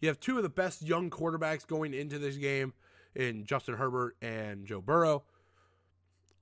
You 0.00 0.08
have 0.08 0.20
two 0.20 0.36
of 0.36 0.44
the 0.44 0.48
best 0.48 0.82
young 0.82 1.10
quarterbacks 1.10 1.66
going 1.66 1.94
into 1.94 2.18
this 2.18 2.36
game 2.36 2.74
in 3.14 3.44
Justin 3.44 3.74
Herbert 3.74 4.16
and 4.22 4.66
Joe 4.66 4.80
Burrow. 4.80 5.24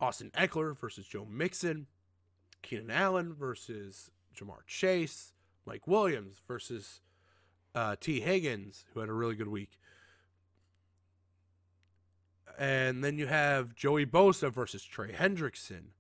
Austin 0.01 0.30
Ekeler 0.34 0.78
versus 0.78 1.07
Joe 1.07 1.26
Mixon. 1.26 1.86
Keenan 2.62 2.90
Allen 2.90 3.34
versus 3.34 4.11
Ja'Marr 4.36 4.66
Chase. 4.66 5.32
Mike 5.70 5.86
Williams 5.86 6.42
versus 6.48 7.00
uh, 7.76 7.94
Tee 8.00 8.20
Higgins, 8.20 8.86
who 8.92 8.98
had 8.98 9.08
a 9.08 9.12
really 9.12 9.36
good 9.36 9.46
week. 9.46 9.78
And 12.58 13.04
then 13.04 13.18
you 13.18 13.28
have 13.28 13.76
Joey 13.76 14.04
Bosa 14.04 14.52
versus 14.52 14.82
Trey 14.82 15.12
Hendrickson. 15.12 15.92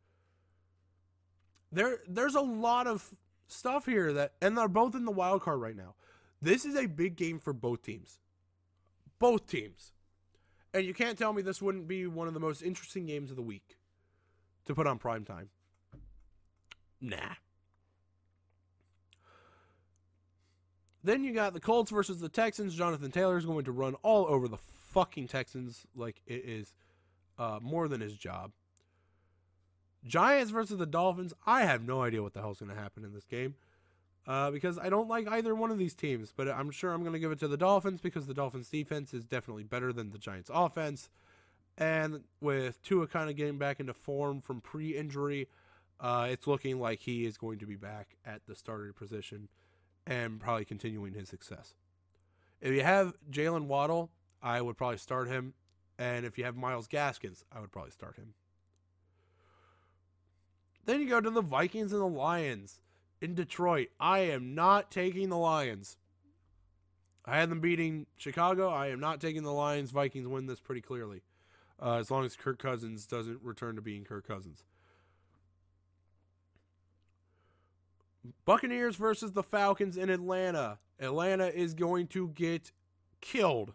There, 1.70 2.00
there's 2.08 2.34
a 2.34 2.40
lot 2.40 2.88
of 2.88 3.14
stuff 3.46 3.86
here 3.86 4.12
that, 4.12 4.32
and 4.42 4.58
they're 4.58 4.66
both 4.66 4.96
in 4.96 5.04
the 5.04 5.12
wild 5.12 5.42
card 5.42 5.60
right 5.60 5.76
now. 5.76 5.94
This 6.42 6.64
is 6.64 6.74
a 6.74 6.86
big 6.86 7.14
game 7.14 7.38
for 7.38 7.52
both 7.52 7.82
teams. 7.82 8.18
Both 9.20 9.46
teams. 9.46 9.92
And 10.74 10.84
you 10.84 10.94
can't 10.94 11.16
tell 11.16 11.32
me 11.32 11.42
this 11.42 11.62
wouldn't 11.62 11.86
be 11.86 12.08
one 12.08 12.26
of 12.26 12.34
the 12.34 12.40
most 12.40 12.62
interesting 12.62 13.06
games 13.06 13.30
of 13.30 13.36
the 13.36 13.42
week 13.42 13.78
to 14.66 14.74
put 14.74 14.88
on 14.88 14.98
prime 14.98 15.24
time. 15.24 15.48
Nah. 17.00 17.34
Then 21.02 21.24
you 21.24 21.32
got 21.32 21.54
the 21.54 21.60
Colts 21.60 21.90
versus 21.90 22.20
the 22.20 22.28
Texans. 22.28 22.74
Jonathan 22.74 23.10
Taylor 23.10 23.38
is 23.38 23.46
going 23.46 23.64
to 23.64 23.72
run 23.72 23.94
all 24.02 24.26
over 24.26 24.48
the 24.48 24.58
fucking 24.58 25.28
Texans 25.28 25.86
like 25.96 26.20
it 26.26 26.44
is 26.44 26.72
uh, 27.38 27.58
more 27.62 27.88
than 27.88 28.00
his 28.00 28.16
job. 28.16 28.52
Giants 30.04 30.50
versus 30.50 30.78
the 30.78 30.86
Dolphins. 30.86 31.32
I 31.46 31.62
have 31.62 31.86
no 31.86 32.02
idea 32.02 32.22
what 32.22 32.34
the 32.34 32.40
hell's 32.40 32.60
going 32.60 32.74
to 32.74 32.80
happen 32.80 33.04
in 33.04 33.14
this 33.14 33.24
game 33.24 33.54
uh, 34.26 34.50
because 34.50 34.78
I 34.78 34.88
don't 34.88 35.08
like 35.08 35.28
either 35.28 35.54
one 35.54 35.70
of 35.70 35.78
these 35.78 35.94
teams. 35.94 36.32
But 36.34 36.48
I'm 36.48 36.70
sure 36.70 36.92
I'm 36.92 37.02
going 37.02 37.12
to 37.14 37.18
give 37.18 37.32
it 37.32 37.38
to 37.40 37.48
the 37.48 37.56
Dolphins 37.56 38.00
because 38.00 38.26
the 38.26 38.34
Dolphins' 38.34 38.68
defense 38.68 39.14
is 39.14 39.24
definitely 39.24 39.64
better 39.64 39.92
than 39.92 40.10
the 40.10 40.18
Giants' 40.18 40.50
offense. 40.52 41.08
And 41.78 42.24
with 42.40 42.82
Tua 42.82 43.06
kind 43.06 43.30
of 43.30 43.36
getting 43.36 43.56
back 43.56 43.80
into 43.80 43.94
form 43.94 44.40
from 44.42 44.60
pre-injury, 44.60 45.48
uh, 45.98 46.28
it's 46.30 46.46
looking 46.46 46.78
like 46.78 47.00
he 47.00 47.24
is 47.24 47.38
going 47.38 47.58
to 47.58 47.66
be 47.66 47.76
back 47.76 48.16
at 48.26 48.42
the 48.46 48.54
starter 48.54 48.92
position 48.92 49.48
and 50.06 50.40
probably 50.40 50.64
continuing 50.64 51.14
his 51.14 51.28
success. 51.28 51.74
If 52.60 52.72
you 52.72 52.82
have 52.82 53.14
Jaylen 53.30 53.66
Waddle, 53.66 54.10
I 54.42 54.60
would 54.60 54.76
probably 54.76 54.98
start 54.98 55.28
him. 55.28 55.54
And 55.98 56.24
if 56.24 56.38
you 56.38 56.44
have 56.44 56.56
Myles 56.56 56.86
Gaskins, 56.86 57.44
I 57.52 57.60
would 57.60 57.72
probably 57.72 57.90
start 57.90 58.16
him. 58.16 58.34
Then 60.86 61.00
you 61.00 61.08
go 61.08 61.20
to 61.20 61.30
the 61.30 61.42
Vikings 61.42 61.92
and 61.92 62.00
the 62.00 62.06
Lions 62.06 62.80
in 63.20 63.34
Detroit. 63.34 63.88
I 64.00 64.20
am 64.20 64.54
not 64.54 64.90
taking 64.90 65.28
the 65.28 65.36
Lions. 65.36 65.98
I 67.24 67.36
had 67.36 67.50
them 67.50 67.60
beating 67.60 68.06
Chicago. 68.16 68.70
I 68.70 68.88
am 68.88 68.98
not 68.98 69.20
taking 69.20 69.42
the 69.42 69.52
Lions. 69.52 69.90
Vikings 69.90 70.26
win 70.26 70.46
this 70.46 70.60
pretty 70.60 70.80
clearly. 70.80 71.22
Uh, 71.80 71.96
as 71.96 72.10
long 72.10 72.24
as 72.24 72.34
Kirk 72.34 72.58
Cousins 72.58 73.06
doesn't 73.06 73.40
return 73.42 73.76
to 73.76 73.82
being 73.82 74.04
Kirk 74.04 74.26
Cousins. 74.26 74.64
Buccaneers 78.44 78.96
versus 78.96 79.32
the 79.32 79.42
Falcons 79.42 79.96
in 79.96 80.10
Atlanta. 80.10 80.78
Atlanta 80.98 81.46
is 81.46 81.74
going 81.74 82.06
to 82.08 82.28
get 82.28 82.72
killed. 83.20 83.72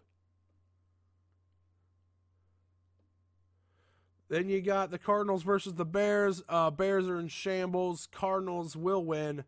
Then 4.27 4.49
you 4.49 4.61
got 4.61 4.91
the 4.91 4.97
Cardinals 4.97 5.43
versus 5.43 5.75
the 5.75 5.85
Bears. 5.85 6.43
Uh, 6.49 6.71
Bears 6.71 7.07
are 7.07 7.19
in 7.19 7.27
shambles. 7.27 8.07
Cardinals 8.11 8.75
will 8.75 9.03
win. 9.03 9.43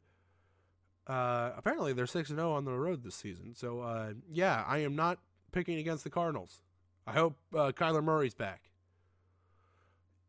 Uh, 1.08 1.52
apparently, 1.58 1.94
they're 1.94 2.06
six 2.06 2.30
and 2.30 2.38
zero 2.38 2.52
on 2.52 2.66
the 2.66 2.74
road 2.74 3.04
this 3.04 3.16
season. 3.16 3.56
So, 3.56 3.80
uh, 3.82 4.14
yeah, 4.32 4.64
I 4.68 4.80
am 4.80 4.96
not 4.96 5.20
picking 5.52 5.78
against 5.78 6.04
the 6.04 6.10
Cardinals. 6.10 6.62
I 7.08 7.14
hope 7.14 7.38
uh, 7.54 7.72
Kyler 7.72 8.04
Murray's 8.04 8.34
back. 8.36 8.70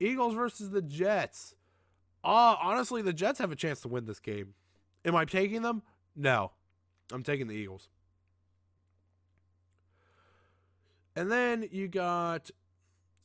Eagles 0.01 0.35
versus 0.35 0.71
the 0.71 0.83
Jets. 0.83 1.55
Uh, 2.23 2.57
honestly, 2.61 3.03
the 3.03 3.13
Jets 3.13 3.39
have 3.41 3.51
a 3.51 3.57
chance 3.57 3.81
to 3.81 3.89
win 3.89 4.07
this 4.07 4.21
game. 4.21 4.55
Am 5.09 5.17
I 5.17 5.25
taking 5.25 5.63
them? 5.63 5.83
No. 6.15 6.53
I'm 7.11 7.23
taking 7.23 7.47
the 7.47 7.55
Eagles. 7.55 7.89
And 11.17 11.33
then 11.33 11.67
you 11.73 11.89
got 11.89 12.51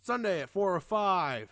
Sunday 0.02 0.42
at 0.42 0.50
4 0.50 0.76
or 0.76 0.80
5. 0.80 1.50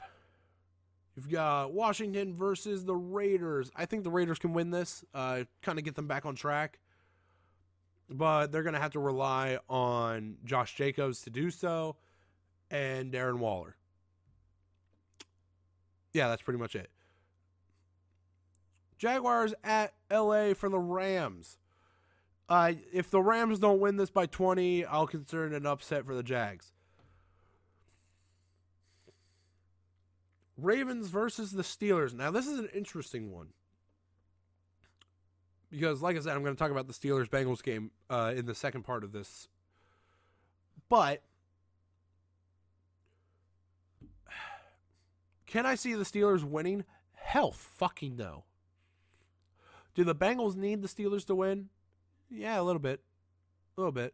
You've 1.17 1.29
got 1.29 1.73
Washington 1.73 2.34
versus 2.34 2.86
the 2.86 2.95
Raiders. 2.95 3.71
I 3.75 3.86
think 3.86 4.05
the 4.05 4.09
Raiders 4.09 4.39
can 4.39 4.53
win 4.53 4.71
this, 4.71 5.03
uh, 5.13 5.43
kind 5.61 5.77
of 5.77 5.84
get 5.84 5.95
them 5.95 6.07
back 6.07 6.25
on 6.25 6.36
track. 6.36 6.79
But 8.09 8.53
they're 8.53 8.63
going 8.63 8.73
to 8.73 8.79
have 8.79 8.93
to 8.93 8.99
rely 8.99 9.59
on 9.69 10.38
Josh 10.45 10.75
Jacobs 10.75 11.23
to 11.23 11.29
do 11.29 11.51
so 11.51 11.97
and 12.69 13.11
Darren 13.11 13.39
Waller. 13.39 13.75
Yeah, 16.13 16.29
that's 16.29 16.41
pretty 16.41 16.59
much 16.59 16.75
it. 16.75 16.89
Jaguars 19.02 19.56
at 19.64 19.93
LA 20.12 20.54
for 20.54 20.70
the 20.70 20.78
Rams. 20.78 21.58
Uh, 22.47 22.74
if 22.93 23.10
the 23.10 23.20
Rams 23.20 23.58
don't 23.58 23.80
win 23.80 23.97
this 23.97 24.12
by 24.12 24.28
20, 24.28 24.86
I'll 24.86 25.08
consider 25.08 25.47
it 25.47 25.54
an 25.54 25.66
upset 25.66 26.06
for 26.06 26.14
the 26.14 26.22
Jags. 26.22 26.72
Ravens 30.56 31.08
versus 31.08 31.52
the 31.52 31.64
Steelers. 31.64 32.14
Now, 32.14 32.30
this 32.30 32.45
is 32.45 32.60
an 32.60 32.70
interesting 32.76 33.32
one. 33.32 33.47
Because, 35.72 36.04
like 36.04 36.16
I 36.16 36.20
said, 36.20 36.36
I'm 36.36 36.43
going 36.43 36.56
to 36.56 36.60
talk 36.60 36.70
about 36.70 36.86
the 36.86 36.93
Steelers 36.93 37.28
Bengals 37.28 37.64
game 37.64 37.89
uh, 38.08 38.34
in 38.36 38.45
the 38.45 38.54
second 38.54 38.84
part 38.84 39.04
of 39.04 39.14
this. 39.14 39.47
But, 40.89 41.24
can 45.47 45.66
I 45.66 45.74
see 45.74 45.95
the 45.95 46.04
Steelers 46.04 46.43
winning? 46.43 46.84
Hell 47.16 47.52
fucking 47.52 48.16
no. 48.16 48.43
Do 49.93 50.03
the 50.03 50.15
Bengals 50.15 50.55
need 50.55 50.81
the 50.81 50.87
Steelers 50.87 51.25
to 51.25 51.35
win? 51.35 51.69
Yeah, 52.29 52.59
a 52.59 52.63
little 52.63 52.79
bit. 52.79 53.01
A 53.77 53.81
little 53.81 53.91
bit. 53.91 54.13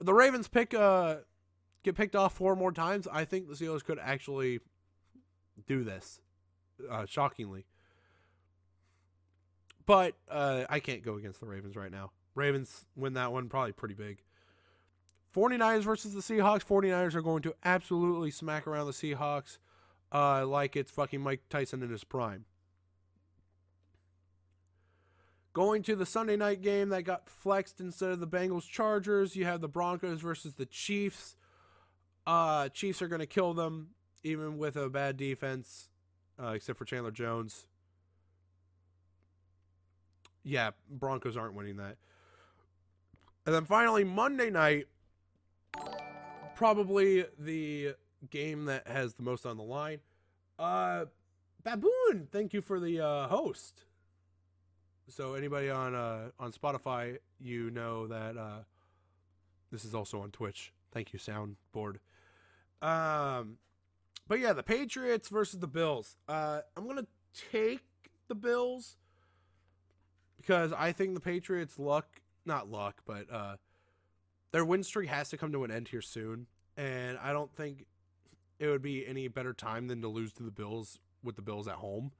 The 0.00 0.14
Ravens 0.14 0.48
pick 0.48 0.74
uh 0.74 1.16
get 1.82 1.94
picked 1.94 2.16
off 2.16 2.34
four 2.34 2.56
more 2.56 2.72
times. 2.72 3.06
I 3.10 3.24
think 3.24 3.48
the 3.48 3.54
Steelers 3.54 3.84
could 3.84 3.98
actually 3.98 4.60
do 5.66 5.84
this. 5.84 6.20
Uh, 6.90 7.06
shockingly. 7.06 7.64
But 9.86 10.14
uh, 10.28 10.64
I 10.68 10.80
can't 10.80 11.02
go 11.02 11.14
against 11.14 11.40
the 11.40 11.46
Ravens 11.46 11.76
right 11.76 11.92
now. 11.92 12.10
Ravens 12.34 12.86
win 12.96 13.14
that 13.14 13.32
one 13.32 13.48
probably 13.48 13.72
pretty 13.72 13.94
big. 13.94 14.22
49ers 15.34 15.82
versus 15.82 16.12
the 16.12 16.20
Seahawks. 16.20 16.64
49ers 16.66 17.14
are 17.14 17.22
going 17.22 17.42
to 17.42 17.54
absolutely 17.64 18.30
smack 18.30 18.66
around 18.66 18.86
the 18.86 18.92
Seahawks 18.92 19.58
uh, 20.12 20.46
like 20.46 20.76
it's 20.76 20.90
fucking 20.90 21.20
Mike 21.20 21.42
Tyson 21.48 21.82
in 21.82 21.90
his 21.90 22.04
prime. 22.04 22.44
Going 25.56 25.82
to 25.84 25.96
the 25.96 26.04
Sunday 26.04 26.36
night 26.36 26.60
game 26.60 26.90
that 26.90 27.04
got 27.04 27.30
flexed 27.30 27.80
instead 27.80 28.10
of 28.10 28.20
the 28.20 28.26
Bengals 28.26 28.68
Chargers, 28.68 29.34
you 29.34 29.46
have 29.46 29.62
the 29.62 29.68
Broncos 29.68 30.20
versus 30.20 30.52
the 30.52 30.66
Chiefs. 30.66 31.34
Uh, 32.26 32.68
Chiefs 32.68 33.00
are 33.00 33.08
going 33.08 33.20
to 33.20 33.26
kill 33.26 33.54
them, 33.54 33.88
even 34.22 34.58
with 34.58 34.76
a 34.76 34.90
bad 34.90 35.16
defense, 35.16 35.88
uh, 36.38 36.48
except 36.48 36.76
for 36.78 36.84
Chandler 36.84 37.10
Jones. 37.10 37.68
Yeah, 40.44 40.72
Broncos 40.90 41.38
aren't 41.38 41.54
winning 41.54 41.78
that. 41.78 41.96
And 43.46 43.54
then 43.54 43.64
finally, 43.64 44.04
Monday 44.04 44.50
night, 44.50 44.88
probably 46.54 47.24
the 47.38 47.94
game 48.28 48.66
that 48.66 48.86
has 48.86 49.14
the 49.14 49.22
most 49.22 49.46
on 49.46 49.56
the 49.56 49.64
line. 49.64 50.00
Uh, 50.58 51.06
Baboon, 51.64 52.28
thank 52.30 52.52
you 52.52 52.60
for 52.60 52.78
the 52.78 53.00
uh, 53.00 53.28
host. 53.28 53.85
So 55.08 55.34
anybody 55.34 55.70
on 55.70 55.94
uh, 55.94 56.30
on 56.38 56.52
Spotify, 56.52 57.18
you 57.40 57.70
know 57.70 58.06
that 58.08 58.36
uh, 58.36 58.58
this 59.70 59.84
is 59.84 59.94
also 59.94 60.20
on 60.20 60.30
Twitch. 60.30 60.72
Thank 60.92 61.12
you, 61.12 61.18
soundboard. 61.18 61.96
Um, 62.82 63.58
but 64.26 64.40
yeah, 64.40 64.52
the 64.52 64.62
Patriots 64.62 65.28
versus 65.28 65.60
the 65.60 65.68
Bills. 65.68 66.16
Uh, 66.28 66.60
I'm 66.76 66.86
gonna 66.86 67.06
take 67.52 67.82
the 68.28 68.34
Bills 68.34 68.96
because 70.38 70.72
I 70.72 70.92
think 70.92 71.14
the 71.14 71.20
Patriots' 71.20 71.78
luck, 71.78 72.20
not 72.44 72.68
luck, 72.68 73.02
but 73.06 73.30
uh, 73.32 73.56
their 74.50 74.64
win 74.64 74.82
streak 74.82 75.08
has 75.08 75.28
to 75.30 75.36
come 75.36 75.52
to 75.52 75.64
an 75.64 75.70
end 75.70 75.88
here 75.88 76.02
soon, 76.02 76.46
and 76.76 77.18
I 77.22 77.32
don't 77.32 77.54
think 77.54 77.86
it 78.58 78.66
would 78.66 78.82
be 78.82 79.06
any 79.06 79.28
better 79.28 79.52
time 79.52 79.86
than 79.86 80.00
to 80.02 80.08
lose 80.08 80.32
to 80.34 80.42
the 80.42 80.50
Bills 80.50 80.98
with 81.22 81.36
the 81.36 81.42
Bills 81.42 81.68
at 81.68 81.74
home. 81.74 82.10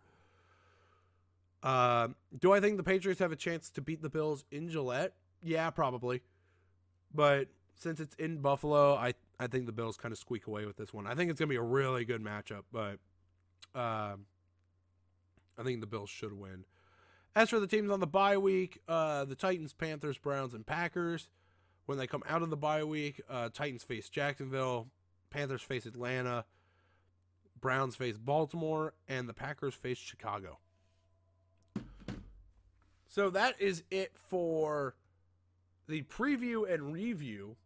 Uh, 1.66 2.10
do 2.38 2.52
I 2.52 2.60
think 2.60 2.76
the 2.76 2.84
Patriots 2.84 3.18
have 3.18 3.32
a 3.32 3.36
chance 3.36 3.70
to 3.70 3.80
beat 3.80 4.00
the 4.00 4.08
Bills 4.08 4.44
in 4.52 4.68
Gillette? 4.68 5.14
Yeah, 5.42 5.68
probably. 5.70 6.22
But 7.12 7.48
since 7.74 7.98
it's 7.98 8.14
in 8.14 8.38
Buffalo, 8.38 8.94
I 8.94 9.14
I 9.40 9.48
think 9.48 9.66
the 9.66 9.72
Bills 9.72 9.96
kind 9.96 10.12
of 10.12 10.18
squeak 10.18 10.46
away 10.46 10.64
with 10.64 10.76
this 10.76 10.94
one. 10.94 11.08
I 11.08 11.16
think 11.16 11.28
it's 11.28 11.40
gonna 11.40 11.48
be 11.48 11.56
a 11.56 11.62
really 11.62 12.04
good 12.04 12.22
matchup, 12.22 12.62
but 12.70 13.00
uh, 13.74 14.14
I 15.58 15.62
think 15.64 15.80
the 15.80 15.88
Bills 15.88 16.08
should 16.08 16.38
win. 16.38 16.66
As 17.34 17.50
for 17.50 17.58
the 17.58 17.66
teams 17.66 17.90
on 17.90 17.98
the 17.98 18.06
bye 18.06 18.38
week, 18.38 18.80
uh, 18.86 19.24
the 19.24 19.34
Titans, 19.34 19.72
Panthers, 19.72 20.18
Browns, 20.18 20.54
and 20.54 20.64
Packers. 20.64 21.28
When 21.86 21.98
they 21.98 22.06
come 22.06 22.22
out 22.28 22.42
of 22.42 22.50
the 22.50 22.56
bye 22.56 22.84
week, 22.84 23.20
uh, 23.28 23.48
Titans 23.52 23.82
face 23.82 24.08
Jacksonville, 24.08 24.86
Panthers 25.30 25.62
face 25.62 25.84
Atlanta, 25.84 26.44
Browns 27.60 27.96
face 27.96 28.16
Baltimore, 28.16 28.94
and 29.08 29.28
the 29.28 29.34
Packers 29.34 29.74
face 29.74 29.98
Chicago. 29.98 30.58
So 33.08 33.30
that 33.30 33.60
is 33.60 33.82
it 33.90 34.12
for 34.16 34.94
the 35.88 36.02
preview 36.02 36.72
and 36.72 36.92
review 36.92 37.56